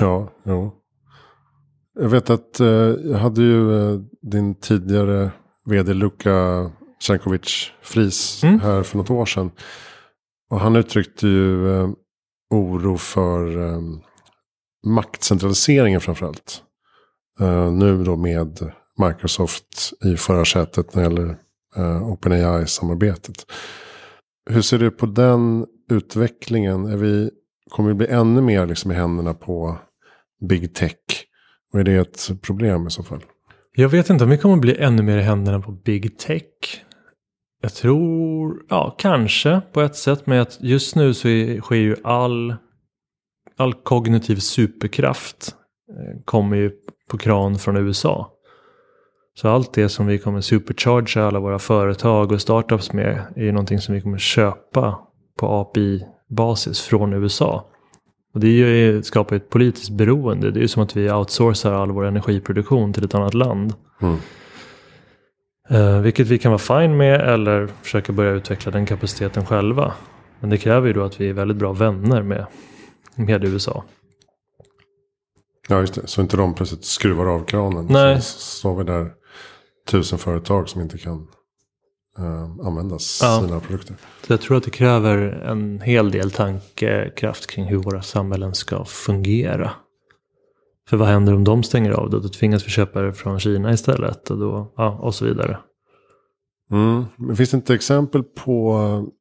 Ja, 0.00 0.32
jo. 0.44 0.72
Jag 2.00 2.08
vet 2.08 2.30
att 2.30 2.60
eh, 2.60 2.66
jag 3.04 3.18
hade 3.18 3.42
ju 3.42 3.90
eh, 3.92 4.00
din 4.22 4.54
tidigare 4.54 5.30
vd 5.66 5.94
Luka 5.94 6.70
Cenkovic 7.02 7.72
Fris 7.82 8.44
Mm. 8.44 8.60
här 8.60 8.82
för 8.82 8.98
något 8.98 9.10
år 9.10 9.26
sedan. 9.26 9.50
Och 10.50 10.60
han 10.60 10.76
uttryckte 10.76 11.26
ju 11.28 11.76
eh, 11.76 11.88
oro 12.50 12.96
för 12.96 13.58
eh, 13.72 13.80
maktcentraliseringen 14.86 16.00
framförallt. 16.00 16.62
Eh, 17.40 17.72
nu 17.72 18.04
då 18.04 18.16
med 18.16 18.72
Microsoft 18.98 19.92
i 20.04 20.16
förarsätet 20.16 20.94
när 20.94 21.02
det 21.02 21.08
gäller 21.08 21.36
eh, 21.76 22.08
OpenAI-samarbetet. 22.12 23.46
Hur 24.50 24.62
ser 24.62 24.78
du 24.78 24.90
på 24.90 25.06
den 25.06 25.66
utvecklingen? 25.90 26.86
Är 26.86 26.96
vi, 26.96 27.30
kommer 27.70 27.88
vi 27.88 27.94
bli 27.94 28.06
ännu 28.06 28.40
mer 28.40 28.66
liksom 28.66 28.90
i 28.90 28.94
händerna 28.94 29.34
på 29.34 29.78
big 30.40 30.74
tech? 30.74 30.94
Och 31.72 31.80
är 31.80 31.84
det 31.84 31.94
ett 31.94 32.42
problem 32.42 32.86
i 32.86 32.90
så 32.90 33.02
fall? 33.02 33.24
Jag 33.74 33.88
vet 33.88 34.10
inte 34.10 34.24
om 34.24 34.30
vi 34.30 34.38
kommer 34.38 34.56
bli 34.56 34.76
ännu 34.76 35.02
mer 35.02 35.18
i 35.18 35.22
händerna 35.22 35.60
på 35.60 35.72
big 35.72 36.18
tech. 36.18 36.42
Jag 37.62 37.74
tror, 37.74 38.62
ja 38.68 38.94
kanske 38.98 39.60
på 39.72 39.80
ett 39.80 39.96
sätt. 39.96 40.26
Men 40.26 40.40
att 40.40 40.58
just 40.60 40.96
nu 40.96 41.14
så 41.14 41.28
är, 41.28 41.60
sker 41.60 41.76
ju 41.76 41.96
all, 42.04 42.54
all 43.56 43.74
kognitiv 43.74 44.36
superkraft 44.36 45.54
eh, 45.90 46.22
kommer 46.24 46.56
ju 46.56 46.70
på 47.10 47.18
kran 47.18 47.58
från 47.58 47.76
USA. 47.76 48.32
Så 49.34 49.48
allt 49.48 49.72
det 49.72 49.88
som 49.88 50.06
vi 50.06 50.18
kommer 50.18 50.40
supercharga 50.40 51.26
alla 51.26 51.40
våra 51.40 51.58
företag 51.58 52.32
och 52.32 52.40
startups 52.40 52.92
med 52.92 53.22
är 53.36 53.42
ju 53.42 53.52
någonting 53.52 53.78
som 53.78 53.94
vi 53.94 54.00
kommer 54.00 54.18
köpa 54.18 54.98
på 55.38 55.46
API-basis 55.46 56.80
från 56.80 57.12
USA. 57.12 57.70
Och 58.38 58.42
det 58.42 58.48
är 58.48 58.66
ju, 58.66 59.02
skapar 59.02 59.36
ju 59.36 59.36
ett 59.36 59.50
politiskt 59.50 59.90
beroende. 59.90 60.50
Det 60.50 60.58
är 60.58 60.62
ju 60.62 60.68
som 60.68 60.82
att 60.82 60.96
vi 60.96 61.12
outsourcar 61.12 61.72
all 61.72 61.90
vår 61.90 62.04
energiproduktion 62.04 62.92
till 62.92 63.04
ett 63.04 63.14
annat 63.14 63.34
land. 63.34 63.74
Mm. 64.02 64.16
Eh, 65.68 66.00
vilket 66.00 66.26
vi 66.26 66.38
kan 66.38 66.52
vara 66.52 66.58
fine 66.58 66.96
med 66.96 67.20
eller 67.20 67.68
försöka 67.82 68.12
börja 68.12 68.30
utveckla 68.30 68.72
den 68.72 68.86
kapaciteten 68.86 69.46
själva. 69.46 69.92
Men 70.40 70.50
det 70.50 70.58
kräver 70.58 70.86
ju 70.86 70.92
då 70.92 71.04
att 71.04 71.20
vi 71.20 71.28
är 71.28 71.32
väldigt 71.32 71.56
bra 71.56 71.72
vänner 71.72 72.22
med, 72.22 72.46
med 73.14 73.44
USA. 73.44 73.84
Ja, 75.68 75.80
just 75.80 75.94
det. 75.94 76.06
Så 76.06 76.20
inte 76.20 76.36
de 76.36 76.54
plötsligt 76.54 76.84
skruvar 76.84 77.26
av 77.26 77.44
kranen. 77.44 77.86
Nej. 77.90 78.20
Så 78.20 78.38
står 78.38 78.76
vi 78.76 78.84
där 78.84 79.10
tusen 79.90 80.18
företag 80.18 80.68
som 80.68 80.80
inte 80.80 80.98
kan 80.98 81.26
eh, 82.18 82.66
använda 82.66 82.94
Ja. 83.22 83.40
sina 83.42 83.60
produkter. 83.60 83.96
Så 84.26 84.32
jag 84.32 84.40
tror 84.40 84.56
att 84.56 84.64
det 84.64 84.70
kräver 84.70 85.18
en 85.46 85.80
hel 85.80 86.10
del 86.10 86.30
tankekraft 86.30 87.46
kring 87.46 87.64
hur 87.64 87.76
våra 87.76 88.02
samhällen 88.02 88.54
ska 88.54 88.84
fungera. 88.84 89.70
För 90.88 90.96
vad 90.96 91.08
händer 91.08 91.34
om 91.34 91.44
de 91.44 91.62
stänger 91.62 91.90
av 91.90 92.10
det? 92.10 92.20
Då 92.20 92.28
tvingas 92.28 92.66
vi 92.66 92.70
köpa 92.70 93.00
det 93.00 93.12
från 93.12 93.40
Kina 93.40 93.72
istället. 93.72 94.30
Och, 94.30 94.38
då, 94.38 94.72
ja, 94.76 94.98
och 95.02 95.14
så 95.14 95.24
vidare. 95.24 95.58
Mm. 96.70 97.04
Men 97.16 97.36
finns 97.36 97.50
det 97.50 97.54
inte 97.56 97.74
exempel 97.74 98.22
på 98.22 98.78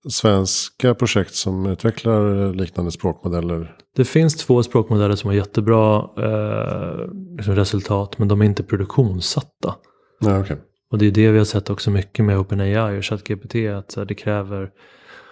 svenska 0.10 0.96
projekt 0.96 1.36
som 1.36 1.66
utvecklar 1.66 2.54
liknande 2.54 2.92
språkmodeller? 2.92 3.76
Det 3.96 4.06
finns 4.06 4.36
två 4.36 4.64
språkmodeller 4.64 5.16
som 5.16 5.28
har 5.28 5.36
jättebra 5.36 5.98
eh, 6.18 7.12
liksom 7.38 7.56
resultat. 7.56 8.18
Men 8.18 8.28
de 8.28 8.42
är 8.42 8.46
inte 8.46 8.64
produktionssatta. 8.64 9.76
Ja, 10.20 10.40
okej. 10.40 10.58
Och 10.92 10.98
det 10.98 11.06
är 11.06 11.12
det 11.12 11.32
vi 11.32 11.38
har 11.38 11.46
sett 11.46 11.70
också 11.70 11.92
mycket 11.92 12.26
med 12.26 12.40
OpenAI 12.40 13.00
och 13.00 13.06
ChatGPT. 13.06 13.56
Att 13.56 14.08
det 14.08 14.16
kräver 14.16 14.72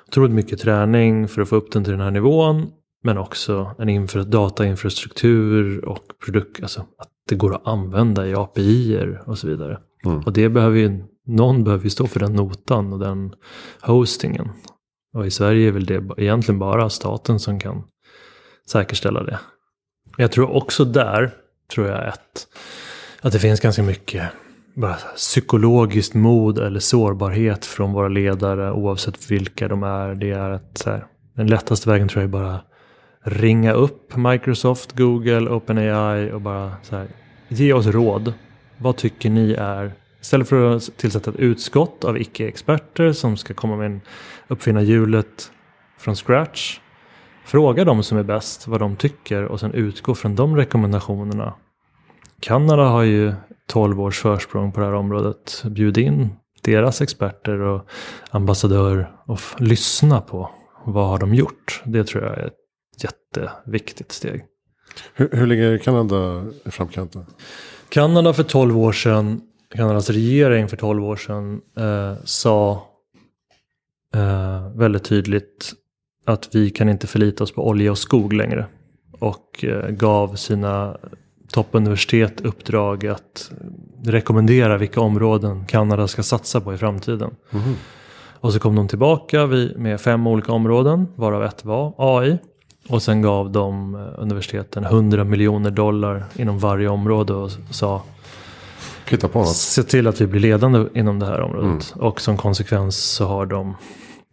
otroligt 0.07 0.31
mycket 0.31 0.59
träning 0.59 1.27
för 1.27 1.41
att 1.41 1.49
få 1.49 1.55
upp 1.55 1.71
den 1.71 1.83
till 1.83 1.91
den 1.91 2.01
här 2.01 2.11
nivån. 2.11 2.71
Men 3.03 3.17
också 3.17 3.75
en 3.79 3.89
infra, 3.89 4.23
datainfrastruktur 4.23 5.85
och 5.85 6.03
produkt, 6.25 6.63
alltså 6.63 6.79
att 6.79 7.09
det 7.29 7.35
går 7.35 7.55
att 7.55 7.67
använda 7.67 8.27
i 8.27 8.35
API-er 8.35 9.23
och 9.25 9.37
så 9.37 9.47
vidare. 9.47 9.79
Mm. 10.05 10.19
Och 10.19 10.33
det 10.33 10.49
behöver 10.49 10.77
ju, 10.77 11.03
någon 11.27 11.63
behöver 11.63 11.83
ju 11.83 11.89
stå 11.89 12.07
för 12.07 12.19
den 12.19 12.33
notan 12.33 12.93
och 12.93 12.99
den 12.99 13.33
hostingen. 13.81 14.49
Och 15.13 15.27
i 15.27 15.31
Sverige 15.31 15.67
är 15.67 15.71
väl 15.71 15.85
det 15.85 16.03
egentligen 16.17 16.59
bara 16.59 16.89
staten 16.89 17.39
som 17.39 17.59
kan 17.59 17.83
säkerställa 18.69 19.23
det. 19.23 19.39
Jag 20.17 20.31
tror 20.31 20.55
också 20.55 20.85
där, 20.85 21.33
tror 21.73 21.87
jag 21.87 22.07
att, 22.07 22.47
att 23.21 23.33
det 23.33 23.39
finns 23.39 23.59
ganska 23.59 23.83
mycket 23.83 24.31
bara 24.75 24.95
psykologiskt 25.15 26.13
mod 26.13 26.59
eller 26.59 26.79
sårbarhet 26.79 27.65
från 27.65 27.93
våra 27.93 28.07
ledare 28.07 28.71
oavsett 28.71 29.31
vilka 29.31 29.67
de 29.67 29.83
är. 29.83 30.15
Det 30.15 30.31
är 30.31 30.49
att 30.49 30.77
så 30.77 30.89
här, 30.89 31.05
den 31.33 31.47
lättaste 31.47 31.89
vägen 31.89 32.07
tror 32.07 32.21
jag 32.21 32.29
är 32.29 32.31
bara 32.31 32.59
ringa 33.23 33.73
upp 33.73 34.15
Microsoft, 34.15 34.97
Google, 34.97 35.49
OpenAI 35.49 36.31
och 36.31 36.41
bara 36.41 36.71
så 36.83 36.95
här, 36.95 37.07
ge 37.47 37.73
oss 37.73 37.87
råd. 37.87 38.33
Vad 38.77 38.97
tycker 38.97 39.29
ni 39.29 39.53
är 39.53 39.91
Istället 40.25 40.49
för 40.49 40.75
att 40.75 40.97
tillsätta 40.97 41.31
ett 41.31 41.39
utskott 41.39 42.03
av 42.03 42.21
icke-experter 42.21 43.11
som 43.11 43.37
ska 43.37 43.53
komma 43.53 43.75
med 43.75 43.85
en 43.85 44.01
uppfinna 44.47 44.81
hjulet 44.81 45.51
från 45.97 46.15
scratch. 46.15 46.79
Fråga 47.45 47.85
de 47.85 48.03
som 48.03 48.17
är 48.17 48.23
bäst 48.23 48.67
vad 48.67 48.79
de 48.79 48.95
tycker 48.95 49.43
och 49.43 49.59
sen 49.59 49.73
utgå 49.73 50.15
från 50.15 50.35
de 50.35 50.55
rekommendationerna. 50.55 51.53
Kanada 52.39 52.83
har 52.83 53.03
ju 53.03 53.33
12 53.67 54.01
års 54.01 54.21
försprång 54.21 54.71
på 54.71 54.79
det 54.79 54.85
här 54.85 54.93
området. 54.93 55.63
Bjud 55.65 55.97
in 55.97 56.29
deras 56.61 57.01
experter 57.01 57.59
och 57.59 57.87
ambassadör 58.29 59.11
och 59.25 59.39
lyssna 59.57 60.21
på 60.21 60.49
vad 60.85 61.07
har 61.07 61.17
de 61.17 61.33
gjort. 61.35 61.81
Det 61.85 62.03
tror 62.03 62.23
jag 62.23 62.37
är 62.37 62.45
ett 62.45 63.03
jätteviktigt 63.03 64.11
steg. 64.11 64.45
Hur, 65.13 65.29
hur 65.31 65.47
ligger 65.47 65.77
Kanada 65.77 66.45
i 66.65 66.71
framkanten? 66.71 67.25
Kanada 67.89 68.33
för 68.33 68.43
12 68.43 68.77
år 68.77 68.91
sedan, 68.91 69.41
Kanadas 69.75 70.09
regering 70.09 70.67
för 70.67 70.77
12 70.77 71.03
år 71.03 71.15
sedan 71.15 71.61
eh, 71.77 72.23
sa 72.23 72.87
eh, 74.15 74.69
väldigt 74.75 75.03
tydligt 75.03 75.73
att 76.25 76.55
vi 76.55 76.69
kan 76.69 76.89
inte 76.89 77.07
förlita 77.07 77.43
oss 77.43 77.51
på 77.51 77.67
olja 77.67 77.91
och 77.91 77.97
skog 77.97 78.33
längre. 78.33 78.65
Och 79.19 79.63
eh, 79.63 79.89
gav 79.89 80.35
sina 80.35 80.97
toppuniversitet 81.51 82.41
uppdrag 82.41 83.07
att 83.07 83.51
rekommendera 84.03 84.77
vilka 84.77 85.01
områden 85.01 85.65
Kanada 85.65 86.07
ska 86.07 86.23
satsa 86.23 86.61
på 86.61 86.73
i 86.73 86.77
framtiden. 86.77 87.35
Mm. 87.51 87.73
Och 88.39 88.53
så 88.53 88.59
kom 88.59 88.75
de 88.75 88.87
tillbaka 88.87 89.47
med 89.75 90.01
fem 90.01 90.27
olika 90.27 90.51
områden, 90.51 91.07
varav 91.15 91.43
ett 91.43 91.65
var 91.65 91.93
AI. 91.97 92.37
Och 92.89 93.01
sen 93.01 93.21
gav 93.21 93.51
de 93.51 93.95
eh, 93.95 94.01
universiteten 94.17 94.83
100 94.83 95.23
miljoner 95.23 95.71
dollar 95.71 96.25
inom 96.35 96.59
varje 96.59 96.87
område 96.87 97.33
och 97.33 97.51
sa 97.71 98.01
Hitta 99.09 99.27
på 99.27 99.39
något. 99.39 99.55
se 99.55 99.83
till 99.83 100.07
att 100.07 100.21
vi 100.21 100.27
blir 100.27 100.41
ledande 100.41 100.85
inom 100.93 101.19
det 101.19 101.25
här 101.25 101.41
området. 101.41 101.93
Och 101.95 102.21
som 102.21 102.37
konsekvens 102.37 102.97
så 102.97 103.25
har 103.25 103.45
de, 103.45 103.75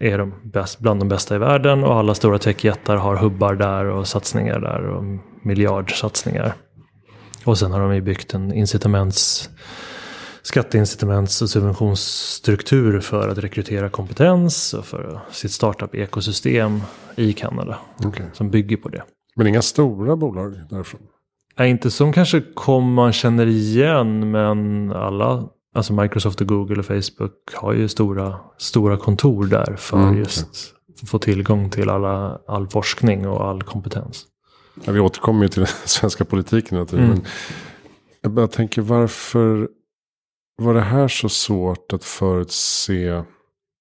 är 0.00 0.18
de 0.18 0.34
bäst, 0.42 0.78
bland 0.78 1.00
de 1.00 1.08
bästa 1.08 1.34
i 1.34 1.38
världen 1.38 1.84
och 1.84 1.94
alla 1.94 2.14
stora 2.14 2.38
techjättar 2.38 2.96
har 2.96 3.16
hubbar 3.16 3.54
där 3.54 3.84
och 3.84 4.08
satsningar 4.08 4.60
där 4.60 4.86
och 4.86 5.04
miljardsatsningar. 5.42 6.54
Och 7.44 7.58
sen 7.58 7.72
har 7.72 7.80
de 7.80 7.94
ju 7.94 8.00
byggt 8.00 8.34
en 8.34 8.52
incitaments 8.52 9.50
skatteincitaments 10.42 11.42
och 11.42 11.50
subventionsstruktur 11.50 13.00
för 13.00 13.28
att 13.28 13.38
rekrytera 13.38 13.88
kompetens 13.88 14.74
och 14.74 14.84
för 14.84 15.20
sitt 15.30 15.50
startup-ekosystem 15.50 16.80
i 17.16 17.32
Kanada. 17.32 17.78
Okej. 18.04 18.26
Som 18.32 18.50
bygger 18.50 18.76
på 18.76 18.88
det. 18.88 19.02
Men 19.36 19.46
inga 19.46 19.62
stora 19.62 20.16
bolag 20.16 20.60
därifrån? 20.70 21.00
Är 21.56 21.64
inte 21.64 21.90
som 21.90 22.12
kanske 22.12 22.40
kom 22.54 22.92
man 22.92 23.12
känner 23.12 23.46
igen 23.46 24.30
men 24.30 24.92
alla, 24.92 25.48
alltså 25.74 25.92
Microsoft 25.92 26.40
och 26.40 26.46
Google 26.46 26.78
och 26.78 26.86
Facebook 26.86 27.54
har 27.54 27.72
ju 27.72 27.88
stora, 27.88 28.36
stora 28.58 28.96
kontor 28.96 29.44
där 29.46 29.76
för 29.78 29.96
Mm, 29.96 30.18
just 30.18 30.46
att 31.02 31.08
få 31.08 31.18
tillgång 31.18 31.70
till 31.70 31.88
alla, 31.90 32.40
all 32.46 32.68
forskning 32.68 33.28
och 33.28 33.48
all 33.48 33.62
kompetens. 33.62 34.24
Ja, 34.84 34.92
vi 34.92 35.00
återkommer 35.00 35.42
ju 35.42 35.48
till 35.48 35.60
den 35.62 35.72
svenska 35.84 36.24
politiken 36.24 36.86
tiden. 36.86 37.04
Mm. 37.04 37.20
Men 38.22 38.36
jag 38.36 38.50
tänker 38.52 38.82
varför 38.82 39.68
var 40.56 40.74
det 40.74 40.80
här 40.80 41.08
så 41.08 41.28
svårt 41.28 41.92
att 41.92 42.04
förutse? 42.04 43.10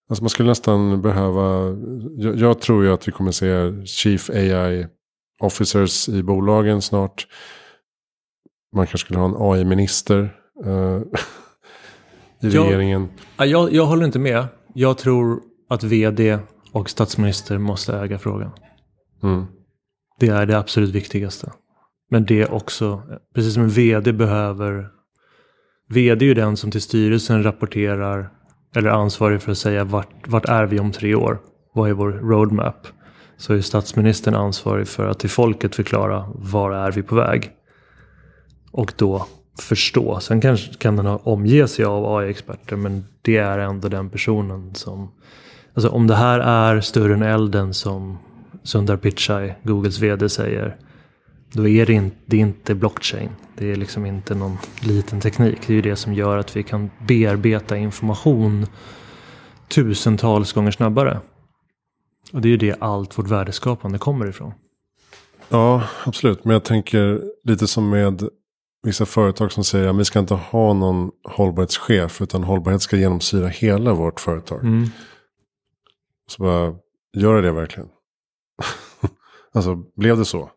Alltså 0.09 0.23
man 0.23 0.29
skulle 0.29 0.49
nästan 0.49 1.01
behöva. 1.01 1.77
Jag, 2.17 2.35
jag 2.35 2.59
tror 2.61 2.83
ju 2.83 2.93
att 2.93 3.07
vi 3.07 3.11
kommer 3.11 3.31
se 3.31 3.85
Chief 3.85 4.29
AI 4.29 4.87
Officers 5.39 6.09
i 6.09 6.23
bolagen 6.23 6.81
snart. 6.81 7.27
Man 8.75 8.85
kanske 8.87 9.05
skulle 9.05 9.19
ha 9.19 9.25
en 9.25 9.35
AI-minister 9.37 10.37
eh, 10.65 11.01
i 12.49 12.55
Ja. 12.55 12.63
regeringen. 12.63 13.09
Ja, 13.37 13.45
Jag, 13.45 13.73
jag 13.73 13.85
håller 13.85 14.05
inte 14.05 14.19
med. 14.19 14.47
Jag 14.73 14.97
tror 14.97 15.41
att 15.69 15.83
vd 15.83 16.39
och 16.71 16.89
statsminister 16.89 17.57
måste 17.57 17.97
äga 17.97 18.19
frågan. 18.19 18.51
Mm. 19.23 19.45
Det 20.21 20.27
är 20.27 20.45
det 20.45 20.57
absolut 20.57 20.89
viktigaste. 20.89 21.51
Men 22.09 22.25
det 22.25 22.45
också, 22.45 23.01
precis 23.35 23.53
som 23.53 23.63
en 23.63 23.69
vd 23.69 24.13
behöver, 24.13 24.89
vd 25.89 26.25
är 26.25 26.27
ju 26.27 26.33
den 26.33 26.57
som 26.57 26.71
till 26.71 26.81
styrelsen 26.81 27.43
rapporterar 27.43 28.29
eller 28.75 28.89
ansvarig 28.89 29.41
för 29.41 29.51
att 29.51 29.57
säga 29.57 29.83
vart, 29.83 30.27
vart 30.27 30.45
är 30.45 30.65
vi 30.65 30.79
om 30.79 30.91
tre 30.91 31.15
år? 31.15 31.39
Vad 31.73 31.89
är 31.89 31.93
vår 31.93 32.11
roadmap? 32.11 32.87
Så 33.37 33.53
är 33.53 33.61
statsministern 33.61 34.35
ansvarig 34.35 34.87
för 34.87 35.07
att 35.07 35.19
till 35.19 35.29
folket 35.29 35.75
förklara 35.75 36.25
var 36.35 36.71
är 36.71 36.91
vi 36.91 37.03
på 37.03 37.15
väg? 37.15 37.51
Och 38.71 38.93
då 38.97 39.27
förstå. 39.59 40.19
Sen 40.19 40.41
kanske 40.41 40.73
kan 40.73 40.95
den 40.95 41.07
omge 41.07 41.67
sig 41.67 41.85
av 41.85 42.15
AI-experter 42.15 42.75
men 42.75 43.05
det 43.21 43.37
är 43.37 43.59
ändå 43.59 43.89
den 43.89 44.09
personen 44.09 44.75
som 44.75 45.11
Alltså 45.73 45.89
om 45.89 46.07
det 46.07 46.15
här 46.15 46.39
är 46.39 46.81
större 46.81 47.13
än 47.13 47.21
elden 47.21 47.73
som 47.73 48.17
Sundar 48.63 48.97
Pichai, 48.97 49.53
Googles 49.63 49.99
vd, 49.99 50.29
säger. 50.29 50.77
Då 51.53 51.67
är 51.67 51.85
det, 51.85 51.93
inte, 51.93 52.17
det 52.25 52.37
är 52.37 52.41
inte 52.41 52.75
blockchain. 52.75 53.29
Det 53.57 53.71
är 53.71 53.75
liksom 53.75 54.05
inte 54.05 54.35
någon 54.35 54.57
liten 54.81 55.21
teknik. 55.21 55.57
Det 55.67 55.73
är 55.73 55.75
ju 55.75 55.81
det 55.81 55.95
som 55.95 56.13
gör 56.13 56.37
att 56.37 56.55
vi 56.55 56.63
kan 56.63 56.89
bearbeta 57.07 57.77
information 57.77 58.65
tusentals 59.67 60.53
gånger 60.53 60.71
snabbare. 60.71 61.19
Och 62.33 62.41
det 62.41 62.47
är 62.47 62.49
ju 62.49 62.57
det 62.57 62.75
allt 62.79 63.17
vårt 63.17 63.27
värdeskapande 63.27 63.97
kommer 63.97 64.29
ifrån. 64.29 64.53
Ja, 65.49 65.83
absolut. 66.05 66.45
Men 66.45 66.53
jag 66.53 66.63
tänker 66.63 67.21
lite 67.43 67.67
som 67.67 67.89
med 67.89 68.23
vissa 68.83 69.05
företag 69.05 69.51
som 69.51 69.63
säger 69.63 69.87
att 69.87 69.95
vi 69.95 70.05
ska 70.05 70.19
inte 70.19 70.33
ha 70.33 70.73
någon 70.73 71.11
hållbarhetschef. 71.23 72.21
Utan 72.21 72.43
hållbarhet 72.43 72.81
ska 72.81 72.97
genomsyra 72.97 73.47
hela 73.47 73.93
vårt 73.93 74.19
företag. 74.19 74.63
Mm. 74.63 74.89
Så 76.27 76.43
bara, 76.43 76.75
gör 77.17 77.41
det 77.41 77.51
verkligen? 77.51 77.89
Alltså, 79.53 79.75
blev 79.95 80.17
det 80.17 80.25
så? 80.25 80.49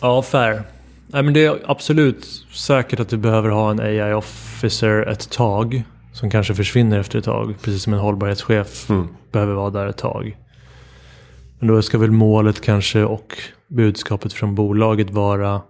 Ja, 0.00 0.22
fair. 0.22 0.62
Nej, 1.06 1.22
men 1.22 1.34
det 1.34 1.44
är 1.44 1.60
absolut 1.66 2.24
säkert 2.52 3.00
att 3.00 3.08
du 3.08 3.16
behöver 3.16 3.48
ha 3.48 3.70
en 3.70 3.80
AI-officer 3.80 5.06
ett 5.08 5.30
tag. 5.30 5.82
Som 6.12 6.30
kanske 6.30 6.54
försvinner 6.54 6.98
efter 6.98 7.18
ett 7.18 7.24
tag. 7.24 7.54
Precis 7.62 7.82
som 7.82 7.92
en 7.92 7.98
hållbarhetschef 7.98 8.90
Mm. 8.90 9.08
behöver 9.32 9.54
vara 9.54 9.70
där 9.70 9.86
ett 9.86 9.96
tag. 9.98 10.36
Men 11.58 11.68
då 11.68 11.82
ska 11.82 11.98
väl 11.98 12.10
målet 12.10 12.60
kanske 12.60 13.04
och 13.04 13.38
budskapet 13.68 14.32
från 14.32 14.54
bolaget 14.54 15.10
vara 15.10 15.62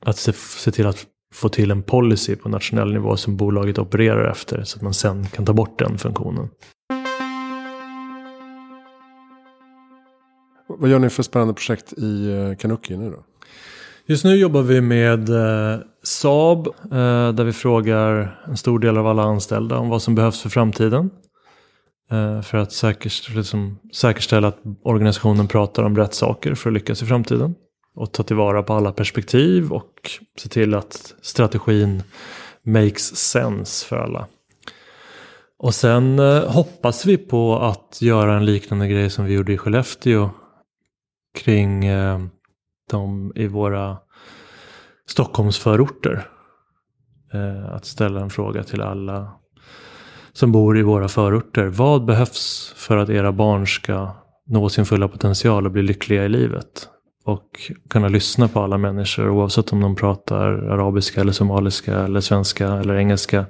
att 0.00 0.16
se, 0.16 0.32
se 0.32 0.70
till 0.70 0.86
att 0.86 1.06
få 1.34 1.48
till 1.48 1.70
en 1.70 1.82
policy 1.82 2.36
på 2.36 2.48
nationell 2.48 2.92
nivå 2.92 3.16
som 3.16 3.36
bolaget 3.36 3.78
opererar 3.78 4.30
efter. 4.30 4.64
Så 4.64 4.78
att 4.78 4.82
man 4.82 4.94
sen 4.94 5.26
kan 5.26 5.44
ta 5.46 5.52
bort 5.52 5.78
den 5.78 5.98
funktionen. 5.98 6.48
Vad 10.66 10.90
gör 10.90 10.98
ni 10.98 11.10
för 11.10 11.22
spännande 11.22 11.54
projekt 11.54 11.92
i 11.92 12.32
eh, 12.32 12.56
Kanuki 12.56 12.96
nu 12.96 13.10
då? 13.10 13.24
Just 14.06 14.24
nu 14.24 14.36
jobbar 14.36 14.62
vi 14.62 14.80
med 14.80 15.28
eh, 15.28 15.80
Saab 16.02 16.66
eh, 16.66 17.32
där 17.32 17.44
vi 17.44 17.52
frågar 17.52 18.40
en 18.46 18.56
stor 18.56 18.78
del 18.78 18.98
av 18.98 19.06
alla 19.06 19.22
anställda 19.22 19.78
om 19.78 19.88
vad 19.88 20.02
som 20.02 20.14
behövs 20.14 20.42
för 20.42 20.48
framtiden. 20.48 21.10
Eh, 22.10 22.42
för 22.42 22.58
att 22.58 22.72
säkerställa, 22.72 23.38
liksom, 23.38 23.78
säkerställa 23.94 24.48
att 24.48 24.58
organisationen 24.82 25.48
pratar 25.48 25.82
om 25.82 25.96
rätt 25.96 26.14
saker 26.14 26.54
för 26.54 26.70
att 26.70 26.74
lyckas 26.74 27.02
i 27.02 27.06
framtiden. 27.06 27.54
Och 27.94 28.12
ta 28.12 28.22
tillvara 28.22 28.62
på 28.62 28.74
alla 28.74 28.92
perspektiv 28.92 29.72
och 29.72 30.10
se 30.38 30.48
till 30.48 30.74
att 30.74 31.14
strategin 31.22 32.02
makes 32.62 33.16
sense 33.16 33.86
för 33.86 33.96
alla. 33.96 34.26
Och 35.58 35.74
sen 35.74 36.18
eh, 36.18 36.52
hoppas 36.52 37.06
vi 37.06 37.16
på 37.16 37.58
att 37.58 37.98
göra 38.02 38.36
en 38.36 38.44
liknande 38.44 38.88
grej 38.88 39.10
som 39.10 39.24
vi 39.24 39.34
gjorde 39.34 39.52
i 39.52 39.58
Skellefteå 39.58 40.30
kring 41.36 41.84
eh, 41.84 42.20
de 42.90 43.32
i 43.34 43.46
våra 43.46 43.98
Stockholmsförorter. 45.08 46.28
Eh, 47.32 47.74
att 47.74 47.84
ställa 47.84 48.20
en 48.20 48.30
fråga 48.30 48.62
till 48.62 48.80
alla 48.80 49.32
som 50.32 50.52
bor 50.52 50.78
i 50.78 50.82
våra 50.82 51.08
förorter. 51.08 51.66
Vad 51.66 52.04
behövs 52.04 52.72
för 52.76 52.96
att 52.96 53.08
era 53.08 53.32
barn 53.32 53.66
ska 53.66 54.10
nå 54.46 54.68
sin 54.68 54.86
fulla 54.86 55.08
potential 55.08 55.66
och 55.66 55.72
bli 55.72 55.82
lyckliga 55.82 56.24
i 56.24 56.28
livet? 56.28 56.88
Och 57.24 57.72
kunna 57.90 58.08
lyssna 58.08 58.48
på 58.48 58.60
alla 58.60 58.78
människor 58.78 59.28
oavsett 59.30 59.72
om 59.72 59.80
de 59.80 59.96
pratar 59.96 60.52
arabiska 60.52 61.20
eller 61.20 61.32
somaliska 61.32 61.98
eller 61.98 62.20
svenska 62.20 62.68
eller 62.68 62.94
engelska. 62.94 63.46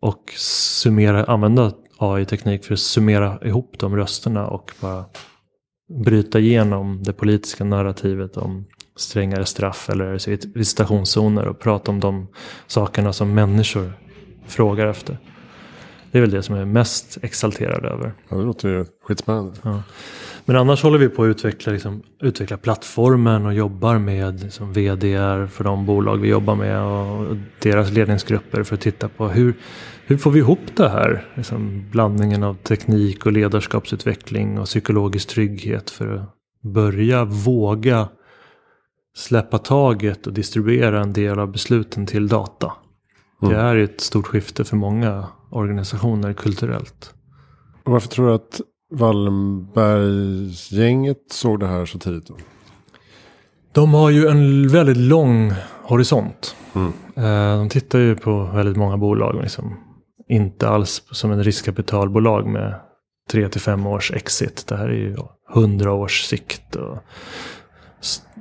Och 0.00 0.32
summera, 0.36 1.24
använda 1.24 1.72
AI-teknik 1.98 2.64
för 2.64 2.72
att 2.72 2.80
summera 2.80 3.38
ihop 3.42 3.78
de 3.78 3.96
rösterna 3.96 4.46
och 4.46 4.72
bara 4.80 5.04
bryta 5.90 6.38
igenom 6.38 7.02
det 7.02 7.12
politiska 7.12 7.64
narrativet 7.64 8.36
om 8.36 8.64
strängare 8.96 9.44
straff 9.44 9.90
eller 9.90 10.12
visitationszoner 10.58 11.46
och 11.46 11.58
prata 11.58 11.90
om 11.90 12.00
de 12.00 12.28
sakerna 12.66 13.12
som 13.12 13.34
människor 13.34 13.92
frågar 14.46 14.86
efter. 14.86 15.18
Det 16.10 16.18
är 16.18 16.20
väl 16.22 16.30
det 16.30 16.42
som 16.42 16.54
jag 16.54 16.62
är 16.62 16.66
mest 16.66 17.18
exalterad 17.22 17.84
över. 17.84 18.12
Ja, 18.28 18.36
det 18.36 18.42
låter 18.42 18.68
ju 18.68 18.86
skitspännande. 19.02 19.52
Ja. 19.62 19.82
Men 20.50 20.56
annars 20.56 20.82
håller 20.82 20.98
vi 20.98 21.08
på 21.08 21.22
att 21.22 21.26
utveckla, 21.26 21.72
liksom, 21.72 22.02
utveckla 22.20 22.56
plattformen 22.56 23.46
och 23.46 23.54
jobbar 23.54 23.98
med 23.98 24.40
liksom, 24.40 24.72
VDR 24.72 25.46
för 25.46 25.64
de 25.64 25.86
bolag 25.86 26.16
vi 26.16 26.28
jobbar 26.28 26.54
med 26.54 26.82
och 26.82 27.36
deras 27.62 27.90
ledningsgrupper 27.90 28.62
för 28.62 28.74
att 28.74 28.80
titta 28.80 29.08
på 29.08 29.28
hur, 29.28 29.54
hur 30.06 30.16
får 30.16 30.30
vi 30.30 30.38
ihop 30.38 30.76
det 30.76 30.88
här? 30.88 31.26
Liksom, 31.34 31.84
blandningen 31.90 32.42
av 32.42 32.54
teknik 32.54 33.26
och 33.26 33.32
ledarskapsutveckling 33.32 34.58
och 34.58 34.66
psykologisk 34.66 35.28
trygghet 35.28 35.90
för 35.90 36.14
att 36.14 36.34
börja 36.62 37.24
våga 37.24 38.08
släppa 39.16 39.58
taget 39.58 40.26
och 40.26 40.32
distribuera 40.32 41.00
en 41.00 41.12
del 41.12 41.38
av 41.38 41.52
besluten 41.52 42.06
till 42.06 42.28
data. 42.28 42.72
Det 43.40 43.56
är 43.56 43.74
ju 43.74 43.84
ett 43.84 44.00
stort 44.00 44.26
skifte 44.26 44.64
för 44.64 44.76
många 44.76 45.26
organisationer 45.50 46.32
kulturellt. 46.32 47.14
Varför 47.84 48.08
tror 48.08 48.26
du 48.26 48.34
att 48.34 48.60
Wallenbergsgänget 48.90 51.18
såg 51.30 51.60
det 51.60 51.66
här 51.66 51.86
så 51.86 51.98
tidigt 51.98 52.26
då? 52.26 52.36
De 53.72 53.94
har 53.94 54.10
ju 54.10 54.26
en 54.26 54.68
väldigt 54.68 54.96
lång 54.96 55.52
horisont. 55.82 56.56
Mm. 56.74 56.92
Eh, 57.16 57.58
De 57.58 57.68
tittar 57.68 57.98
ju 57.98 58.16
på 58.16 58.50
väldigt 58.54 58.76
många 58.76 58.96
bolag. 58.96 59.40
Liksom. 59.42 59.76
Inte 60.28 60.68
alls 60.68 61.02
som 61.10 61.32
en 61.32 61.44
riskkapitalbolag 61.44 62.46
med 62.46 62.74
tre 63.30 63.48
till 63.48 63.60
fem 63.60 63.86
års 63.86 64.12
exit. 64.12 64.66
Det 64.66 64.76
här 64.76 64.88
är 64.88 64.94
ju 64.94 65.16
hundra 65.54 65.92
års 65.92 66.22
sikt. 66.22 66.76
Och, 66.76 66.98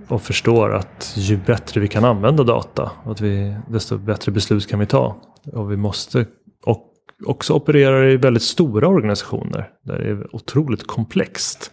och 0.07 0.21
förstår 0.21 0.75
att 0.75 1.13
ju 1.15 1.37
bättre 1.37 1.81
vi 1.81 1.87
kan 1.87 2.05
använda 2.05 2.43
data, 2.43 2.91
att 3.05 3.21
vi, 3.21 3.55
desto 3.69 3.97
bättre 3.97 4.31
beslut 4.31 4.67
kan 4.67 4.79
vi 4.79 4.85
ta. 4.85 5.15
Och 5.53 5.71
vi 5.71 5.77
måste 5.77 6.25
och 6.65 6.88
också 7.25 7.53
operera 7.53 8.11
i 8.11 8.17
väldigt 8.17 8.43
stora 8.43 8.87
organisationer. 8.87 9.69
Där 9.83 9.99
det 9.99 10.09
är 10.09 10.35
otroligt 10.35 10.87
komplext. 10.87 11.71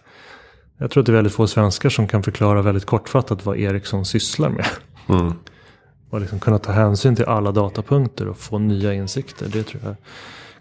Jag 0.77 0.91
tror 0.91 1.01
att 1.01 1.05
det 1.05 1.11
är 1.11 1.15
väldigt 1.15 1.33
få 1.33 1.47
svenskar 1.47 1.89
som 1.89 2.07
kan 2.07 2.23
förklara 2.23 2.61
väldigt 2.61 2.85
kortfattat 2.85 3.45
vad 3.45 3.57
Ericsson 3.57 4.05
sysslar 4.05 4.49
med. 4.49 4.65
Mm. 5.09 5.33
Och 6.09 6.21
liksom 6.21 6.39
kunna 6.39 6.59
ta 6.59 6.71
hänsyn 6.71 7.15
till 7.15 7.25
alla 7.25 7.51
datapunkter 7.51 8.27
och 8.27 8.37
få 8.37 8.59
nya 8.59 8.93
insikter. 8.93 9.47
Det 9.53 9.63
tror 9.63 9.83
jag 9.85 9.95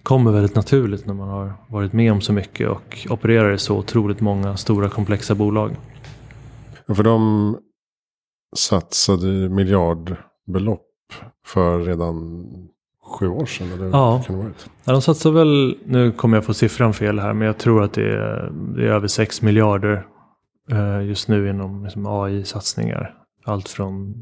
kommer 0.07 0.33
väldigt 0.33 0.55
naturligt 0.55 1.07
när 1.07 1.15
man 1.15 1.29
har 1.29 1.53
varit 1.69 1.93
med 1.93 2.13
om 2.13 2.21
så 2.21 2.33
mycket 2.33 2.69
och 2.69 3.07
opererar 3.11 3.53
i 3.53 3.59
så 3.59 3.77
otroligt 3.77 4.21
många 4.21 4.57
stora 4.57 4.89
komplexa 4.89 5.35
bolag. 5.35 5.77
För 6.87 7.03
de 7.03 7.59
satsade 8.57 9.49
miljardbelopp 9.49 10.87
för 11.47 11.81
redan 11.81 12.45
sju 13.07 13.29
år 13.29 13.47
sedan. 13.47 13.73
Eller 13.73 13.87
Ja. 13.87 14.23
kan 14.27 14.37
det 14.37 14.43
varit? 14.43 14.67
Ja, 14.85 14.93
de 14.93 15.03
satsar 15.03 15.31
väl, 15.31 15.79
nu 15.85 16.13
kommer 16.13 16.37
jag 16.37 16.45
få 16.45 16.55
siffran 16.55 16.95
fel 16.95 17.19
här, 17.19 17.33
men 17.33 17.47
jag 17.47 17.59
tror 17.59 17.83
att 17.83 17.93
det 17.93 18.13
är, 18.13 18.51
det 18.77 18.83
är 18.83 18.89
över 18.89 19.09
6 19.09 19.43
miljarder 19.43 20.07
eh, 20.73 21.03
just 21.07 21.29
nu 21.29 21.51
inom 21.51 21.85
liksom, 21.85 22.07
AI-satsningar. 22.07 23.15
Allt 23.45 23.69
från, 23.69 24.15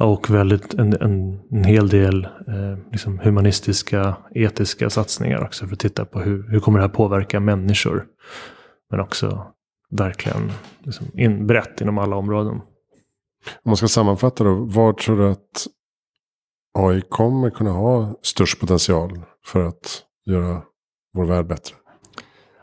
och 0.00 0.30
väldigt, 0.30 0.74
en, 0.74 0.92
en, 1.00 1.40
en 1.50 1.64
hel 1.64 1.88
del 1.88 2.24
eh, 2.24 2.78
liksom 2.92 3.18
humanistiska, 3.18 4.16
etiska 4.34 4.90
satsningar 4.90 5.44
också 5.44 5.66
för 5.66 5.72
att 5.72 5.80
titta 5.80 6.04
på 6.04 6.20
hur, 6.20 6.48
hur 6.50 6.60
kommer 6.60 6.78
det 6.78 6.84
här 6.84 6.88
påverka 6.94 7.40
människor. 7.40 8.04
Men 8.90 9.00
också 9.00 9.46
verkligen 9.90 10.52
liksom, 10.82 11.06
in, 11.14 11.46
brett 11.46 11.80
inom 11.80 11.98
alla 11.98 12.16
områden. 12.16 12.52
Om 12.54 12.62
man 13.66 13.76
ska 13.76 13.88
sammanfatta 13.88 14.44
då. 14.44 14.54
Var 14.54 14.92
tror 14.92 15.16
du 15.16 15.30
att 15.30 15.66
AI 16.74 17.02
kommer 17.08 17.50
kunna 17.50 17.70
ha 17.70 18.18
störst 18.22 18.60
potential 18.60 19.20
för 19.44 19.66
att 19.66 20.02
göra 20.26 20.62
vår 21.14 21.24
värld 21.24 21.46
bättre? 21.46 21.74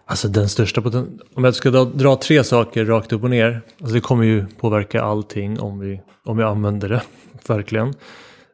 Alltså 0.05 0.28
den 0.28 0.49
största 0.49 0.82
potentialen, 0.82 1.20
Om 1.34 1.43
jag 1.43 1.55
ska 1.55 1.72
dra, 1.72 1.86
dra 1.86 2.16
tre 2.16 2.43
saker 2.43 2.86
rakt 2.86 3.14
upp 3.14 3.24
och 3.24 3.30
ner. 3.30 3.62
Alltså 3.80 3.95
det 3.95 4.01
kommer 4.01 4.24
ju 4.24 4.45
påverka 4.47 5.01
allting 5.01 5.60
om 5.60 5.80
vi, 5.80 6.01
om 6.26 6.38
vi 6.38 6.43
använder 6.43 6.89
det. 6.89 7.01
Verkligen. 7.47 7.93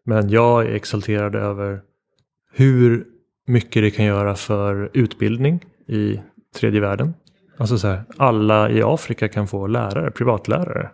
Men 0.06 0.30
jag 0.30 0.66
är 0.66 0.70
exalterad 0.70 1.36
över 1.36 1.82
hur 2.54 3.06
mycket 3.48 3.84
det 3.84 3.92
kan 3.92 4.06
göra 4.06 4.36
för 4.36 4.90
utbildning 4.94 5.66
i 5.88 6.20
tredje 6.56 6.82
världen. 6.82 7.14
Alltså 7.58 7.78
så 7.78 7.88
här, 7.88 8.04
alla 8.18 8.70
i 8.70 8.84
Afrika 8.84 9.28
kan 9.28 9.48
få 9.48 9.68
lärare, 9.68 10.12
privatlärare. 10.12 10.90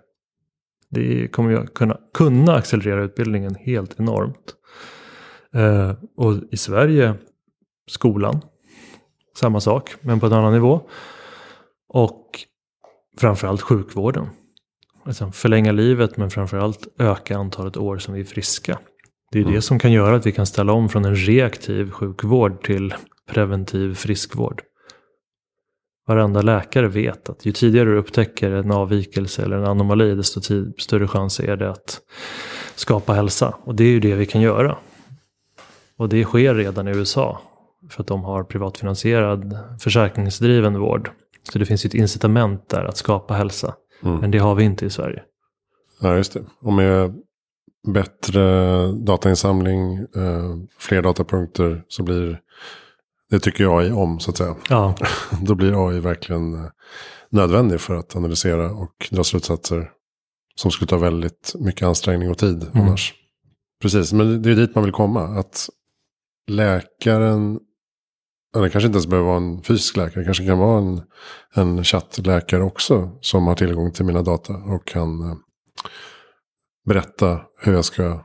Det 0.92 1.28
kommer 1.28 1.52
ju 1.52 1.68
kunna, 1.68 1.98
kunna 2.14 2.56
accelerera 2.56 3.04
utbildningen 3.04 3.56
helt 3.56 4.00
enormt. 4.00 4.56
Eh, 5.56 5.94
och 6.18 6.34
i 6.52 6.58
Sverige, 6.58 7.14
skolan, 7.92 8.42
samma 9.38 9.60
sak, 9.60 9.96
men 10.02 10.20
på 10.20 10.26
en 10.26 10.34
annan 10.34 10.54
nivå. 10.54 10.82
Och 11.90 12.26
framförallt 13.18 13.62
sjukvården. 13.62 14.30
Alltså 15.06 15.32
förlänga 15.32 15.72
livet 15.72 16.18
men 16.18 16.30
framförallt 16.30 16.88
öka 17.00 17.38
antalet 17.38 17.78
år 17.78 17.98
som 17.98 18.14
vi 18.14 18.20
är 18.20 18.26
friska. 18.26 18.80
Det 19.32 19.40
är 19.40 19.46
det 19.46 19.62
som 19.62 19.80
kan 19.80 19.92
göra 19.92 20.16
att 20.16 20.26
vi 20.26 20.32
kan 20.32 20.46
ställa 20.46 20.74
om 20.74 20.90
från 20.90 21.06
en 21.06 21.16
reaktiv 21.16 21.92
sjukvård 21.92 22.64
till 22.64 22.94
preventiv 23.30 23.96
friskvård. 23.96 24.62
Varenda 26.08 26.42
läkare 26.42 26.88
vet 26.88 27.30
att 27.30 27.46
ju 27.46 27.52
tidigare 27.52 27.90
du 27.90 27.98
upptäcker 27.98 28.52
en 28.52 28.72
avvikelse 28.72 29.44
eller 29.44 29.58
en 29.58 29.66
anomali 29.66 30.16
desto 30.16 30.42
tid, 30.42 30.74
större 30.78 31.08
chans 31.08 31.40
är 31.40 31.58
det 31.58 31.70
att 31.70 32.02
skapa 32.76 33.14
hälsa. 33.14 33.56
Och 33.64 33.76
det 33.76 33.84
är 33.84 33.90
ju 33.90 34.00
det 34.00 34.16
vi 34.16 34.26
kan 34.26 34.42
göra. 34.42 34.78
Och 35.98 36.10
det 36.10 36.24
sker 36.24 36.56
redan 36.56 36.88
i 36.88 36.92
USA. 36.92 37.42
För 37.90 38.02
att 38.02 38.08
de 38.08 38.24
har 38.24 38.44
privatfinansierad 38.44 39.58
försäkringsdriven 39.80 40.80
vård. 40.80 41.12
Så 41.52 41.60
det 41.60 41.66
finns 41.66 41.86
ju 41.86 41.88
ett 41.88 41.94
incitament 41.94 42.70
där 42.70 42.86
att 42.86 42.98
skapa 42.98 43.34
hälsa. 43.34 43.76
Mm. 44.04 44.20
Men 44.20 44.32
det 44.32 44.38
har 44.38 44.56
vi 44.56 44.64
inte 44.64 44.86
i 44.86 44.90
Sverige. 44.90 45.24
Ja, 46.02 46.16
just 46.16 46.34
det. 46.34 46.44
Och 46.62 46.74
med 46.74 47.14
bättre 47.88 48.88
datainsamling, 48.92 49.98
eh, 49.98 50.56
fler 50.80 51.02
datapunkter 51.02 51.84
så 51.88 52.04
blir 52.04 52.40
det 53.32 53.40
tycker 53.40 53.64
jag 53.64 53.82
AI 53.84 53.92
om 53.92 54.20
så 54.20 54.32
att 54.32 54.38
säga. 54.38 54.56
Ja, 54.70 54.96
Då 55.42 55.56
blir 55.56 55.88
AI 55.90 56.00
verkligen 56.00 56.54
eh, 56.54 56.70
nödvändig 57.30 57.82
för 57.82 57.96
att 57.96 58.16
analysera 58.16 58.72
och 58.72 59.08
dra 59.12 59.24
slutsatser 59.24 59.92
som 60.56 60.72
skulle 60.72 60.88
ta 60.88 60.98
väldigt 60.98 61.54
mycket 61.60 61.88
ansträngning 61.88 62.30
och 62.30 62.38
tid 62.38 62.64
Mm. 62.74 62.88
annars. 62.88 63.14
Precis, 63.82 64.14
men 64.14 64.42
det 64.42 64.52
är 64.52 64.56
dit 64.56 64.76
man 64.76 64.84
vill 64.84 64.94
komma. 64.94 65.24
Att 65.24 65.70
läkaren, 66.48 67.60
eller 68.56 68.70
kanske 68.70 68.86
inte 68.86 68.96
ens 68.96 69.08
behöver 69.08 69.28
vara 69.28 69.38
en 69.38 69.64
fysisk 69.64 69.98
läkare, 69.98 70.24
kanske 70.26 70.46
kan 70.46 70.58
vara 70.60 70.78
en, 70.78 71.02
en 71.56 71.84
chattläkare 71.84 72.64
också 72.64 73.18
som 73.22 73.48
har 73.48 73.56
tillgång 73.56 73.92
till 73.92 74.06
mina 74.06 74.22
data 74.22 74.54
och 74.54 74.88
kan 74.88 75.22
eh, 75.30 75.36
berätta 76.88 77.42
hur 77.62 77.74
jag 77.74 77.86
ska 77.86 78.24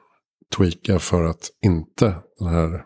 tweaka 0.57 0.99
för 0.99 1.25
att 1.25 1.51
inte 1.65 2.15
den 2.39 2.49
här, 2.49 2.85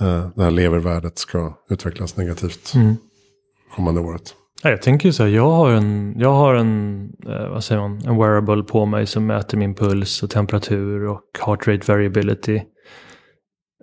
eh, 0.00 0.28
det 0.34 0.42
här 0.42 0.50
levervärdet 0.50 1.18
ska 1.18 1.52
utvecklas 1.70 2.16
negativt 2.16 2.74
mm. 2.74 2.96
kommande 3.76 4.00
året. 4.00 4.34
Ja, 4.62 4.70
jag 4.70 4.82
tänker 4.82 5.08
ju 5.08 5.12
så 5.12 5.22
här, 5.22 5.30
jag 5.30 5.50
har 5.50 5.70
en, 5.70 6.14
jag 6.18 6.32
har 6.32 6.54
en, 6.54 7.02
eh, 7.26 7.48
vad 7.48 7.64
säger 7.64 7.80
man, 7.80 8.00
en 8.06 8.16
wearable 8.16 8.62
på 8.62 8.86
mig 8.86 9.06
som 9.06 9.26
mäter 9.26 9.58
min 9.58 9.74
puls 9.74 10.22
och 10.22 10.30
temperatur 10.30 11.08
och 11.08 11.22
heart 11.46 11.68
rate 11.68 11.92
variability. 11.92 12.60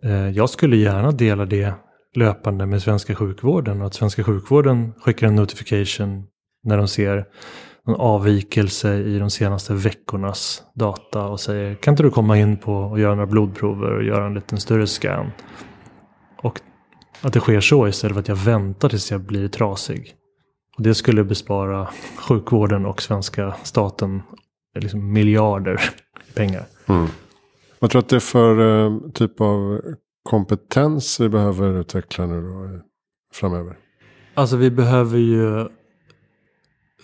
Eh, 0.04 0.30
jag 0.30 0.50
skulle 0.50 0.76
gärna 0.76 1.12
dela 1.12 1.46
det 1.46 1.74
löpande 2.16 2.66
med 2.66 2.82
svenska 2.82 3.16
sjukvården 3.16 3.82
och 3.82 3.88
att 3.88 3.94
svenska 3.94 4.24
sjukvården 4.24 4.94
skickar 5.00 5.28
en 5.28 5.36
notification 5.36 6.24
när 6.64 6.78
de 6.78 6.88
ser 6.88 7.26
någon 7.88 8.00
avvikelse 8.00 8.96
i 8.96 9.20
de 9.20 9.30
senaste 9.30 9.74
veckornas 9.74 10.64
data 10.76 11.26
och 11.26 11.40
säger 11.40 11.76
kan 11.76 11.92
inte 11.92 12.04
du 12.04 12.10
komma 12.10 12.38
in 12.38 12.58
på 12.58 12.74
och 12.74 13.00
göra 13.00 13.16
några 13.16 13.28
blodprover 13.28 13.92
och 13.98 14.04
göra 14.04 14.26
en 14.26 14.34
liten 14.34 14.58
större 14.58 14.88
scan. 14.88 15.32
Och 16.44 16.62
att 17.22 17.34
det 17.34 17.40
sker 17.40 17.62
så 17.62 17.88
istället 17.88 18.14
för 18.14 18.22
att 18.22 18.28
jag 18.28 18.36
väntar 18.36 18.90
tills 18.90 19.12
jag 19.12 19.22
blir 19.22 19.48
trasig. 19.48 20.16
Och 20.78 20.84
det 20.84 20.96
skulle 20.96 21.24
bespara 21.24 21.90
sjukvården 22.18 22.86
och 22.86 23.02
svenska 23.02 23.56
staten 23.64 24.22
liksom 24.80 25.14
miljarder 25.14 25.82
pengar. 26.36 26.66
Mm. 26.86 27.08
Vad 27.80 27.92
tror 27.92 28.02
du 28.02 28.06
att 28.06 28.10
det 28.10 28.16
är 28.16 28.20
för 28.20 28.86
eh, 28.86 29.00
typ 29.14 29.42
av 29.42 29.82
kompetens 30.24 31.20
vi 31.20 31.30
behöver 31.30 31.80
utveckla 31.80 32.26
nu 32.26 32.42
då, 32.42 32.64
eh, 32.64 32.82
framöver? 33.34 33.78
Alltså 34.34 34.56
vi 34.58 34.72
behöver 34.72 35.18
ju 35.18 35.68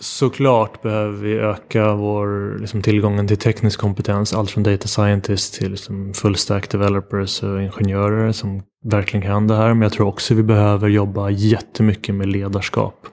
såklart 0.00 0.82
behöver 0.82 1.16
vi 1.16 1.32
öka 1.32 1.94
vår 1.94 2.58
liksom, 2.60 2.82
tillgången 2.82 3.28
till 3.28 3.36
teknisk 3.36 3.80
kompetens. 3.80 4.34
Allt 4.34 4.50
från 4.50 4.62
data 4.62 4.88
scientists 4.88 5.58
till 5.58 5.70
liksom, 5.70 6.14
full 6.14 6.36
stack 6.36 6.70
developers 6.70 7.42
och 7.42 7.62
ingenjörer 7.62 8.32
som 8.32 8.62
verkligen 8.84 9.26
kan 9.26 9.46
det 9.46 9.56
här. 9.56 9.68
Men 9.68 9.82
jag 9.82 9.92
tror 9.92 10.06
också 10.06 10.34
vi 10.34 10.42
behöver 10.42 10.88
jobba 10.88 11.30
jättemycket 11.30 12.14
med 12.14 12.28
ledarskap. 12.28 13.06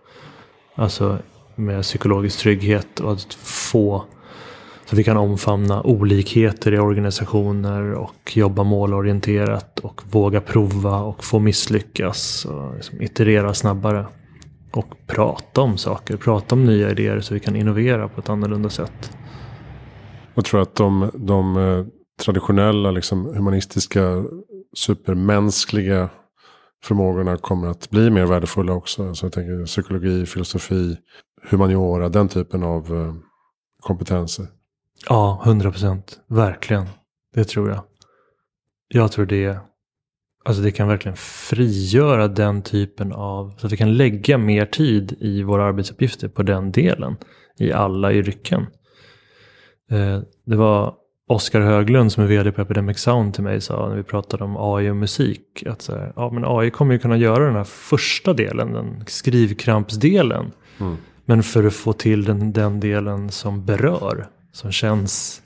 Alltså 0.76 1.18
med 1.56 1.84
psykologisk 1.84 2.40
trygghet 2.40 3.00
och 3.00 3.12
att 3.12 3.34
få 3.34 4.06
så 4.90 4.96
vi 4.96 5.04
kan 5.04 5.18
omfamna 5.18 5.84
olikheter 5.84 6.74
i 6.74 6.80
organisationer 6.80 7.94
och 7.94 8.38
jobba 8.38 8.64
målorienterat 8.64 9.80
och 9.80 10.02
våga 10.12 10.42
prova 10.42 10.98
och 10.98 11.24
få 11.24 11.40
misslyckas 11.40 12.46
och 12.46 12.76
liksom 12.76 13.02
iterera 13.02 13.54
snabbare. 13.54 14.06
Och 14.72 15.08
prata 15.08 15.62
om 15.62 15.78
saker, 15.78 16.18
prata 16.18 16.56
om 16.56 16.66
nya 16.66 16.92
idéer 16.92 17.20
så 17.20 17.34
vi 17.34 17.40
kan 17.40 17.56
innovera 17.56 18.10
på 18.10 18.20
ett 18.20 18.30
annorlunda 18.30 18.70
sätt. 18.70 19.18
Jag 20.34 20.46
tror 20.46 20.62
att 20.62 20.76
de, 20.76 21.12
de 21.14 21.58
eh, 21.58 21.86
traditionella 22.26 22.92
liksom, 22.92 23.26
humanistiska 23.26 24.24
supermänskliga 24.78 26.10
förmågorna 26.84 27.38
kommer 27.38 27.68
att 27.68 27.90
bli 27.90 28.10
mer 28.10 28.26
värdefulla 28.26 28.74
också. 28.74 29.16
Så 29.16 29.26
jag 29.26 29.34
tänker 29.34 29.66
psykologi, 29.66 30.26
filosofi, 30.26 30.98
humaniora, 31.50 32.10
den 32.10 32.28
typen 32.28 32.64
av 32.64 32.96
eh, 32.96 33.16
kompetenser. 33.80 34.48
Ja, 35.10 35.42
100 35.46 35.72
procent. 35.72 36.20
Verkligen. 36.28 36.86
Det 37.34 37.44
tror 37.44 37.70
jag. 37.70 37.84
Jag 38.88 39.12
tror 39.12 39.26
det. 39.26 39.60
Alltså 40.48 40.64
det 40.64 40.72
kan 40.72 40.88
verkligen 40.88 41.18
frigöra 41.18 42.28
den 42.28 42.62
typen 42.62 43.14
av. 43.14 43.54
Så 43.58 43.66
att 43.66 43.74
vi 43.74 43.78
kan 43.78 43.98
lägga 43.98 44.38
mer 44.38 44.66
tid 44.66 45.16
i 45.20 45.44
våra 45.44 45.66
arbetsuppgifter 45.66 46.28
på 46.28 46.44
den 46.44 46.72
delen. 46.72 47.16
I 47.60 47.72
alla 47.72 48.14
yrken. 48.14 48.66
Eh, 49.92 50.20
det 50.46 50.56
var 50.56 50.94
Oskar 51.28 51.62
Höglund 51.62 52.12
som 52.12 52.24
är 52.24 52.28
vd 52.28 52.52
på 52.52 52.62
Epidemic 52.62 53.00
Sound 53.00 53.34
till 53.34 53.44
mig 53.44 53.62
sa 53.62 53.90
när 53.90 53.96
vi 53.96 54.04
pratade 54.04 54.44
om 54.44 54.58
AI 54.58 54.90
och 54.90 54.96
musik. 54.96 55.64
Att 55.66 55.82
så 55.82 55.96
här, 55.96 56.14
ja, 56.16 56.30
men 56.30 56.44
AI 56.46 56.70
kommer 56.70 56.94
ju 56.94 57.00
kunna 57.00 57.18
göra 57.18 57.46
den 57.46 57.56
här 57.56 57.64
första 57.64 58.34
delen, 58.34 58.74
den 58.74 59.04
skrivkrampsdelen. 59.08 60.52
Mm. 60.80 60.98
Men 61.26 61.44
för 61.44 61.64
att 61.64 61.74
få 61.74 61.94
till 61.94 62.24
den, 62.24 62.54
den 62.54 62.80
delen 62.80 63.30
som 63.30 63.66
berör, 63.66 64.28
som 64.52 64.72
känns, 64.72 65.42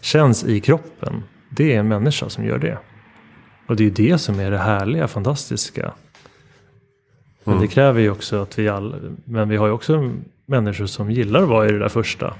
känns 0.00 0.44
i 0.44 0.60
kroppen. 0.60 1.22
Det 1.50 1.74
är 1.74 1.80
en 1.80 1.88
människa 1.88 2.28
som 2.28 2.44
gör 2.44 2.58
det. 2.58 2.78
Och 3.68 3.76
det 3.76 3.86
är 3.86 3.90
det 3.90 4.18
som 4.18 4.40
är 4.40 4.50
det 4.50 4.58
härliga, 4.58 5.08
fantastiska. 5.08 5.92
Men 7.44 7.54
Mm. 7.54 7.66
det 7.66 7.74
kräver 7.74 8.00
ju 8.00 8.10
också 8.10 8.42
att 8.42 8.58
vi 8.58 8.68
alla, 8.68 8.96
men 9.24 9.48
vi 9.48 9.56
har 9.56 9.66
ju 9.66 9.72
också 9.72 10.12
människor 10.46 10.86
som 10.86 11.10
gillar 11.10 11.42
att 11.42 11.48
vara 11.48 11.68
i 11.68 11.72
det 11.72 11.78
där 11.78 11.88
första 11.88 12.34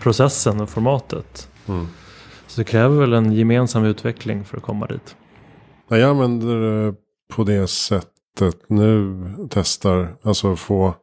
processen 0.00 0.60
och 0.60 0.68
formatet. 0.70 1.48
Mm. 1.68 1.86
Så 2.46 2.60
det 2.60 2.64
kräver 2.64 3.00
väl 3.00 3.12
en 3.12 3.32
gemensam 3.32 3.84
utveckling 3.84 4.44
för 4.44 4.56
att 4.56 4.62
komma 4.62 4.86
dit. 4.86 5.16
Ja, 5.88 5.96
jag 5.98 6.10
använder 6.10 6.56
det 6.60 6.94
på 7.34 7.44
det 7.44 7.66
sättet 7.68 8.56
nu. 8.68 9.22
Testar, 9.50 10.16
alltså 10.22 10.56
få 10.56 10.94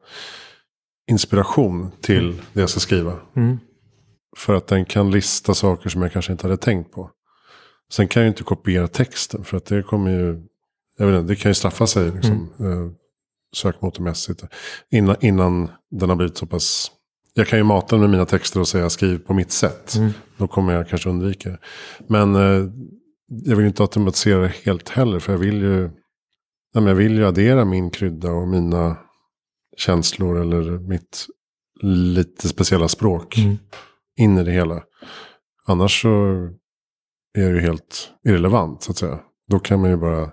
inspiration 1.11 1.91
till 2.01 2.41
det 2.53 2.59
jag 2.59 2.69
ska 2.69 2.79
skriva. 2.79 3.13
Mm. 3.35 3.59
För 4.37 4.53
att 4.53 4.67
den 4.67 4.85
kan 4.85 5.11
lista 5.11 5.53
saker 5.53 5.89
som 5.89 6.01
jag 6.01 6.11
kanske 6.11 6.31
inte 6.31 6.47
hade 6.47 6.57
tänkt 6.57 6.91
på. 6.91 7.09
Sen 7.91 8.07
kan 8.07 8.21
jag 8.21 8.25
ju 8.25 8.29
inte 8.29 8.43
kopiera 8.43 8.87
texten 8.87 9.43
för 9.43 9.57
att 9.57 9.65
det 9.65 9.83
kommer 9.83 10.11
ju, 10.11 10.41
jag 10.97 11.07
vet 11.07 11.19
inte, 11.21 11.33
det 11.33 11.35
kan 11.35 11.49
ju 11.51 11.53
straffa 11.55 11.87
sig 11.87 12.11
liksom, 12.11 12.49
eh, 12.59 12.91
sökmotormässigt. 13.55 14.43
Innan, 14.91 15.15
innan 15.21 15.69
den 15.91 16.09
har 16.09 16.15
blivit 16.15 16.37
så 16.37 16.45
pass, 16.45 16.91
jag 17.33 17.47
kan 17.47 17.59
ju 17.59 17.63
mata 17.63 17.95
den 17.95 18.01
med 18.01 18.09
mina 18.09 18.25
texter 18.25 18.59
och 18.59 18.67
säga 18.67 18.89
skriv 18.89 19.17
på 19.17 19.33
mitt 19.33 19.51
sätt. 19.51 19.95
Mm. 19.95 20.11
Då 20.37 20.47
kommer 20.47 20.73
jag 20.73 20.89
kanske 20.89 21.09
undvika 21.09 21.49
det. 21.49 21.59
Men 22.07 22.35
eh, 22.35 22.69
jag 23.27 23.55
vill 23.55 23.65
inte 23.65 23.83
automatisera 23.83 24.41
det 24.41 24.53
helt 24.63 24.89
heller 24.89 25.19
för 25.19 25.31
jag 25.33 25.39
vill 25.39 25.61
ju, 25.61 25.81
ja, 26.73 26.79
men 26.81 26.85
jag 26.85 26.95
vill 26.95 27.15
ju 27.17 27.25
addera 27.25 27.65
min 27.65 27.89
krydda 27.89 28.31
och 28.31 28.47
mina 28.47 28.97
känslor 29.77 30.41
eller 30.41 30.79
mitt 30.79 31.27
lite 31.81 32.47
speciella 32.47 32.87
språk 32.87 33.37
Mm. 33.37 33.57
in 34.17 34.37
i 34.37 34.43
det 34.43 34.51
hela. 34.51 34.83
Annars 35.65 36.01
så 36.01 36.09
är 37.41 37.49
ju 37.49 37.59
helt 37.59 38.09
irrelevant 38.25 38.83
så 38.83 38.91
att 38.91 38.97
säga. 38.97 39.19
Då 39.47 39.59
kan 39.59 39.81
man 39.81 39.89
ju 39.89 39.97
bara 39.97 40.29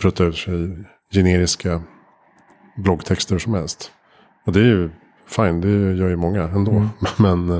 prutta 0.00 0.24
ut 0.24 0.36
sig 0.36 0.86
generiska 1.14 1.82
bloggtexter 2.84 3.38
som 3.38 3.54
helst. 3.54 3.92
Och 4.46 4.52
det 4.52 4.60
är 4.60 4.64
ju 4.64 4.90
fine, 5.26 5.60
det 5.60 5.68
gör 5.70 6.08
ju 6.08 6.16
många 6.16 6.42
ändå. 6.42 6.72
Mm. 6.72 6.88
Men 7.18 7.50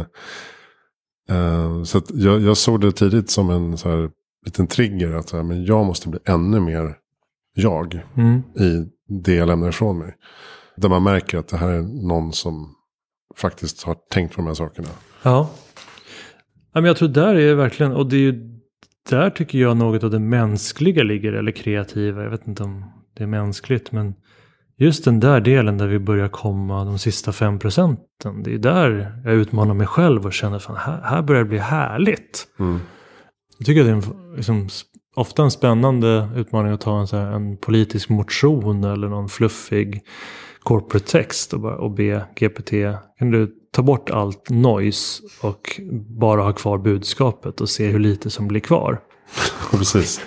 eh, 1.30 1.82
så 1.82 2.02
jag, 2.08 2.40
jag 2.40 2.56
såg 2.56 2.80
det 2.80 2.92
tidigt 2.92 3.30
som 3.30 3.50
en 3.50 3.78
så 3.78 3.90
här, 3.90 4.10
liten 4.46 4.66
trigger. 4.66 5.12
Att 5.12 5.28
så 5.28 5.36
här, 5.36 5.44
men 5.44 5.64
jag 5.64 5.86
måste 5.86 6.08
bli 6.08 6.20
ännu 6.24 6.60
mer 6.60 6.96
jag 7.54 8.00
Mm. 8.16 8.38
i 8.38 8.88
det 9.22 9.34
jag 9.34 9.46
lämnar 9.46 9.68
ifrån 9.68 9.98
mig. 9.98 10.14
Där 10.76 10.88
man 10.88 11.02
märker 11.02 11.38
att 11.38 11.48
det 11.48 11.56
här 11.56 11.68
är 11.68 11.82
någon 11.82 12.32
som 12.32 12.74
faktiskt 13.36 13.82
har 13.82 13.96
tänkt 14.10 14.34
på 14.34 14.40
de 14.40 14.46
här 14.46 14.54
sakerna. 14.54 14.88
Ja. 15.22 15.50
Men 16.80 16.84
jag 16.84 16.96
tror 16.96 17.08
där 17.08 17.34
är 17.34 17.54
verkligen, 17.54 17.92
och 17.92 18.06
det 18.06 18.16
är 18.16 18.20
ju 18.20 18.52
där 19.10 19.30
tycker 19.30 19.58
jag 19.58 19.76
något 19.76 20.04
av 20.04 20.10
det 20.10 20.18
mänskliga 20.18 21.02
ligger, 21.02 21.32
eller 21.32 21.52
kreativa. 21.52 22.22
Jag 22.22 22.30
vet 22.30 22.46
inte 22.46 22.62
om 22.62 22.84
det 23.14 23.22
är 23.22 23.26
mänskligt, 23.26 23.92
men 23.92 24.14
just 24.76 25.04
den 25.04 25.20
där 25.20 25.40
delen 25.40 25.78
där 25.78 25.86
vi 25.86 25.98
börjar 25.98 26.28
komma 26.28 26.84
de 26.84 26.98
sista 26.98 27.32
fem 27.32 27.58
procenten. 27.58 28.42
Det 28.42 28.54
är 28.54 28.58
där 28.58 29.20
jag 29.24 29.34
utmanar 29.34 29.74
mig 29.74 29.86
själv 29.86 30.26
och 30.26 30.32
känner 30.32 30.58
fan 30.58 30.76
här, 30.76 31.00
här 31.02 31.22
börjar 31.22 31.42
det 31.42 31.48
bli 31.48 31.58
härligt. 31.58 32.48
Mm. 32.58 32.80
Jag 33.58 33.66
tycker 33.66 33.80
att 33.80 33.86
det 33.86 33.92
är 33.92 34.26
en, 34.26 34.36
liksom, 34.36 34.68
ofta 35.14 35.42
en 35.42 35.50
spännande 35.50 36.28
utmaning 36.36 36.72
att 36.72 36.80
ta 36.80 37.00
en, 37.00 37.06
så 37.06 37.16
här, 37.16 37.32
en 37.32 37.56
politisk 37.56 38.08
motion 38.08 38.84
eller 38.84 39.08
någon 39.08 39.28
fluffig 39.28 40.02
corporate 40.62 41.06
text 41.06 41.52
och, 41.52 41.60
bara, 41.60 41.76
och 41.76 41.90
be 41.90 42.24
GPT, 42.36 42.70
kan 43.18 43.30
du 43.30 43.54
ta 43.72 43.82
bort 43.82 44.10
allt 44.10 44.50
noise 44.50 45.22
och 45.42 45.80
bara 46.18 46.42
ha 46.42 46.52
kvar 46.52 46.78
budskapet 46.78 47.60
och 47.60 47.68
se 47.68 47.86
hur 47.86 47.98
lite 47.98 48.30
som 48.30 48.48
blir 48.48 48.60
kvar. 48.60 49.00
Precis. 49.70 50.20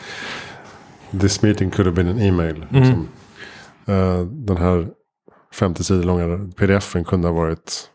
This 1.21 1.41
meeting 1.41 1.71
could 1.71 1.87
have 1.87 2.03
been 2.03 2.07
an 2.07 2.19
email. 2.19 2.65
Liksom. 2.69 3.07
Eh, 3.85 4.21
den 4.21 4.57
här 4.57 4.87
50 5.53 5.83
sidor 5.83 6.03
långa 6.03 6.51
pdfen 6.55 7.03
kunde 7.03 7.27
ha 7.27 7.35
varit 7.35 7.89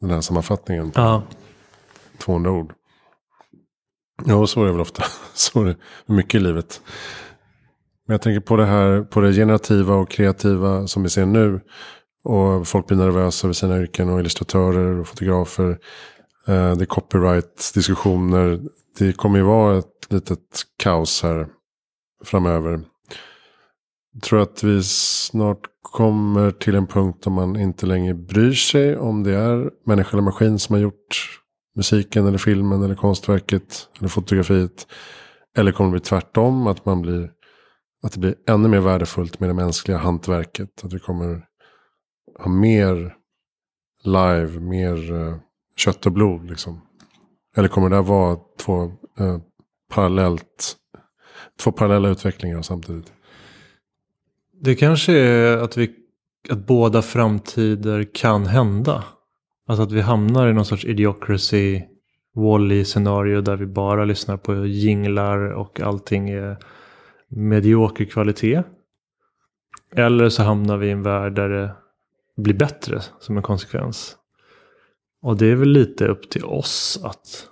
den 0.00 0.10
här 0.10 0.20
sammanfattningen 0.20 0.90
på 0.90 1.00
Ja, 1.00 1.22
200 2.18 2.50
ord. 2.50 2.72
Ja, 4.24 4.46
så 4.46 4.62
är 4.62 4.66
det 4.66 4.72
väl 4.72 4.80
ofta. 4.80 5.02
Så 5.34 5.60
är 5.60 5.64
det 5.64 5.76
mycket 6.06 6.34
i 6.34 6.44
livet. 6.44 6.80
Men 8.06 8.14
jag 8.14 8.22
tänker 8.22 8.40
på 8.40 8.56
det 8.56 8.66
här, 8.66 9.02
på 9.02 9.20
det 9.20 9.32
generativa 9.32 9.94
och 9.94 10.10
kreativa 10.10 10.86
som 10.86 11.02
vi 11.02 11.08
ser 11.08 11.26
nu. 11.26 11.60
Och 12.24 12.68
folk 12.68 12.86
blir 12.86 12.98
nervösa 12.98 13.46
över 13.46 13.52
sina 13.52 13.78
yrken 13.78 14.08
och 14.08 14.20
illustratörer 14.20 15.00
och 15.00 15.06
fotografer. 15.06 15.70
Eh, 16.48 16.76
det 16.76 16.84
är 16.84 16.86
copyright-diskussioner. 16.86 18.60
Det 18.98 19.12
kommer 19.12 19.38
ju 19.38 19.44
vara 19.44 19.78
ett 19.78 20.06
litet 20.10 20.62
kaos 20.78 21.22
här 21.22 21.46
framöver. 22.24 22.80
Jag 24.12 24.22
tror 24.22 24.42
att 24.42 24.62
vi 24.62 24.82
snart 24.82 25.60
kommer 25.82 26.50
till 26.50 26.74
en 26.74 26.86
punkt 26.86 27.18
då 27.24 27.30
man 27.30 27.56
inte 27.56 27.86
längre 27.86 28.14
bryr 28.14 28.52
sig 28.52 28.96
om 28.96 29.22
det 29.22 29.34
är 29.34 29.70
människa 29.86 30.10
eller 30.12 30.22
maskin 30.22 30.58
som 30.58 30.74
har 30.74 30.80
gjort 30.80 31.40
musiken 31.76 32.26
eller 32.26 32.38
filmen 32.38 32.82
eller 32.82 32.94
konstverket 32.94 33.88
eller 33.98 34.08
fotografiet. 34.08 34.86
Eller 35.56 35.72
kommer 35.72 35.90
det 35.90 35.92
bli 35.92 36.00
tvärtom, 36.00 36.66
att 36.66 36.84
man 36.86 37.02
blir 37.02 37.30
att 38.04 38.12
det 38.12 38.18
blir 38.18 38.34
ännu 38.46 38.68
mer 38.68 38.80
värdefullt 38.80 39.40
med 39.40 39.48
det 39.48 39.54
mänskliga 39.54 39.98
hantverket. 39.98 40.84
Att 40.84 40.92
vi 40.92 40.98
kommer 40.98 41.46
ha 42.38 42.50
mer 42.50 43.16
live, 44.04 44.60
mer 44.60 45.12
uh, 45.12 45.36
kött 45.76 46.06
och 46.06 46.12
blod 46.12 46.50
liksom. 46.50 46.80
Eller 47.56 47.68
kommer 47.68 47.90
det 47.90 47.96
här 47.96 48.02
vara 48.02 48.38
två, 48.58 48.84
uh, 49.20 49.38
parallellt, 49.90 50.76
två 51.60 51.72
parallella 51.72 52.08
utvecklingar 52.08 52.62
samtidigt? 52.62 53.12
det 54.64 54.74
kanske 54.74 55.12
är 55.12 55.56
att, 55.56 55.76
vi, 55.76 55.90
att 56.50 56.66
båda 56.66 57.02
framtider 57.02 58.14
kan 58.14 58.46
hända. 58.46 59.04
Alltså 59.66 59.82
att 59.82 59.92
vi 59.92 60.00
hamnar 60.00 60.48
i 60.48 60.52
någon 60.52 60.64
sorts 60.64 60.84
idiocracy, 60.84 61.82
wall 62.34 62.84
scenario 62.84 63.40
där 63.40 63.56
vi 63.56 63.66
bara 63.66 64.04
lyssnar 64.04 64.36
på 64.36 64.66
jinglar 64.66 65.38
och 65.38 65.80
allting 65.80 66.28
är 66.28 66.56
medioker 67.36 68.04
kvalitet. 68.04 68.62
Eller 69.96 70.28
så 70.28 70.42
hamnar 70.42 70.76
vi 70.76 70.86
i 70.86 70.90
en 70.90 71.02
värld 71.02 71.34
där 71.34 71.48
det 71.48 71.74
blir 72.36 72.54
bättre 72.54 73.00
som 73.20 73.36
en 73.36 73.42
konsekvens. 73.42 74.16
Och 75.22 75.36
det 75.36 75.46
är 75.46 75.54
väl 75.54 75.68
lite 75.68 76.06
upp 76.06 76.30
till 76.30 76.44
oss 76.44 77.00
att 77.04 77.48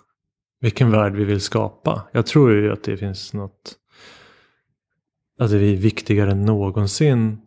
vilken 0.61 0.91
värld 0.91 1.15
vi 1.15 1.25
vill 1.25 1.41
skapa. 1.41 2.03
Jag 2.13 2.27
tror 2.27 2.53
ju 2.53 2.73
att 2.73 2.85
det 2.85 2.97
finns 2.97 3.33
något 3.33 3.77
att 5.39 5.51
det 5.51 5.57
är 5.57 5.77
viktigare 5.77 6.31
än 6.31 6.45
någonsin 6.45 7.39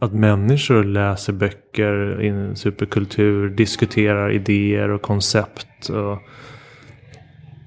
att 0.00 0.12
människor 0.12 0.84
läser 0.84 1.32
böcker 1.32 2.22
i 2.22 2.56
superkultur, 2.56 3.50
diskuterar 3.50 4.32
idéer 4.32 4.88
och 4.88 5.02
koncept 5.02 5.88
och, 5.88 6.18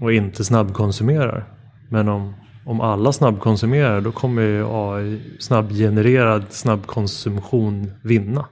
och 0.02 0.14
inte 0.14 0.44
snabbkonsumerar. 0.44 1.54
Men 1.90 2.10
om, 2.10 2.34
om 2.66 2.82
alla 2.82 3.14
snabbkonsumerar 3.14 4.02
då 4.02 4.12
kommer 4.12 4.42
ju 4.42 4.66
AI, 4.68 5.22
snabbgenererad 5.40 6.44
snabbkonsumtion 6.50 7.92
vinna. 8.04 8.46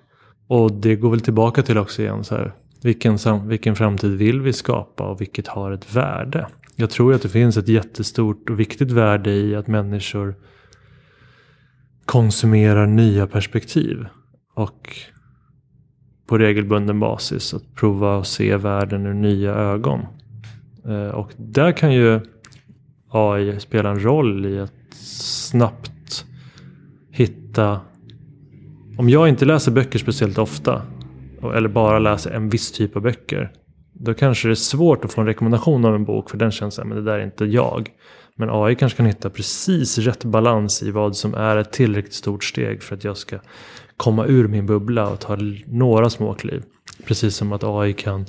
Och 0.47 0.71
det 0.71 0.95
går 0.95 1.09
väl 1.09 1.21
tillbaka 1.21 1.63
till 1.63 1.77
också 1.77 2.01
igen 2.01 2.23
så 2.23 2.35
här. 2.35 2.53
Vilken, 2.83 3.17
vilken 3.47 3.75
framtid 3.75 4.11
vill 4.11 4.41
vi 4.41 4.53
skapa 4.53 5.03
och 5.03 5.21
vilket 5.21 5.47
har 5.47 5.71
ett 5.71 5.95
värde? 5.95 6.47
Jag 6.75 6.89
tror 6.89 7.13
att 7.13 7.21
det 7.21 7.29
finns 7.29 7.57
ett 7.57 7.67
jättestort 7.67 8.49
och 8.49 8.59
viktigt 8.59 8.91
värde 8.91 9.31
i 9.31 9.55
att 9.55 9.67
människor 9.67 10.35
konsumerar 12.05 12.87
nya 12.87 13.27
perspektiv. 13.27 14.05
Och 14.53 14.95
på 16.27 16.37
regelbunden 16.37 16.99
basis 16.99 17.53
att 17.53 17.75
prova 17.75 18.15
och 18.15 18.27
se 18.27 18.57
världen 18.57 19.05
ur 19.05 19.13
nya 19.13 19.53
ögon. 19.53 19.99
Eh, 20.85 21.07
och 21.07 21.31
där 21.37 21.71
kan 21.71 21.93
ju 21.93 22.19
AI 23.11 23.59
spela 23.59 23.89
en 23.89 24.03
roll 24.03 24.45
i 24.45 24.59
att 24.59 24.93
snabbt 24.93 26.25
hitta 27.11 27.79
om 28.97 29.09
jag 29.09 29.29
inte 29.29 29.45
läser 29.45 29.71
böcker 29.71 29.99
speciellt 29.99 30.37
ofta. 30.37 30.81
Eller 31.55 31.69
bara 31.69 31.99
läser 31.99 32.31
en 32.31 32.49
viss 32.49 32.71
typ 32.71 32.95
av 32.95 33.01
böcker. 33.01 33.51
Då 33.93 34.13
kanske 34.13 34.47
det 34.47 34.51
är 34.51 34.55
svårt 34.55 35.05
att 35.05 35.13
få 35.13 35.21
en 35.21 35.27
rekommendation 35.27 35.85
av 35.85 35.95
en 35.95 36.05
bok 36.05 36.29
för 36.29 36.37
den 36.37 36.51
känns 36.51 36.75
så 36.75 36.85
men 36.85 36.97
det 36.97 37.03
där 37.03 37.19
är 37.19 37.23
inte 37.23 37.45
jag. 37.45 37.89
Men 38.35 38.49
AI 38.51 38.75
kanske 38.75 38.97
kan 38.97 39.05
hitta 39.05 39.29
precis 39.29 39.97
rätt 39.97 40.23
balans 40.23 40.83
i 40.83 40.91
vad 40.91 41.15
som 41.15 41.33
är 41.33 41.57
ett 41.57 41.71
tillräckligt 41.71 42.13
stort 42.13 42.43
steg 42.43 42.83
för 42.83 42.95
att 42.95 43.03
jag 43.03 43.17
ska 43.17 43.39
komma 43.97 44.25
ur 44.25 44.47
min 44.47 44.65
bubbla 44.65 45.09
och 45.09 45.19
ta 45.19 45.37
några 45.65 46.09
små 46.09 46.33
kliv. 46.33 46.63
Precis 47.05 47.35
som 47.35 47.53
att 47.53 47.63
AI 47.63 47.93
kan 47.93 48.25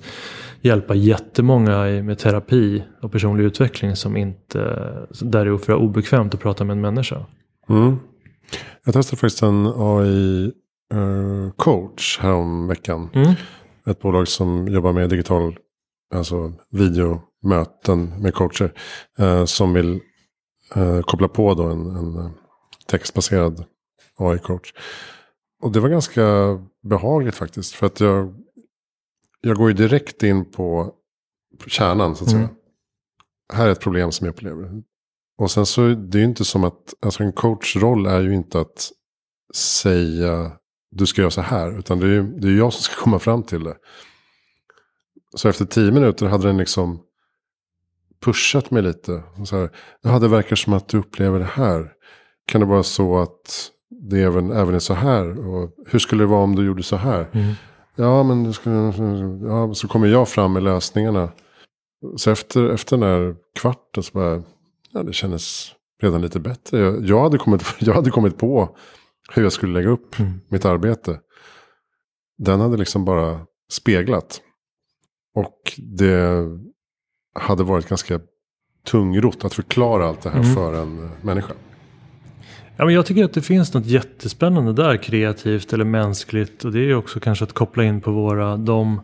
hjälpa 0.62 0.94
jättemånga 0.94 2.02
med 2.02 2.18
terapi 2.18 2.84
och 3.02 3.12
personlig 3.12 3.44
utveckling 3.44 3.96
som 3.96 4.16
inte, 4.16 4.58
där 5.20 5.44
det 5.44 5.50
är 5.50 5.58
för 5.58 5.74
obekvämt 5.74 6.34
att 6.34 6.40
prata 6.40 6.64
med 6.64 6.74
en 6.74 6.80
människa. 6.80 7.26
Mm. 7.68 7.96
Jag 8.84 8.94
testade 8.94 9.20
faktiskt 9.20 9.42
en 9.42 9.66
AI-coach 9.66 10.52
uh, 12.18 12.22
härom 12.22 12.66
veckan. 12.66 13.08
Mm. 13.12 13.34
Ett 13.86 14.00
bolag 14.00 14.28
som 14.28 14.68
jobbar 14.68 14.92
med 14.92 15.08
digital, 15.08 15.56
alltså 16.14 16.52
videomöten 16.70 18.22
med 18.22 18.34
coacher. 18.34 18.72
Uh, 19.20 19.44
som 19.44 19.72
vill 19.72 20.00
uh, 20.76 21.00
koppla 21.00 21.28
på 21.28 21.54
då 21.54 21.62
en, 21.62 21.96
en 21.96 22.30
textbaserad 22.86 23.64
AI-coach. 24.18 24.72
Och 25.62 25.72
det 25.72 25.80
var 25.80 25.88
ganska 25.88 26.22
behagligt 26.82 27.34
faktiskt. 27.34 27.74
För 27.74 27.86
att 27.86 28.00
jag, 28.00 28.34
jag 29.42 29.56
går 29.56 29.68
ju 29.68 29.74
direkt 29.74 30.22
in 30.22 30.50
på 30.50 30.94
kärnan 31.66 32.16
så 32.16 32.24
att 32.24 32.32
mm. 32.32 32.46
säga. 32.46 32.56
Här 33.52 33.66
är 33.66 33.72
ett 33.72 33.80
problem 33.80 34.12
som 34.12 34.24
jag 34.24 34.32
upplever. 34.32 34.82
Och 35.38 35.50
sen 35.50 35.66
så 35.66 35.88
det 35.88 36.18
är 36.18 36.20
ju 36.20 36.26
inte 36.26 36.44
som 36.44 36.64
att, 36.64 36.94
alltså 37.02 37.22
en 37.22 37.32
coachroll 37.32 38.06
är 38.06 38.20
ju 38.20 38.34
inte 38.34 38.60
att 38.60 38.90
säga 39.54 40.52
du 40.90 41.06
ska 41.06 41.20
göra 41.20 41.30
så 41.30 41.40
här. 41.40 41.78
Utan 41.78 42.00
det 42.00 42.06
är 42.06 42.10
ju 42.10 42.22
det 42.22 42.48
är 42.48 42.52
jag 42.52 42.72
som 42.72 42.82
ska 42.82 42.94
komma 43.04 43.18
fram 43.18 43.42
till 43.42 43.64
det. 43.64 43.76
Så 45.36 45.48
efter 45.48 45.64
tio 45.64 45.92
minuter 45.92 46.26
hade 46.26 46.46
den 46.46 46.56
liksom 46.56 47.02
pushat 48.24 48.70
mig 48.70 48.82
lite. 48.82 49.22
Så 49.44 49.56
här, 49.56 49.70
ja, 50.02 50.18
det 50.18 50.28
verkar 50.28 50.56
som 50.56 50.72
att 50.72 50.88
du 50.88 50.98
upplever 50.98 51.38
det 51.38 51.44
här. 51.44 51.92
Kan 52.46 52.60
det 52.60 52.66
vara 52.66 52.82
så 52.82 53.18
att 53.18 53.70
det 54.10 54.22
även, 54.22 54.50
även 54.50 54.74
är 54.74 54.78
så 54.78 54.94
här? 54.94 55.48
Och 55.48 55.70
hur 55.86 55.98
skulle 55.98 56.22
det 56.22 56.26
vara 56.28 56.44
om 56.44 56.56
du 56.56 56.66
gjorde 56.66 56.82
så 56.82 56.96
här? 56.96 57.28
Mm. 57.32 57.54
Ja, 57.96 58.22
men 58.22 58.44
det 58.44 58.52
skulle, 58.52 58.92
ja, 59.42 59.74
så 59.74 59.88
kommer 59.88 60.06
jag 60.06 60.28
fram 60.28 60.52
med 60.52 60.62
lösningarna. 60.62 61.32
Så 62.16 62.30
efter, 62.30 62.68
efter 62.68 62.96
den 62.96 63.08
här 63.08 63.36
kvarten 63.58 64.02
så 64.02 64.12
bara, 64.12 64.42
ja, 64.92 65.02
det 65.02 65.12
kändes 65.12 65.72
redan 66.02 66.22
lite 66.22 66.40
bättre. 66.40 66.78
Jag, 66.78 67.04
jag, 67.04 67.20
hade, 67.20 67.38
kommit, 67.38 67.64
jag 67.78 67.94
hade 67.94 68.10
kommit 68.10 68.38
på 68.38 68.76
hur 69.34 69.42
jag 69.42 69.52
skulle 69.52 69.72
lägga 69.72 69.90
upp 69.90 70.18
mm. 70.18 70.40
mitt 70.48 70.64
arbete. 70.64 71.20
Den 72.38 72.60
hade 72.60 72.76
liksom 72.76 73.04
bara 73.04 73.40
speglat. 73.70 74.40
Och 75.34 75.72
det 75.78 76.44
hade 77.34 77.64
varit 77.64 77.88
ganska 77.88 78.20
tungrot 78.86 79.44
att 79.44 79.54
förklara 79.54 80.08
allt 80.08 80.22
det 80.22 80.30
här 80.30 80.40
mm. 80.40 80.54
för 80.54 80.82
en 80.82 81.10
människa. 81.22 81.54
Ja, 82.76 82.84
men 82.84 82.94
jag 82.94 83.06
tycker 83.06 83.24
att 83.24 83.32
det 83.32 83.42
finns 83.42 83.74
något 83.74 83.86
jättespännande 83.86 84.72
där, 84.72 84.96
kreativt 84.96 85.72
eller 85.72 85.84
mänskligt. 85.84 86.64
Och 86.64 86.72
det 86.72 86.90
är 86.90 86.94
också 86.94 87.20
kanske 87.20 87.44
att 87.44 87.52
koppla 87.52 87.84
in 87.84 88.00
på 88.00 88.12
våra, 88.12 88.56
de 88.56 89.00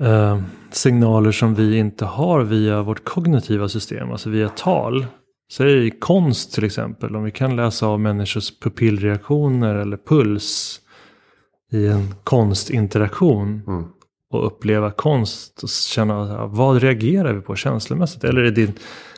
eh, 0.00 0.42
signaler 0.70 1.32
som 1.32 1.54
vi 1.54 1.78
inte 1.78 2.04
har 2.04 2.42
via 2.42 2.82
vårt 2.82 3.04
kognitiva 3.04 3.68
system, 3.68 4.10
alltså 4.10 4.30
via 4.30 4.48
tal. 4.48 5.06
Säg 5.52 5.90
konst 5.90 6.54
till 6.54 6.64
exempel, 6.64 7.16
om 7.16 7.24
vi 7.24 7.30
kan 7.30 7.56
läsa 7.56 7.86
av 7.86 8.00
människors 8.00 8.58
pupillreaktioner 8.60 9.74
eller 9.74 9.96
puls 9.96 10.80
i 11.72 11.86
en 11.86 12.14
konstinteraktion. 12.24 13.62
Mm. 13.66 13.84
Och 14.30 14.46
uppleva 14.46 14.90
konst 14.90 15.62
och 15.62 15.68
känna 15.68 16.46
vad 16.46 16.82
reagerar 16.82 17.32
vi 17.32 17.40
på 17.40 17.56
känslomässigt? 17.56 18.24
Eller 18.24 18.44
i, 18.44 18.50
din, 18.50 18.72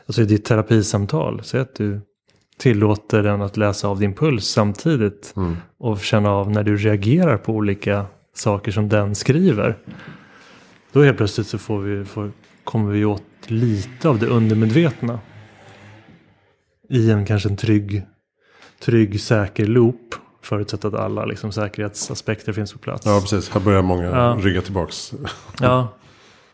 alltså 0.07 0.22
i 0.22 0.24
ditt 0.24 0.44
terapisamtal, 0.44 1.40
säg 1.44 1.61
att 1.61 1.74
du 1.74 2.01
tillåter 2.61 3.22
den 3.22 3.42
att 3.42 3.56
läsa 3.56 3.88
av 3.88 4.00
din 4.00 4.14
puls 4.14 4.46
samtidigt. 4.46 5.32
Mm. 5.36 5.56
Och 5.78 6.00
känna 6.00 6.30
av 6.30 6.50
när 6.50 6.62
du 6.62 6.76
reagerar 6.76 7.36
på 7.36 7.52
olika 7.52 8.06
saker 8.34 8.72
som 8.72 8.88
den 8.88 9.14
skriver. 9.14 9.78
Då 10.92 11.02
helt 11.02 11.16
plötsligt 11.16 11.46
så 11.46 11.58
får 11.58 11.78
vi, 11.78 12.04
får, 12.04 12.30
kommer 12.64 12.92
vi 12.92 13.04
åt 13.04 13.22
lite 13.46 14.08
av 14.08 14.18
det 14.18 14.26
undermedvetna. 14.26 15.18
I 16.88 17.11
en 17.11 17.26
kanske 17.26 17.48
en 17.48 17.56
trygg, 17.56 18.02
trygg 18.84 19.20
säker 19.20 19.66
loop. 19.66 20.14
Förutsatt 20.42 20.84
att 20.84 20.94
alla 20.94 21.24
liksom, 21.24 21.52
säkerhetsaspekter 21.52 22.52
finns 22.52 22.72
på 22.72 22.78
plats. 22.78 23.06
Ja, 23.06 23.20
precis. 23.20 23.50
Här 23.50 23.61
börjar 23.61 23.82
många 23.82 24.04
ja. 24.04 24.36
rygga 24.40 24.62
tillbaks. 24.62 25.12
ja, 25.61 25.88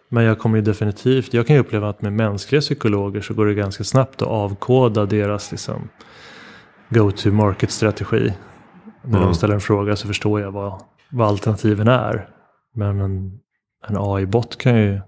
men 0.09 0.25
jag 0.25 0.39
kommer 0.39 0.57
ju 0.57 0.63
definitivt, 0.63 1.35
jag 1.35 1.47
kan 1.47 1.57
ju 1.57 1.61
uppleva 1.61 1.89
att 1.89 2.03
med 2.03 2.13
mänskliga 2.13 2.61
psykologer 2.61 3.21
så 3.21 3.35
går 3.35 3.47
det 3.47 3.55
ganska 3.55 3.85
snabbt 3.85 4.23
att 4.23 4.29
avkoda 4.29 5.07
deras 5.07 5.51
liksom, 5.51 5.89
go-to-market-strategi. 6.89 8.33
När 9.03 9.19
mm. 9.19 9.23
de 9.23 9.35
ställer 9.35 9.55
en 9.55 9.61
fråga 9.61 9.97
så 9.97 10.07
förstår 10.07 10.41
jag 10.41 10.53
vad, 10.53 10.83
vad 11.11 11.29
alternativen 11.29 11.89
är. 11.89 12.29
Men 12.75 13.01
en, 13.01 13.41
en 13.89 13.97
AI-bot 13.99 14.59
kan 14.59 14.77
ju, 14.77 15.01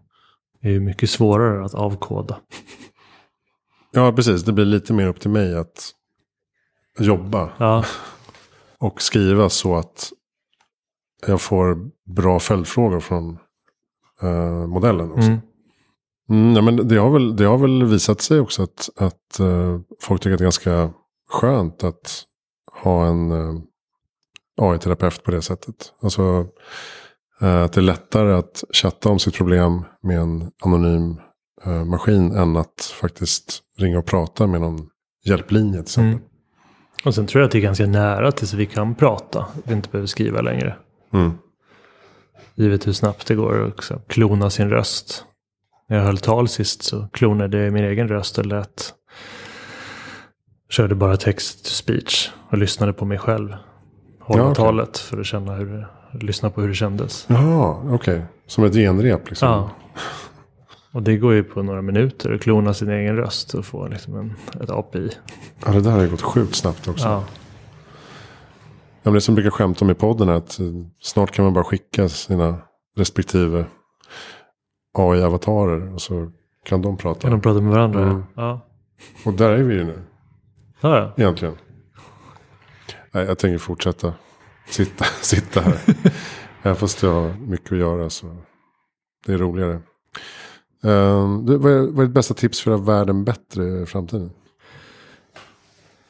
är 0.61 0.71
ju 0.71 0.81
mycket 0.81 1.11
svårare 1.11 1.65
att 1.65 1.75
avkoda. 1.75 2.39
Ja, 3.93 4.13
precis. 4.13 4.45
Det 4.45 4.53
blir 4.53 4.65
lite 4.65 4.93
mer 4.93 5.07
upp 5.07 5.21
till 5.21 5.31
mig 5.31 5.57
att 5.57 5.91
jobba. 6.99 7.51
Ja. 7.59 7.85
Och 8.79 9.03
skriva 9.03 9.49
så 9.49 9.77
att 9.77 10.13
jag 11.27 11.41
får 11.41 11.77
bra 12.15 12.41
följdfrågor 12.41 13.01
från 13.01 13.39
uh, 14.23 14.67
modellen 14.67 15.13
också. 15.13 15.29
Mm. 15.29 15.41
Mm, 16.31 16.57
ja, 16.57 16.63
men 16.63 16.89
det, 16.89 16.97
har 16.97 17.11
väl, 17.11 17.37
det 17.37 17.45
har 17.45 17.59
väl 17.59 17.85
visat 17.85 18.21
sig 18.21 18.41
också 18.41 18.63
att, 18.63 18.91
att 18.97 19.41
uh, 19.41 19.81
folk 20.01 20.23
tycker 20.23 20.35
att 20.35 20.39
det 20.39 20.43
är 20.43 20.47
ganska 20.47 20.91
skönt 21.31 21.85
att 21.85 22.25
ha 22.83 23.07
en 23.07 23.31
eh, 23.31 23.61
AI-terapeut 24.61 25.25
på 25.25 25.31
det 25.31 25.43
sättet. 25.43 25.93
Alltså 26.03 26.23
uh, 27.43 27.65
att 27.65 27.73
det 27.73 27.81
är 27.81 27.83
lättare 27.83 28.33
att 28.33 28.65
chatta 28.73 29.09
om 29.09 29.19
sitt 29.19 29.35
problem 29.35 29.85
med 30.03 30.19
en 30.19 30.51
anonym 30.63 31.17
maskin 31.87 32.33
än 32.33 32.57
att 32.57 32.95
faktiskt 33.01 33.63
ringa 33.79 33.99
och 33.99 34.07
prata 34.07 34.47
med 34.47 34.61
någon 34.61 34.89
hjälplinje 35.25 35.73
till 35.73 35.81
exempel. 35.81 36.13
Mm. 36.13 36.29
Och 37.05 37.15
sen 37.15 37.27
tror 37.27 37.41
jag 37.41 37.47
att 37.47 37.53
det 37.53 37.59
är 37.59 37.63
ganska 37.63 37.87
nära 37.87 38.33
tills 38.33 38.53
vi 38.53 38.67
kan 38.67 38.95
prata. 38.95 39.47
Vi 39.65 39.75
inte 39.75 39.89
behöver 39.89 40.07
skriva 40.07 40.41
längre. 40.41 40.77
Mm. 41.13 41.39
Givet 42.59 42.87
hur 42.87 42.93
snabbt 42.93 43.27
det 43.27 43.35
går 43.35 43.67
att 43.67 44.09
klona 44.09 44.51
sin 44.51 44.71
röst. 44.71 45.25
När 45.89 45.97
jag 45.97 46.05
höll 46.05 46.19
tal 46.19 46.49
sist 46.49 46.83
så 46.83 47.09
klonade 47.13 47.59
jag 47.65 47.73
min 47.73 47.85
egen 47.85 48.09
röst 48.09 48.39
och 48.39 48.47
lät. 48.47 48.95
Körde 50.71 50.95
bara 50.95 51.17
text 51.17 51.65
to 51.65 51.71
speech 51.71 52.31
och 52.51 52.59
lyssnade 52.59 52.93
på 52.93 53.05
mig 53.05 53.19
själv. 53.19 53.57
Hålla 54.21 54.43
ja, 54.43 54.51
okay. 54.51 54.65
talet 54.65 54.99
för 54.99 55.21
att 55.21 55.27
känna 55.27 55.55
hur 55.55 55.87
lyssna 56.13 56.51
på 56.51 56.61
hur 56.61 56.69
det 56.69 56.75
kändes. 56.75 57.27
Jaha, 57.29 57.77
okej. 57.85 57.95
Okay. 57.95 58.21
Som 58.47 58.65
ett 58.65 58.75
genrep 58.75 59.29
liksom. 59.29 59.49
Ja. 59.49 59.71
Och 60.93 61.03
det 61.03 61.17
går 61.17 61.35
ju 61.35 61.45
på 61.45 61.63
några 61.63 61.83
minuter 61.83 62.33
att 62.33 62.41
klona 62.41 62.75
sin 62.75 62.91
egen 62.91 63.17
röst 63.17 63.55
och 63.55 63.65
få 63.65 63.87
liksom 63.87 64.17
en, 64.17 64.35
ett 64.63 64.71
API. 64.71 65.11
Ja, 65.67 65.73
det 65.73 65.81
där 65.81 65.91
har 65.91 66.01
ju 66.01 66.11
gått 66.11 66.23
sjukt 66.23 66.55
snabbt 66.55 66.89
också. 66.89 67.05
Ja. 67.09 67.25
Ja, 69.09 69.13
det 69.13 69.21
som 69.21 69.35
brukar 69.35 69.51
skämta 69.51 69.85
om 69.85 69.91
i 69.91 69.95
podden 69.95 70.29
är 70.29 70.33
att 70.33 70.61
eh, 70.61 70.67
snart 71.01 71.31
kan 71.31 71.45
man 71.45 71.55
bara 71.55 71.65
skicka 71.65 72.09
sina 72.09 72.59
respektive 72.97 73.65
AI-avatarer. 74.99 75.95
Och 75.95 76.03
så 76.03 76.33
kan 76.65 76.83
de 76.83 76.97
prata. 76.97 77.21
Kan 77.21 77.31
de 77.31 77.41
prata 77.41 77.61
med 77.61 77.73
varandra? 77.73 78.03
Mm. 78.03 78.23
Ja. 78.35 78.61
Och 79.25 79.33
där 79.33 79.51
är 79.51 79.63
vi 79.63 79.75
ju 79.75 79.85
nu. 79.85 80.03
Ja, 80.81 80.99
ja. 80.99 81.13
Egentligen. 81.17 81.55
Nej, 83.13 83.25
jag 83.25 83.39
tänker 83.39 83.59
fortsätta 83.59 84.15
sitta, 84.67 85.05
sitta 85.23 85.61
här. 85.61 85.79
Även 86.63 86.77
fast 86.77 87.03
jag 87.03 87.13
har 87.13 87.35
mycket 87.47 87.73
att 87.73 87.79
göra 87.79 88.11
så 88.11 88.37
det 89.27 89.33
är 89.33 89.39
roligare. 89.39 89.81
Um, 90.83 91.47
vad, 91.47 91.73
är, 91.73 91.81
vad 91.81 91.99
är 91.99 92.07
ditt 92.07 92.15
bästa 92.15 92.35
tips 92.35 92.61
för 92.61 92.71
att 92.71 92.79
göra 92.79 92.99
världen 92.99 93.25
bättre 93.25 93.83
i 93.83 93.87
framtiden? 93.87 94.31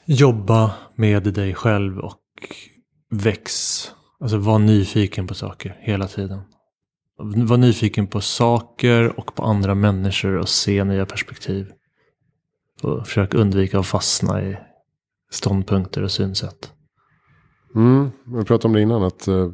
Jobba 0.04 0.74
med 0.94 1.22
dig 1.22 1.54
själv 1.54 1.98
och 1.98 2.18
väx. 3.10 3.82
Alltså 4.20 4.38
var 4.38 4.58
nyfiken 4.58 5.26
på 5.26 5.34
saker 5.34 5.76
hela 5.80 6.08
tiden. 6.08 6.40
Var 7.18 7.56
nyfiken 7.56 8.06
på 8.06 8.20
saker 8.20 9.18
och 9.18 9.34
på 9.34 9.42
andra 9.42 9.74
människor 9.74 10.36
och 10.36 10.48
se 10.48 10.84
nya 10.84 11.06
perspektiv. 11.06 11.72
Och 12.82 13.06
försök 13.06 13.34
undvika 13.34 13.78
att 13.78 13.86
fastna 13.86 14.42
i 14.42 14.58
ståndpunkter 15.30 16.02
och 16.02 16.10
synsätt. 16.10 16.72
Mm, 17.74 18.10
vi 18.24 18.44
pratade 18.44 18.68
om 18.68 18.72
det 18.72 18.82
innan, 18.82 19.02
att 19.02 19.28
uh, 19.28 19.50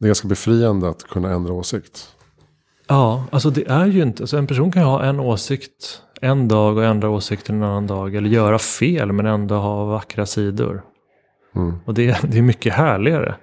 det 0.00 0.06
är 0.06 0.08
ganska 0.08 0.28
befriande 0.28 0.88
att 0.88 1.02
kunna 1.02 1.30
ändra 1.30 1.52
åsikt. 1.52 2.14
Ja, 2.86 3.24
alltså 3.32 3.50
det 3.50 3.68
är 3.68 3.86
ju 3.86 4.02
inte, 4.02 4.22
alltså 4.22 4.36
en 4.36 4.46
person 4.46 4.72
kan 4.72 4.82
ju 4.82 4.88
ha 4.88 5.04
en 5.04 5.20
åsikt 5.20 6.02
en 6.20 6.48
dag 6.48 6.76
och 6.76 6.84
ändra 6.84 7.10
åsikter 7.10 7.52
en 7.52 7.62
annan 7.62 7.86
dag. 7.86 8.14
Eller 8.14 8.30
göra 8.30 8.58
fel 8.58 9.12
men 9.12 9.26
ändå 9.26 9.54
ha 9.54 9.84
vackra 9.84 10.26
sidor. 10.26 10.82
Mm. 11.56 11.78
Och 11.84 11.94
det, 11.94 12.22
det 12.22 12.38
är 12.38 12.42
mycket 12.42 12.74
härligare 12.74 13.36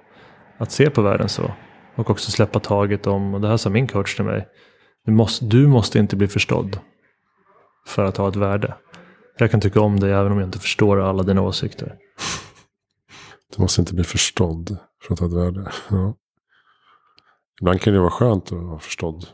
att 0.58 0.72
se 0.72 0.90
på 0.90 1.02
världen 1.02 1.28
så. 1.28 1.50
Och 1.94 2.10
också 2.10 2.30
släppa 2.30 2.60
taget 2.60 3.06
om, 3.06 3.34
och 3.34 3.40
det 3.40 3.48
här 3.48 3.56
sa 3.56 3.70
min 3.70 3.86
coach 3.86 4.16
till 4.16 4.24
mig. 4.24 4.48
Du 5.04 5.12
måste, 5.12 5.44
du 5.44 5.66
måste 5.66 5.98
inte 5.98 6.16
bli 6.16 6.28
förstådd. 6.28 6.78
För 7.86 8.04
att 8.04 8.16
ha 8.16 8.28
ett 8.28 8.36
värde. 8.36 8.74
Jag 9.38 9.50
kan 9.50 9.60
tycka 9.60 9.80
om 9.80 10.00
dig 10.00 10.12
även 10.12 10.32
om 10.32 10.38
jag 10.38 10.48
inte 10.48 10.58
förstår 10.58 11.00
alla 11.00 11.22
dina 11.22 11.42
åsikter. 11.42 11.96
Du 13.56 13.62
måste 13.62 13.80
inte 13.80 13.94
bli 13.94 14.04
förstådd 14.04 14.78
för 15.02 15.14
att 15.14 15.20
ha 15.20 15.26
ett 15.26 15.32
värde. 15.32 15.72
Ja. 15.90 16.14
Ibland 17.60 17.80
kan 17.80 17.92
det 17.92 18.00
vara 18.00 18.10
skönt 18.10 18.52
att 18.52 18.62
vara 18.62 18.78
förstådd. 18.78 19.26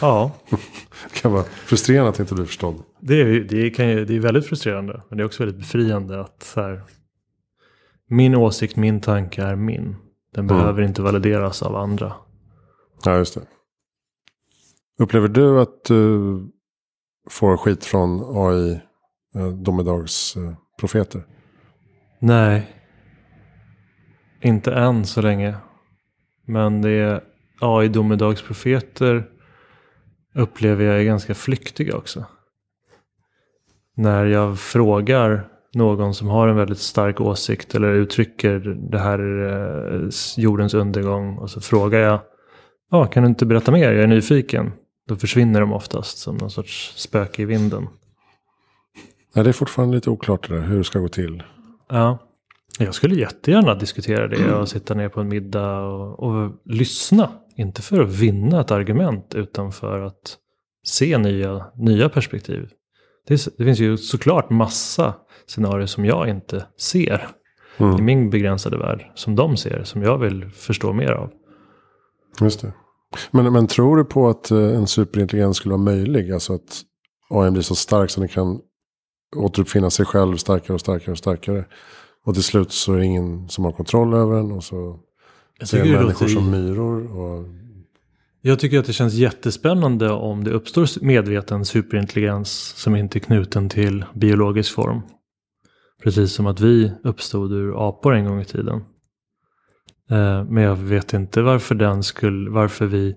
Ja, 0.00 0.32
Det 1.12 1.20
kan 1.20 1.32
vara 1.32 1.44
frustrerande 1.44 2.10
att 2.10 2.20
inte 2.20 2.34
bli 2.34 2.46
förstådd. 2.46 2.82
det 3.00 3.20
är, 3.20 3.40
det, 3.40 3.70
kan 3.70 3.88
ju, 3.88 4.04
det 4.04 4.16
är 4.16 4.20
väldigt 4.20 4.46
frustrerande. 4.46 5.02
Men 5.08 5.16
det 5.18 5.22
är 5.22 5.26
också 5.26 5.42
väldigt 5.42 5.58
befriande 5.58 6.20
att 6.20 6.42
så 6.42 6.60
här, 6.62 6.82
min 8.08 8.34
åsikt, 8.34 8.76
min 8.76 9.00
tanke 9.00 9.42
är 9.42 9.56
min. 9.56 9.96
Den 10.34 10.44
Mm. 10.44 10.56
behöver 10.56 10.82
inte 10.82 11.02
valideras 11.02 11.62
av 11.62 11.76
andra. 11.76 12.12
Ja, 13.04 13.16
just 13.16 13.34
det. 13.34 13.40
Upplever 14.98 15.28
du 15.28 15.60
att 15.60 15.84
du 15.84 16.38
får 17.30 17.56
skit 17.56 17.84
från 17.84 18.36
AI, 18.36 18.80
eh, 19.34 19.48
domedagsprofeter? 19.48 21.22
Nej. 22.18 22.70
Inte 24.42 24.72
än 24.74 25.06
så 25.06 25.22
länge. 25.22 25.54
Men 26.46 26.82
det 26.82 26.90
är 26.90 27.20
AI 27.60 27.88
domedagsprofeter 27.88 29.30
upplever 30.34 30.84
jag 30.84 31.00
är 31.00 31.04
ganska 31.04 31.34
flyktiga 31.34 31.96
också. 31.96 32.24
När 33.96 34.24
jag 34.24 34.58
frågar 34.58 35.48
någon 35.74 36.14
som 36.14 36.28
har 36.28 36.48
en 36.48 36.56
väldigt 36.56 36.78
stark 36.78 37.20
åsikt 37.20 37.74
eller 37.74 37.92
uttrycker 37.92 38.58
det 38.90 38.98
här 38.98 39.18
är 39.18 39.94
eh, 39.94 40.08
jordens 40.36 40.74
undergång 40.74 41.38
och 41.38 41.50
så 41.50 41.60
frågar 41.60 41.98
jag 41.98 42.20
Ja, 42.90 43.06
kan 43.06 43.22
du 43.22 43.28
inte 43.28 43.46
berätta 43.46 43.72
mer? 43.72 43.92
Jag 43.92 44.02
är 44.02 44.06
nyfiken. 44.06 44.72
Då 45.08 45.16
försvinner 45.16 45.60
de 45.60 45.72
oftast 45.72 46.18
som 46.18 46.36
någon 46.36 46.50
sorts 46.50 46.92
spöke 46.96 47.42
i 47.42 47.44
vinden. 47.44 47.88
Nej, 49.34 49.44
det 49.44 49.50
är 49.50 49.52
fortfarande 49.52 49.94
lite 49.94 50.10
oklart 50.10 50.48
det 50.48 50.54
där, 50.54 50.62
hur 50.62 50.78
det 50.78 50.84
ska 50.84 50.98
gå 50.98 51.08
till. 51.08 51.42
Ja, 51.88 52.18
jag 52.78 52.94
skulle 52.94 53.14
jättegärna 53.14 53.74
diskutera 53.74 54.28
det 54.28 54.54
och 54.54 54.68
sitta 54.68 54.94
ner 54.94 55.08
på 55.08 55.20
en 55.20 55.28
middag 55.28 55.80
och, 55.80 56.20
och 56.20 56.52
lyssna. 56.64 57.30
Inte 57.56 57.82
för 57.82 58.00
att 58.00 58.10
vinna 58.10 58.60
ett 58.60 58.70
argument 58.70 59.34
utan 59.34 59.72
för 59.72 60.00
att 60.00 60.38
se 60.84 61.18
nya, 61.18 61.66
nya 61.76 62.08
perspektiv. 62.08 62.68
Det, 63.26 63.58
det 63.58 63.64
finns 63.64 63.78
ju 63.78 63.96
såklart 63.96 64.50
massa 64.50 65.14
scenarier 65.46 65.86
som 65.86 66.04
jag 66.04 66.28
inte 66.28 66.66
ser 66.78 67.28
i 67.78 67.82
Mm, 67.82 68.04
min 68.04 68.30
begränsade 68.30 68.78
värld. 68.78 69.10
Som 69.14 69.36
de 69.36 69.56
ser, 69.56 69.84
som 69.84 70.02
jag 70.02 70.18
vill 70.18 70.50
förstå 70.50 70.92
mer 70.92 71.12
av. 71.12 71.30
just 72.40 72.60
det. 72.60 72.72
Men, 73.30 73.52
men 73.52 73.66
tror 73.66 73.96
du 73.96 74.04
på 74.04 74.28
att 74.28 74.50
eh, 74.50 74.58
en 74.58 74.86
superintelligens 74.86 75.56
skulle 75.56 75.72
vara 75.72 75.82
möjlig? 75.82 76.32
Alltså 76.32 76.54
att 76.54 76.82
AI 77.30 77.50
blir 77.50 77.62
så 77.62 77.74
stark 77.74 78.10
så 78.10 78.20
den 78.20 78.28
kan 78.28 78.60
återuppfinna 79.36 79.90
sig 79.90 80.06
själv 80.06 80.36
starkare 80.36 80.74
och 80.74 80.80
starkare 80.80 81.12
och 81.12 81.18
starkare. 81.18 81.64
Och 82.24 82.34
till 82.34 82.42
slut 82.42 82.72
så 82.72 82.92
är 82.92 82.98
det 82.98 83.04
ingen 83.04 83.48
som 83.48 83.64
har 83.64 83.72
kontroll 83.72 84.14
över 84.14 84.36
den. 84.36 84.52
Och 84.52 84.64
så 84.64 85.00
Jag 85.58 85.68
tycker, 85.68 85.84
det 85.84 86.00
människor 86.00 86.28
som 86.28 86.50
myror. 86.50 87.18
Och, 87.18 87.46
jag 88.40 88.58
tycker 88.58 88.78
att 88.78 88.86
det 88.86 88.92
känns 88.92 89.14
jättespännande 89.14 90.10
om 90.10 90.44
det 90.44 90.50
uppstår 90.50 91.04
medveten 91.04 91.64
superintelligens 91.64 92.50
som 92.76 92.96
inte 92.96 93.18
är 93.18 93.20
knuten 93.20 93.68
till 93.68 94.04
biologisk 94.14 94.74
form. 94.74 95.02
Precis 96.02 96.32
som 96.32 96.46
att 96.46 96.60
vi 96.60 96.92
uppstod 97.04 97.52
ur 97.52 97.88
apor 97.88 98.14
en 98.14 98.24
gång 98.24 98.40
i 98.40 98.44
tiden. 98.44 98.84
Eh, 100.10 100.44
Men 100.44 100.62
jag 100.62 100.76
vet 100.76 101.12
inte 101.12 101.42
varför 101.42 101.74
den 101.74 102.02
skulle, 102.02 102.50
varför 102.50 102.86
vi 102.86 103.14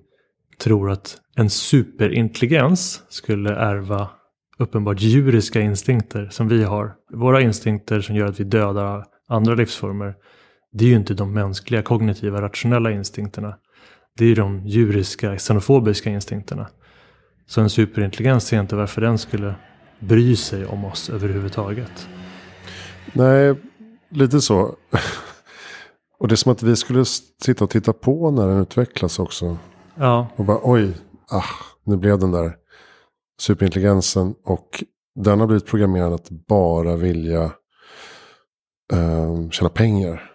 tror 0.59 0.91
att 0.91 1.17
en 1.35 1.49
superintelligens 1.49 3.03
skulle 3.09 3.55
ärva 3.55 4.09
uppenbart 4.57 5.01
djuriska 5.01 5.61
instinkter 5.61 6.29
som 6.31 6.47
vi 6.47 6.63
har. 6.63 6.93
Våra 7.13 7.41
instinkter 7.41 8.01
som 8.01 8.15
gör 8.15 8.25
att 8.25 8.39
vi 8.39 8.43
dödar 8.43 9.05
andra 9.27 9.55
livsformer. 9.55 10.15
Det 10.71 10.85
är 10.85 10.89
ju 10.89 10.95
inte 10.95 11.13
de 11.13 11.33
mänskliga 11.33 11.81
kognitiva 11.81 12.41
rationella 12.41 12.91
instinkterna. 12.91 13.55
Det 14.17 14.23
är 14.23 14.29
ju 14.29 14.35
de 14.35 14.65
djuriska 14.65 15.37
xenofobiska 15.37 16.09
instinkterna. 16.09 16.67
Så 17.47 17.61
en 17.61 17.69
superintelligens 17.69 18.47
ser 18.47 18.59
inte 18.59 18.75
varför 18.75 19.01
den 19.01 19.17
skulle 19.17 19.55
bry 19.99 20.35
sig 20.35 20.65
om 20.65 20.85
oss 20.85 21.09
överhuvudtaget. 21.09 22.07
nej, 23.13 23.55
lite 24.09 24.41
så. 24.41 24.75
och 26.19 26.27
det 26.27 26.33
är 26.33 26.35
som 26.35 26.51
att 26.51 26.63
vi 26.63 26.75
skulle 26.75 27.05
sitta 27.43 27.63
och 27.63 27.69
titta 27.69 27.93
på 27.93 28.31
när 28.31 28.47
den 28.47 28.61
utvecklas 28.61 29.19
också. 29.19 29.57
Ja, 29.95 30.27
Och 30.35 30.45
bara 30.45 30.59
oj, 30.63 30.93
ah, 31.29 31.43
nu 31.83 31.97
blev 31.97 32.19
den 32.19 32.31
där 32.31 32.55
superintelligensen. 33.39 34.35
Och 34.43 34.83
den 35.15 35.39
har 35.39 35.47
blivit 35.47 35.65
programmerad 35.65 36.13
att 36.13 36.29
bara 36.29 36.95
vilja 36.95 37.43
eh, 38.93 39.49
tjäna 39.49 39.69
pengar. 39.69 40.26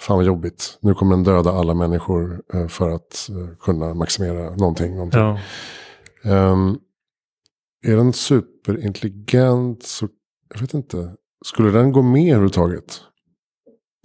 Fan 0.00 0.16
vad 0.16 0.26
jobbigt. 0.26 0.78
Nu 0.80 0.94
kommer 0.94 1.16
den 1.16 1.24
döda 1.24 1.50
alla 1.50 1.74
människor 1.74 2.42
eh, 2.54 2.66
för 2.66 2.90
att 2.90 3.28
eh, 3.30 3.56
kunna 3.60 3.94
maximera 3.94 4.50
någonting. 4.56 4.94
någonting. 4.94 5.20
ja. 5.20 5.38
Ehm, 6.24 6.78
är 7.86 7.96
den 7.96 8.12
superintelligent 8.12 9.82
så, 9.82 10.08
jag 10.54 10.60
vet 10.60 10.74
inte. 10.74 11.14
Skulle 11.44 11.70
den 11.70 11.92
gå 11.92 12.02
med 12.02 12.28
överhuvudtaget? 12.28 13.00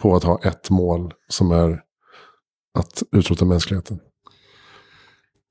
På 0.02 0.16
att 0.16 0.24
ha 0.24 0.40
ett 0.44 0.70
mål 0.70 1.14
som 1.28 1.52
är 1.52 1.82
att 2.80 3.04
utrota 3.12 3.46
mänskligheten. 3.46 4.00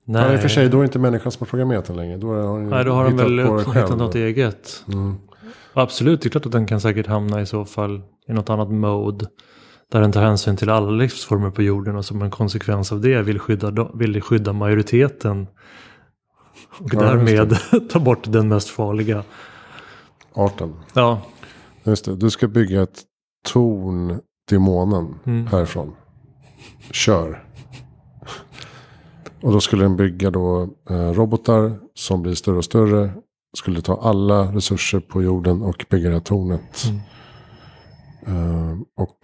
Nej. 0.05 0.22
Ja, 0.22 0.32
I 0.32 0.36
och 0.36 0.41
för 0.41 0.49
sig, 0.49 0.68
då 0.68 0.76
är 0.76 0.80
det 0.80 0.86
inte 0.86 0.99
människan 0.99 1.32
som 1.32 1.41
har 1.41 1.47
programmerat 1.47 1.84
den 1.84 1.97
längre. 1.97 2.16
Då 2.16 2.28
har 2.28 2.59
den 2.59 2.70
Nej, 2.70 2.84
då 2.84 2.93
har 2.93 3.05
de 3.05 3.12
hittat 3.12 3.26
väl 3.26 3.74
hittat 3.74 3.99
något 3.99 4.14
eget. 4.14 4.84
Mm. 4.89 5.14
Absolut, 5.72 6.22
det 6.22 6.28
är 6.28 6.30
klart 6.30 6.47
att 6.47 6.53
den 6.53 6.66
kan 6.66 6.80
säkert 6.80 7.07
hamna 7.07 7.41
i 7.41 7.47
så 7.47 7.64
fall 7.64 8.03
i 8.28 8.32
något 8.32 8.51
annat 8.51 8.70
mode. 8.70 9.26
Där 9.93 10.01
den 10.01 10.12
tar 10.12 10.22
hänsyn 10.22 10.57
till 10.57 10.70
alla 10.70 10.91
livsformer 10.91 11.51
på 11.51 11.62
jorden 11.62 11.97
och 11.97 12.05
som 12.05 12.22
en 12.22 12.30
konsekvens 12.30 12.93
av 12.93 13.01
det 13.01 13.22
vill 13.22 13.39
skydda, 13.39 13.91
vill 13.95 14.22
skydda 14.22 14.53
majoriteten. 14.53 15.47
Och 16.78 16.95
Ja, 16.95 17.01
därmed 17.01 17.59
ta 17.91 17.99
bort 17.99 18.32
den 18.32 18.49
mest 18.49 18.68
farliga. 18.68 19.24
Arten. 20.34 20.74
Ja, 20.95 21.20
Just 21.84 22.05
det. 22.05 22.16
Du 22.16 22.30
ska 22.30 22.49
bygga 22.49 22.82
ett 22.82 23.03
torn 23.49 24.20
till 24.49 24.59
månen 24.59 25.14
Mm. 25.26 25.47
härifrån. 25.47 25.95
Kör. 26.91 27.45
Och 29.43 29.53
då 29.53 29.61
skulle 29.61 29.82
den 29.84 29.97
bygga 29.97 30.30
då 30.30 30.68
eh, 30.91 31.11
robotar 31.12 31.78
som 31.95 32.22
blir 32.22 32.34
större 32.34 32.57
och 32.57 32.64
större. 32.64 33.11
Skulle 33.57 33.80
ta 33.80 34.01
alla 34.03 34.43
resurser 34.43 35.01
på 35.01 35.22
jorden 35.22 35.62
och 35.62 35.86
bygga 35.91 36.09
det 36.09 36.14
här 36.14 36.20
tornet. 36.20 36.84
Mm. 36.89 37.01
Eh, 38.70 38.78
och 38.97 39.18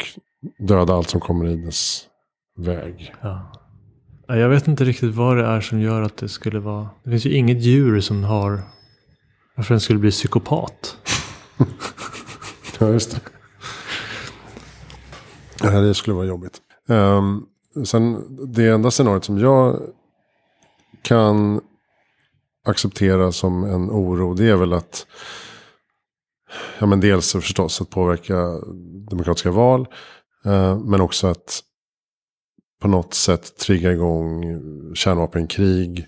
döda 0.58 0.94
allt 0.94 1.10
som 1.10 1.20
kommer 1.20 1.46
i 1.46 1.56
dess 1.56 2.06
väg. 2.56 3.14
ja. 3.22 3.52
Jag 4.26 4.48
vet 4.48 4.68
inte 4.68 4.84
riktigt 4.84 5.14
vad 5.14 5.36
det 5.36 5.44
är 5.44 5.60
som 5.60 5.80
gör 5.80 6.02
att 6.02 6.16
det 6.16 6.28
skulle 6.28 6.58
vara. 6.60 6.88
Det 7.04 7.10
finns 7.10 7.26
ju 7.26 7.36
inget 7.36 7.62
djur 7.62 8.00
som 8.00 8.24
har. 8.24 8.62
Varför 9.56 9.74
den 9.74 9.80
skulle 9.80 9.98
bli 9.98 10.10
psykopat. 10.10 10.96
Ja, 12.78 12.88
just 12.88 13.10
det. 13.10 13.20
Ja, 15.62 15.80
det 15.80 15.94
skulle 15.94 16.14
vara 16.14 16.26
jobbigt. 16.26 16.60
Um, 16.88 17.46
sen 17.84 18.36
det 18.54 18.68
enda 18.68 18.90
scenariot 18.90 19.24
som 19.24 19.38
jag 19.38 19.80
kan 21.02 21.60
acceptera 22.64 23.32
som 23.32 23.64
en 23.64 23.90
oro. 23.90 24.34
Det 24.34 24.50
är 24.50 24.56
väl 24.56 24.72
att. 24.72 25.06
Ja 26.78 26.86
men 26.86 27.00
dels 27.00 27.32
förstås 27.32 27.80
att 27.80 27.90
påverka 27.90 28.60
demokratiska 29.10 29.50
val. 29.50 29.86
Eh, 30.44 30.78
men 30.78 31.00
också 31.00 31.26
att 31.26 31.60
på 32.82 32.88
något 32.88 33.14
sätt 33.14 33.56
trigga 33.58 33.92
igång 33.92 34.44
kärnvapenkrig. 34.94 36.06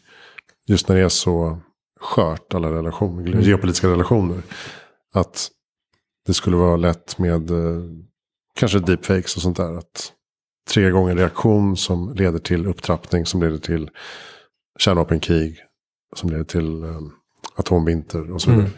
Just 0.66 0.89
när 0.89 0.97
det 0.97 1.03
är 1.03 1.09
så 1.09 1.59
skört 2.01 2.55
alla 2.55 2.72
relationer, 2.72 3.26
Mm. 3.26 3.41
geopolitiska 3.41 3.89
relationer. 3.89 4.43
Att 5.14 5.49
det 6.26 6.34
skulle 6.34 6.57
vara 6.57 6.76
lätt 6.76 7.18
med 7.18 7.51
eh, 7.51 7.82
kanske 8.55 8.78
deepfakes 8.78 9.37
och 9.37 9.43
sånt 9.43 9.57
där. 9.57 9.74
Att 9.78 10.12
trigga 10.70 10.89
igång 10.89 11.09
en 11.09 11.18
reaktion 11.18 11.76
som 11.76 12.14
leder 12.14 12.39
till 12.39 12.66
upptrappning, 12.66 13.26
som 13.26 13.43
leder 13.43 13.59
till 13.59 13.91
kärnvapenkrig, 14.78 15.59
som 16.16 16.30
leder 16.30 16.45
till 16.45 16.82
eh, 16.82 17.01
atomvinter 17.57 18.30
och 18.30 18.43
så 18.43 18.51
vidare. 18.51 18.70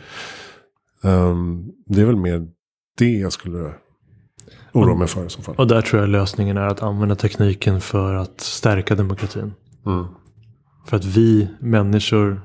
Ehm, 1.02 1.70
det 1.86 2.00
är 2.00 2.04
väl 2.06 2.16
mer 2.16 2.48
det 2.98 3.12
jag 3.18 3.32
skulle 3.32 3.74
oroa 4.72 4.94
mig 4.94 5.08
för 5.08 5.26
i 5.26 5.30
så 5.30 5.42
fall. 5.42 5.54
Och 5.58 5.66
där 5.66 5.80
tror 5.80 6.02
jag 6.02 6.08
lösningen 6.10 6.56
är 6.56 6.66
att 6.66 6.82
använda 6.82 7.14
tekniken 7.14 7.80
för 7.80 8.14
att 8.14 8.40
stärka 8.40 8.94
demokratin. 8.94 9.54
Mm. 9.86 10.06
För 10.86 10.96
att 10.96 11.04
vi 11.04 11.48
människor 11.60 12.40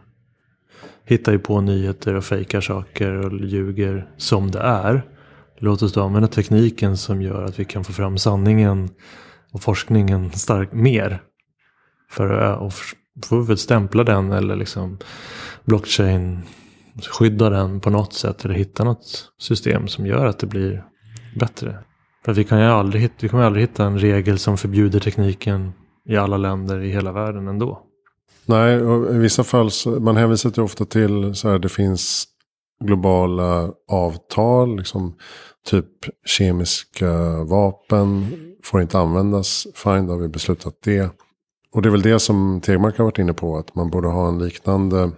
hittar 1.06 1.32
ju 1.32 1.40
på 1.40 1.62
nyheter 1.62 2.16
och 2.16 2.24
fejkar 2.24 2.62
saker 2.62 3.14
och 3.14 3.46
ljuger 3.46 4.08
som 4.18 4.52
det 4.52 4.60
är. 4.60 5.06
Låt 5.58 5.82
oss 5.82 5.94
då 5.94 6.04
använda 6.04 6.28
tekniken 6.28 6.98
som 6.98 7.22
gör 7.22 7.44
att 7.44 7.60
vi 7.60 7.66
kan 7.66 7.84
få 7.84 7.94
fram 7.94 8.18
sanningen 8.18 8.90
och 9.52 9.62
forskningen 9.62 10.32
stark, 10.32 10.74
mer. 10.74 11.22
För 12.10 12.30
att 12.30 12.74
få 13.26 13.42
väl 13.42 13.58
stämpla 13.58 14.04
den 14.04 14.32
eller 14.32 14.56
liksom 14.56 14.98
blockchain 15.66 16.42
skydda 17.02 17.50
den 17.50 17.80
på 17.80 17.90
något 17.90 18.14
sätt 18.14 18.46
eller 18.46 18.56
hitta 18.56 18.84
något 18.84 19.32
system 19.40 19.88
som 19.88 20.06
gör 20.06 20.26
att 20.26 20.40
det 20.40 20.48
blir 20.48 20.84
bättre. 21.40 21.78
För 22.26 22.34
vi 22.34 22.44
kan 22.44 22.60
ju 22.60 22.66
aldrig, 22.66 23.12
vi 23.20 23.30
kommer 23.30 23.44
aldrig 23.44 23.64
hitta 23.64 23.86
en 23.86 24.00
regel 24.00 24.40
som 24.40 24.58
förbjuder 24.58 25.00
tekniken 25.00 25.74
i 26.10 26.18
alla 26.18 26.38
länder 26.38 26.84
i 26.84 26.90
hela 26.90 27.12
världen 27.12 27.48
ändå. 27.48 27.82
Nej, 28.46 28.82
och 28.82 29.16
i 29.16 29.18
vissa 29.18 29.44
fall 29.44 29.72
så, 29.72 29.90
man 29.90 30.18
hänvisar 30.18 30.52
ju 30.56 30.62
ofta 30.62 30.86
till 30.86 31.36
så 31.36 31.50
här 31.50 31.60
det 31.60 31.70
finns 31.70 32.26
globala 32.84 33.72
avtal, 33.92 34.78
liksom 34.78 35.16
typ 35.66 35.88
kemiska 36.26 37.44
vapen 37.44 38.28
får 38.64 38.82
inte 38.82 39.00
användas. 39.00 39.68
Fine, 39.76 40.08
då 40.08 40.14
har 40.14 40.20
vi 40.20 40.28
beslutat 40.28 40.74
det. 40.84 41.10
Och 41.72 41.82
det 41.82 41.90
är 41.90 41.92
väl 41.92 42.02
det 42.02 42.20
som 42.20 42.62
Tegmark 42.62 42.98
har 42.98 43.06
varit 43.06 43.20
inne 43.20 43.34
på, 43.34 43.58
att 43.58 43.76
man 43.76 43.90
borde 43.90 44.08
ha 44.08 44.28
en 44.28 44.40
liknande 44.40 45.12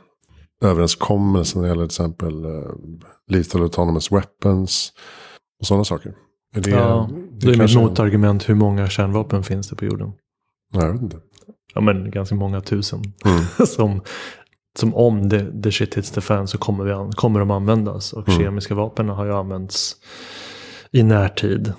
överenskommelse 0.62 1.58
när 1.58 1.64
det 1.64 1.70
gäller 1.70 1.88
till 1.88 2.04
exempel 2.04 2.46
uh, 2.46 2.72
lethal 3.28 3.62
autonomous 3.62 4.12
weapons 4.12 4.94
och 5.60 5.68
sådana 5.68 5.84
saker. 5.84 6.14
Det, 6.56 6.70
ja, 6.70 7.10
det, 7.32 7.48
det 7.48 7.54
är 7.54 7.58
mitt 7.58 7.76
motargument, 7.76 8.50
hur 8.50 8.56
många 8.56 8.90
kärnvapen 8.90 9.44
finns 9.44 9.70
det 9.70 9.76
på 9.76 9.86
jorden? 9.86 10.14
Jag 10.74 10.94
vet 10.94 11.02
inte. 11.02 11.18
Ja, 11.74 11.82
men 11.82 12.12
ganska 12.12 12.36
många 12.36 12.62
tusen. 12.62 13.04
Mm. 13.26 13.44
som, 13.68 14.02
som 14.80 14.96
om 14.96 15.30
the, 15.30 15.62
the 15.62 15.72
shit 15.72 15.98
hits 15.98 16.12
the 16.12 16.22
fan 16.22 16.48
så 16.48 16.58
kommer, 16.58 16.84
vi 16.84 17.12
kommer 17.12 17.40
de 17.40 17.52
användas. 17.52 18.14
Och 18.14 18.30
mm. 18.30 18.40
kemiska 18.40 18.76
vapen 18.76 19.10
har 19.10 19.26
ju 19.26 19.34
använts 19.34 19.96
i 20.92 21.04
närtid. 21.04 21.74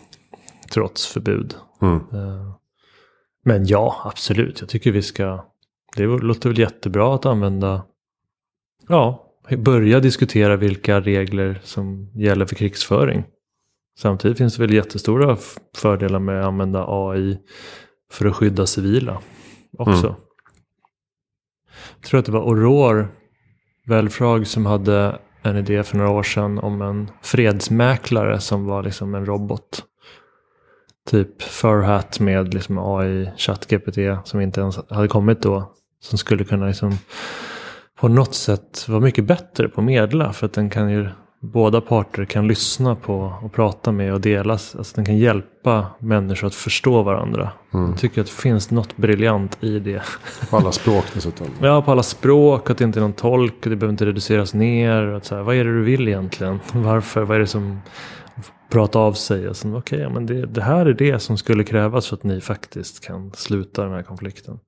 Trots 0.72 1.06
förbud. 1.06 1.54
Mm. 1.82 1.94
Uh, 1.94 2.52
men 3.44 3.66
ja, 3.66 4.02
absolut. 4.04 4.60
Jag 4.60 4.68
tycker 4.68 4.92
vi 4.92 5.02
ska... 5.02 5.44
Det 5.96 6.06
låter 6.06 6.48
väl 6.48 6.58
jättebra 6.58 7.14
att 7.14 7.26
använda... 7.26 7.82
Ja, 8.88 9.26
börja 9.58 10.00
diskutera 10.00 10.56
vilka 10.56 11.00
regler 11.00 11.60
som 11.64 12.10
gäller 12.14 12.46
för 12.46 12.54
krigsföring. 12.54 13.24
Samtidigt 13.98 14.38
finns 14.38 14.56
det 14.56 14.62
väl 14.62 14.74
jättestora 14.74 15.36
fördelar 15.76 16.18
med 16.18 16.40
att 16.40 16.46
använda 16.46 16.84
AI 16.88 17.38
för 18.12 18.26
att 18.26 18.36
skydda 18.36 18.66
civila 18.66 19.20
också. 19.78 20.06
Mm. 20.06 20.20
Jag 22.00 22.08
tror 22.08 22.20
att 22.20 22.26
det 22.26 22.32
var 22.32 22.40
Aurore 22.40 23.08
Välfrag 23.86 24.46
som 24.46 24.66
hade 24.66 25.18
en 25.42 25.56
idé 25.56 25.82
för 25.82 25.96
några 25.96 26.10
år 26.10 26.22
sedan 26.22 26.58
om 26.58 26.82
en 26.82 27.10
fredsmäklare 27.22 28.40
som 28.40 28.66
var 28.66 28.82
liksom 28.82 29.14
en 29.14 29.26
robot. 29.26 29.84
Typ 31.10 31.42
Furhat 31.42 32.20
med 32.20 32.54
liksom 32.54 32.78
AI, 32.78 33.30
ChatGPT 33.36 33.98
som 34.24 34.40
inte 34.40 34.60
ens 34.60 34.78
hade 34.90 35.08
kommit 35.08 35.42
då. 35.42 35.72
Som 36.00 36.18
skulle 36.18 36.44
kunna 36.44 36.66
liksom 36.66 36.98
på 38.00 38.08
något 38.08 38.34
sätt 38.34 38.88
vara 38.88 39.00
mycket 39.00 39.24
bättre 39.24 39.68
på 39.68 39.82
medla. 39.82 40.32
För 40.32 40.46
att 40.46 40.52
den 40.52 40.70
kan 40.70 40.90
ju 40.90 41.08
båda 41.40 41.80
parter 41.80 42.24
kan 42.24 42.48
lyssna 42.48 42.96
på 42.96 43.32
och 43.42 43.52
prata 43.52 43.92
med 43.92 44.12
och 44.12 44.20
delas. 44.20 44.76
Alltså 44.76 44.96
den 44.96 45.04
kan 45.04 45.18
hjälpa 45.18 45.86
människor 45.98 46.46
att 46.46 46.54
förstå 46.54 47.02
varandra. 47.02 47.50
Mm. 47.74 47.90
Jag 47.90 47.98
tycker 47.98 48.20
att 48.20 48.26
det 48.26 48.32
finns 48.32 48.70
något 48.70 48.96
briljant 48.96 49.64
i 49.64 49.78
det. 49.78 50.02
På 50.50 50.56
alla 50.56 50.72
språk 50.72 51.04
dessutom. 51.14 51.46
ja, 51.60 51.82
på 51.82 51.90
alla 51.90 52.02
språk. 52.02 52.70
Att 52.70 52.78
det 52.78 52.84
inte 52.84 52.98
är 52.98 53.00
någon 53.00 53.12
tolk. 53.12 53.54
Det 53.60 53.76
behöver 53.76 53.92
inte 53.92 54.06
reduceras 54.06 54.54
ner. 54.54 55.02
Att 55.02 55.24
så 55.24 55.34
här, 55.34 55.42
vad 55.42 55.56
är 55.56 55.64
det 55.64 55.72
du 55.72 55.82
vill 55.82 56.08
egentligen? 56.08 56.60
Varför? 56.72 57.22
Vad 57.22 57.36
är 57.36 57.40
det 57.40 57.46
som 57.46 57.80
pratar 58.70 59.00
av 59.00 59.12
sig? 59.12 59.48
Okej, 59.48 59.72
okay, 59.72 59.98
ja, 59.98 60.08
men 60.08 60.26
det, 60.26 60.46
det, 60.46 60.62
här 60.62 60.86
är 60.86 60.94
det 60.94 61.18
som 61.18 61.38
skulle 61.38 61.64
krävas 61.64 62.06
för 62.06 62.16
att 62.16 62.24
ni 62.24 62.40
faktiskt 62.40 63.04
kan 63.04 63.32
sluta 63.32 63.84
den 63.84 63.92
här 63.92 64.02
konflikten. 64.02 64.58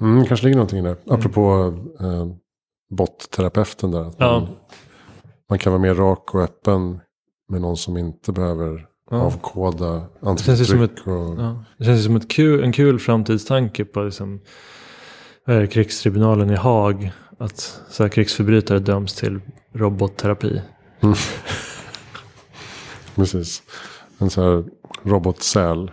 Mm, 0.00 0.24
kanske 0.26 0.46
ligger 0.46 0.56
någonting 0.56 0.84
där. 0.84 0.96
Apropå 1.06 1.74
eh, 2.00 2.26
botterapeuten 2.90 3.90
där. 3.90 4.08
Att 4.08 4.18
man, 4.18 4.48
man 5.50 5.58
kan 5.58 5.72
vara 5.72 5.82
mer 5.82 5.94
rak 5.94 6.34
och 6.34 6.42
öppen 6.42 7.00
med 7.48 7.60
någon 7.60 7.76
som 7.76 7.96
inte 7.96 8.32
behöver 8.32 8.86
ja. 9.10 9.16
avkoda 9.16 10.06
ansiktsuttryck. 10.22 10.46
Det 10.46 10.56
känns 10.56 10.68
som, 10.68 10.82
ett, 10.82 11.00
och... 11.00 11.40
ja. 11.40 11.64
det 11.78 11.84
känns 11.84 12.04
som 12.04 12.16
ett 12.16 12.30
kul, 12.30 12.64
en 12.64 12.72
kul 12.72 12.98
framtidstanke 12.98 13.84
på 13.84 14.00
liksom, 14.00 14.40
är 15.46 15.66
krigstribunalen 15.66 16.50
i 16.50 16.54
Haag. 16.54 17.12
Att 17.38 17.80
så 17.90 18.02
här, 18.02 18.10
krigsförbrytare 18.10 18.78
döms 18.78 19.14
till 19.14 19.40
robotterapi. 19.72 20.62
Mm. 21.00 21.14
Precis. 23.14 23.62
En 24.18 24.30
sån 24.30 24.44
här 24.44 24.64
robotsäl. 25.02 25.90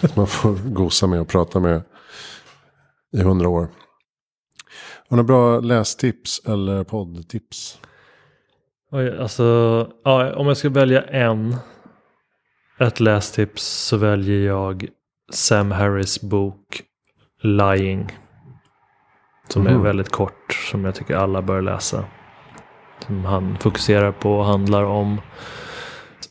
som 0.00 0.10
man 0.14 0.26
får 0.26 0.70
gosa 0.70 1.06
med 1.06 1.20
och 1.20 1.28
prata 1.28 1.60
med 1.60 1.82
i 3.12 3.22
hundra 3.22 3.48
år. 3.48 3.68
Har 5.08 5.16
du 5.16 5.22
bra 5.22 5.60
lästips 5.60 6.40
eller 6.44 6.84
poddtips? 6.84 7.78
Oj, 8.96 9.18
alltså, 9.18 9.88
ja, 10.04 10.34
om 10.34 10.46
jag 10.46 10.56
ska 10.56 10.68
välja 10.70 11.02
en, 11.02 11.56
ett 12.78 13.00
lästips 13.00 13.62
så 13.62 13.96
väljer 13.96 14.46
jag 14.46 14.88
Sam 15.32 15.70
Harris 15.70 16.20
bok 16.20 16.82
Lying. 17.42 18.18
Som 19.48 19.66
mm. 19.66 19.80
är 19.80 19.84
väldigt 19.84 20.10
kort, 20.10 20.52
som 20.70 20.84
jag 20.84 20.94
tycker 20.94 21.16
alla 21.16 21.42
bör 21.42 21.62
läsa. 21.62 22.04
Som 23.06 23.24
han 23.24 23.56
fokuserar 23.58 24.12
på 24.12 24.38
och 24.38 24.44
handlar 24.44 24.84
om 24.84 25.20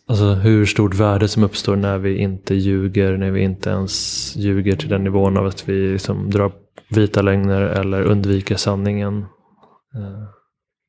alltså, 0.08 0.26
hur 0.26 0.66
stort 0.66 0.94
värde 0.94 1.28
som 1.28 1.44
uppstår 1.44 1.76
när 1.76 1.98
vi 1.98 2.18
inte 2.18 2.56
ljuger, 2.56 3.18
när 3.18 3.32
vi 3.32 3.42
inte 3.42 3.70
ens 3.70 4.36
ljuger 4.36 4.76
till 4.76 4.90
den 4.90 5.04
nivån 5.04 5.38
av 5.38 5.46
att 5.46 5.70
vi 5.70 5.92
liksom 5.92 6.30
drar 6.30 6.52
vita 6.90 7.22
lögner 7.22 7.62
eller 7.62 8.02
undviker 8.02 8.56
sanningen. 8.56 9.26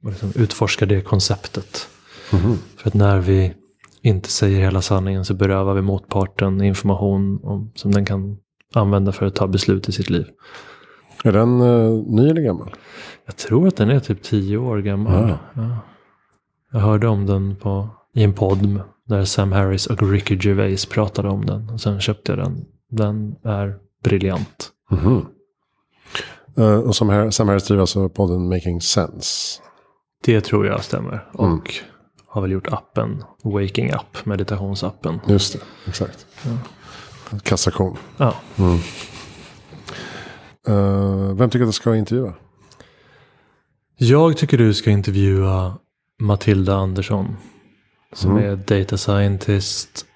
Och 0.05 0.11
liksom 0.11 0.33
utforska 0.35 0.87
det 0.87 1.01
konceptet. 1.01 1.89
Mm. 2.33 2.57
För 2.77 2.89
att 2.89 2.95
när 2.95 3.19
vi 3.19 3.55
inte 4.03 4.29
säger 4.29 4.61
hela 4.61 4.83
sanningen 4.83 5.25
så 5.25 5.35
berövar 5.35 5.75
vi 5.75 5.83
motparten 5.83 6.63
information 6.63 7.41
om, 7.43 7.73
som 7.75 7.93
den 7.93 8.05
kan 8.05 8.37
använda 8.75 9.13
för 9.13 9.27
att 9.27 9.35
ta 9.35 9.47
beslut 9.47 9.89
i 9.89 9.93
sitt 9.93 10.11
liv. 10.11 10.27
Är 11.25 11.33
den 11.33 11.61
uh, 11.61 12.05
ny 12.07 12.29
eller 12.29 12.43
gammal? 12.43 12.75
Jag 13.27 13.37
tror 13.37 13.69
att 13.69 13.77
den 13.77 13.91
är 13.91 14.01
typ 14.01 14.23
tio 14.23 14.57
år 14.57 14.79
gammal. 14.79 15.29
Ja. 15.29 15.39
Ja. 15.55 15.79
Jag 16.73 16.81
hörde 16.81 17.09
om 17.09 17.27
den 17.27 17.57
på, 17.57 17.89
i 18.15 18.23
en 18.23 18.33
podd 18.33 18.81
där 19.09 19.25
Sam 19.25 19.53
Harris 19.53 19.87
och 19.87 20.11
Ricky 20.11 20.39
Gervais 20.41 20.87
pratade 20.87 21.29
om 21.29 21.47
den. 21.47 21.71
Och 21.71 21.81
sen 21.81 22.01
köpte 22.01 22.33
jag 22.33 22.39
den. 22.39 22.65
Den 22.91 23.35
är 23.45 23.77
briljant. 24.05 24.71
Mm. 24.91 25.27
Uh, 26.59 26.79
och 26.79 26.97
Sam 26.97 27.09
Harris 27.09 27.67
driver 27.67 27.81
alltså 27.81 28.09
podden 28.09 28.49
Making 28.49 28.81
Sense. 28.81 29.63
Det 30.27 30.41
tror 30.41 30.67
jag 30.67 30.85
stämmer. 30.85 31.25
Och 31.33 31.47
mm. 31.47 31.63
har 32.27 32.43
väl 32.43 32.51
gjort 32.51 32.67
appen 32.73 33.25
Waking 33.43 33.93
Up, 33.93 34.27
meditationsappen. 34.27 35.21
Just 35.27 35.53
det, 35.53 35.59
exakt. 35.89 36.27
Ja. 36.45 36.59
Kassakon. 37.43 37.97
Ja. 38.17 38.35
Mm. 38.59 38.79
Uh, 40.69 41.35
vem 41.35 41.51
tycker 41.51 41.67
du 41.67 41.73
ska 41.73 41.97
intervjua? 41.97 42.35
Jag 43.97 44.37
tycker 44.37 44.59
du 44.59 44.75
ska 44.75 44.91
intervjua 44.91 45.79
Matilda 46.21 46.75
Andersson. 46.77 47.37
Som 48.13 48.31
mm. 48.31 48.45
är 48.45 48.57
data 48.57 48.97
scientist. 48.97 50.07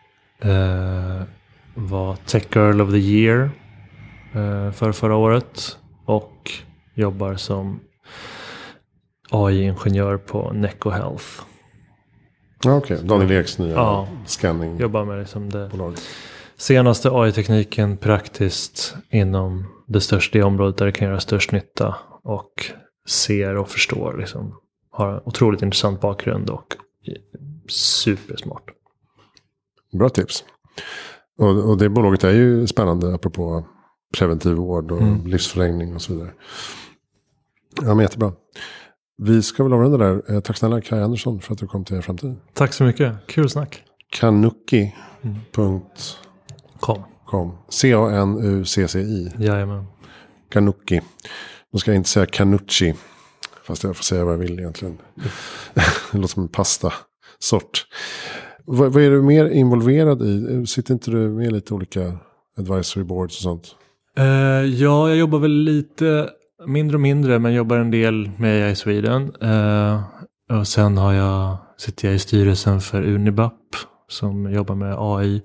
Uh, 0.45 1.23
var 1.75 2.17
Tech 2.17 2.47
Girl 2.55 2.81
of 2.81 2.91
the 2.91 2.99
Year 2.99 3.51
uh, 4.37 4.73
för 4.73 4.93
förra 4.93 5.17
året. 5.17 5.79
Och 6.05 6.51
jobbar 6.95 7.35
som 7.37 7.81
AI-ingenjör 9.31 10.17
på 10.17 10.53
Neco 10.53 10.91
Health. 10.91 11.25
Okej, 12.59 12.77
okay. 12.77 12.97
Daniel 12.97 13.31
Eks 13.31 13.59
nya 13.59 13.75
ja, 13.75 14.09
scanning. 14.27 14.79
Jobbar 14.79 15.05
med 15.05 15.19
liksom 15.19 15.51
det 15.51 15.69
bolag. 15.69 15.95
senaste 16.57 17.11
AI-tekniken 17.13 17.97
praktiskt 17.97 18.95
inom 19.11 19.67
det 19.87 20.01
största 20.01 20.39
det 20.39 20.45
området 20.45 20.77
där 20.77 20.87
det 20.87 20.93
kan 20.93 21.09
göra 21.09 21.21
störst 21.21 21.53
nytta. 21.53 21.97
Och 22.23 22.53
ser 23.09 23.57
och 23.57 23.69
förstår. 23.69 24.17
Liksom. 24.19 24.55
Har 24.91 25.29
otroligt 25.29 25.63
intressant 25.63 26.01
bakgrund 26.01 26.51
och 26.51 26.77
supersmart. 27.69 28.71
Bra 29.93 30.09
tips. 30.09 30.45
Och, 31.39 31.71
och 31.71 31.79
det 31.79 31.89
bolaget 31.89 32.25
är 32.25 32.33
ju 32.33 32.67
spännande 32.67 33.15
apropå 33.15 33.65
preventiv 34.19 34.53
vård 34.53 34.93
och 34.93 35.03
mm. 35.03 35.27
livsförlängning 35.27 35.95
och 35.95 36.03
så 36.03 36.13
vidare. 36.13 36.33
Ja, 37.83 37.95
men 37.95 38.01
jättebra. 38.01 38.33
Vi 39.23 39.43
ska 39.43 39.63
väl 39.63 39.73
avrunda 39.73 39.99
där. 39.99 40.35
Eh, 40.35 40.41
tack 40.41 40.57
snälla 40.57 40.81
Kaj 40.81 41.03
Andersson 41.03 41.41
för 41.41 41.53
att 41.53 41.59
du 41.59 41.67
kom 41.67 41.85
till 41.85 42.03
Framtiden. 42.03 42.37
Tack 42.55 42.73
så 42.73 42.85
mycket. 42.85 43.15
Kul 43.27 43.51
snack. 43.51 43.83
Kanuki.com 44.11 45.83
Com. 47.27 47.53
C-A-N-U-C-C-I. 47.69 49.33
Jajamän. 49.39 49.85
Kanuki. 50.53 51.01
Då 51.73 51.79
ska 51.79 51.91
jag 51.91 51.97
inte 51.97 52.09
säga 52.09 52.27
Canucci. 52.27 52.95
Fast 53.65 53.85
jag 53.85 53.97
får 53.97 54.05
säga 54.05 54.25
vad 54.25 54.35
jag 54.35 54.39
vill 54.39 54.59
egentligen. 54.59 54.99
det 56.13 56.19
låter 56.19 56.29
som 56.29 56.43
en 56.43 56.49
pastasort. 56.49 57.87
Vad, 58.65 58.93
vad 58.93 59.03
är 59.03 59.11
du 59.11 59.23
mer 59.23 59.47
involverad 59.47 60.23
i? 60.23 60.67
Sitter 60.67 60.95
inte 60.95 61.11
du 61.11 61.29
med 61.29 61.53
lite 61.53 61.75
olika 61.75 62.19
advisory 62.59 63.05
boards 63.05 63.37
och 63.37 63.43
sånt? 63.43 63.75
Uh, 64.19 64.25
ja, 64.65 65.09
jag 65.09 65.17
jobbar 65.17 65.39
väl 65.39 65.53
lite 65.53 66.31
mindre 66.67 66.97
och 66.97 67.01
mindre 67.01 67.39
men 67.39 67.55
jobbar 67.55 67.77
en 67.77 67.91
del 67.91 68.31
med 68.39 68.67
AI 68.67 68.75
Sweden. 68.75 69.35
Uh, 69.43 70.03
och 70.59 70.69
sen 70.69 70.99
har 70.99 71.13
jag, 71.13 71.57
sitter 71.79 72.09
jag 72.09 72.15
i 72.15 72.19
styrelsen 72.19 72.81
för 72.81 73.03
Unibap 73.03 73.77
som 74.09 74.53
jobbar 74.53 74.75
med 74.75 74.97
AI, 74.99 75.43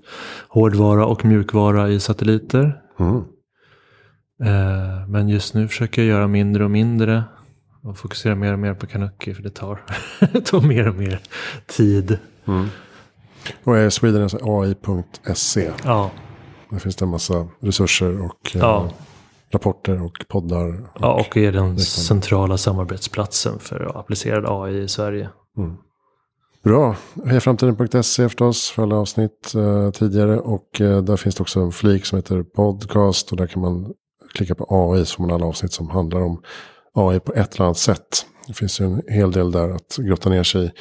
hårdvara 0.47 1.05
och 1.05 1.25
mjukvara 1.25 1.89
i 1.89 1.99
satelliter. 1.99 2.81
Mm. 2.99 3.15
Uh, 3.15 5.07
men 5.07 5.29
just 5.29 5.53
nu 5.53 5.67
försöker 5.67 6.01
jag 6.01 6.09
göra 6.09 6.27
mindre 6.27 6.63
och 6.63 6.71
mindre 6.71 7.23
och 7.83 7.97
fokusera 7.97 8.35
mer 8.35 8.53
och 8.53 8.59
mer 8.59 8.73
på 8.73 8.87
Kanuki 8.87 9.33
för 9.33 9.43
det 9.43 9.49
tar, 9.49 9.81
det 10.19 10.41
tar 10.45 10.61
mer 10.61 10.87
och 10.87 10.95
mer 10.95 11.19
tid. 11.67 12.19
Mm. 12.45 12.67
Och 13.63 13.77
är 13.77 13.89
Sweden 13.89 14.23
alltså 14.23 14.39
AI.se. 14.41 15.71
Ja. 15.83 16.11
Där 16.69 16.79
finns 16.79 16.95
det 16.95 17.05
en 17.05 17.09
massa 17.09 17.47
resurser 17.59 18.21
och 18.21 18.51
ja. 18.53 18.85
eh, 18.85 18.91
rapporter 19.55 20.01
och 20.01 20.25
poddar. 20.27 20.67
Och, 20.67 20.99
ja, 20.99 21.13
och 21.13 21.37
är 21.37 21.51
den 21.51 21.79
centrala 21.79 22.57
samarbetsplatsen 22.57 23.59
för 23.59 23.99
applicerad 23.99 24.45
AI 24.47 24.83
i 24.83 24.87
Sverige. 24.87 25.29
Mm. 25.57 25.77
Bra. 26.63 26.95
Hejaframtiden.se 27.25 28.29
förstås 28.29 28.69
för 28.69 28.83
alla 28.83 28.95
avsnitt 28.95 29.55
eh, 29.55 29.91
tidigare. 29.91 30.39
Och 30.39 30.81
eh, 30.81 31.01
där 31.01 31.17
finns 31.17 31.35
det 31.35 31.41
också 31.41 31.59
en 31.59 31.71
flik 31.71 32.05
som 32.05 32.15
heter 32.15 32.43
podcast. 32.43 33.31
Och 33.31 33.37
där 33.37 33.47
kan 33.47 33.61
man 33.61 33.93
klicka 34.33 34.55
på 34.55 34.67
AI 34.69 35.05
så 35.05 35.15
får 35.15 35.23
man 35.23 35.35
alla 35.35 35.45
avsnitt 35.45 35.73
som 35.73 35.89
handlar 35.89 36.21
om 36.21 36.41
AI 36.93 37.19
på 37.19 37.33
ett 37.33 37.55
eller 37.55 37.65
annat 37.65 37.77
sätt. 37.77 38.25
Det 38.47 38.53
finns 38.53 38.81
ju 38.81 38.85
en 38.85 39.01
hel 39.07 39.31
del 39.31 39.51
där 39.51 39.69
att 39.69 39.97
grotta 39.97 40.29
ner 40.29 40.43
sig 40.43 40.65
i. 40.65 40.71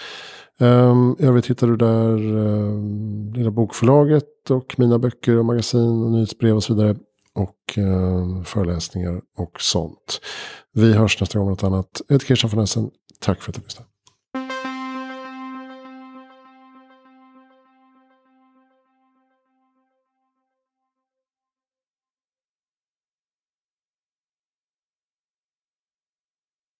Um, 0.64 1.16
I 1.18 1.24
övrigt 1.24 1.50
hittar 1.50 1.66
du 1.66 1.76
där 1.76 2.36
um, 2.36 3.32
Lilla 3.34 3.50
Bokförlaget 3.50 4.50
och 4.50 4.74
mina 4.78 4.98
böcker 4.98 5.38
och 5.38 5.44
magasin 5.44 6.02
och 6.02 6.10
nyhetsbrev 6.10 6.56
och 6.56 6.64
så 6.64 6.74
vidare. 6.74 6.96
Och 7.34 7.78
eh, 7.78 8.42
föreläsningar 8.42 9.20
och 9.36 9.60
sånt. 9.60 10.20
Vi 10.72 10.92
hörs 10.92 11.20
nästa 11.20 11.38
gång 11.38 11.46
med 11.48 11.52
något 11.52 11.64
annat. 11.64 12.00
Jag 12.08 12.14
heter 12.14 12.26
Christian 12.26 12.50
von 12.50 12.64
Essen. 12.64 12.90
Tack 13.20 13.42
för 13.42 13.50
att 13.50 13.56
du 13.56 13.62
lyssnade. 13.62 13.88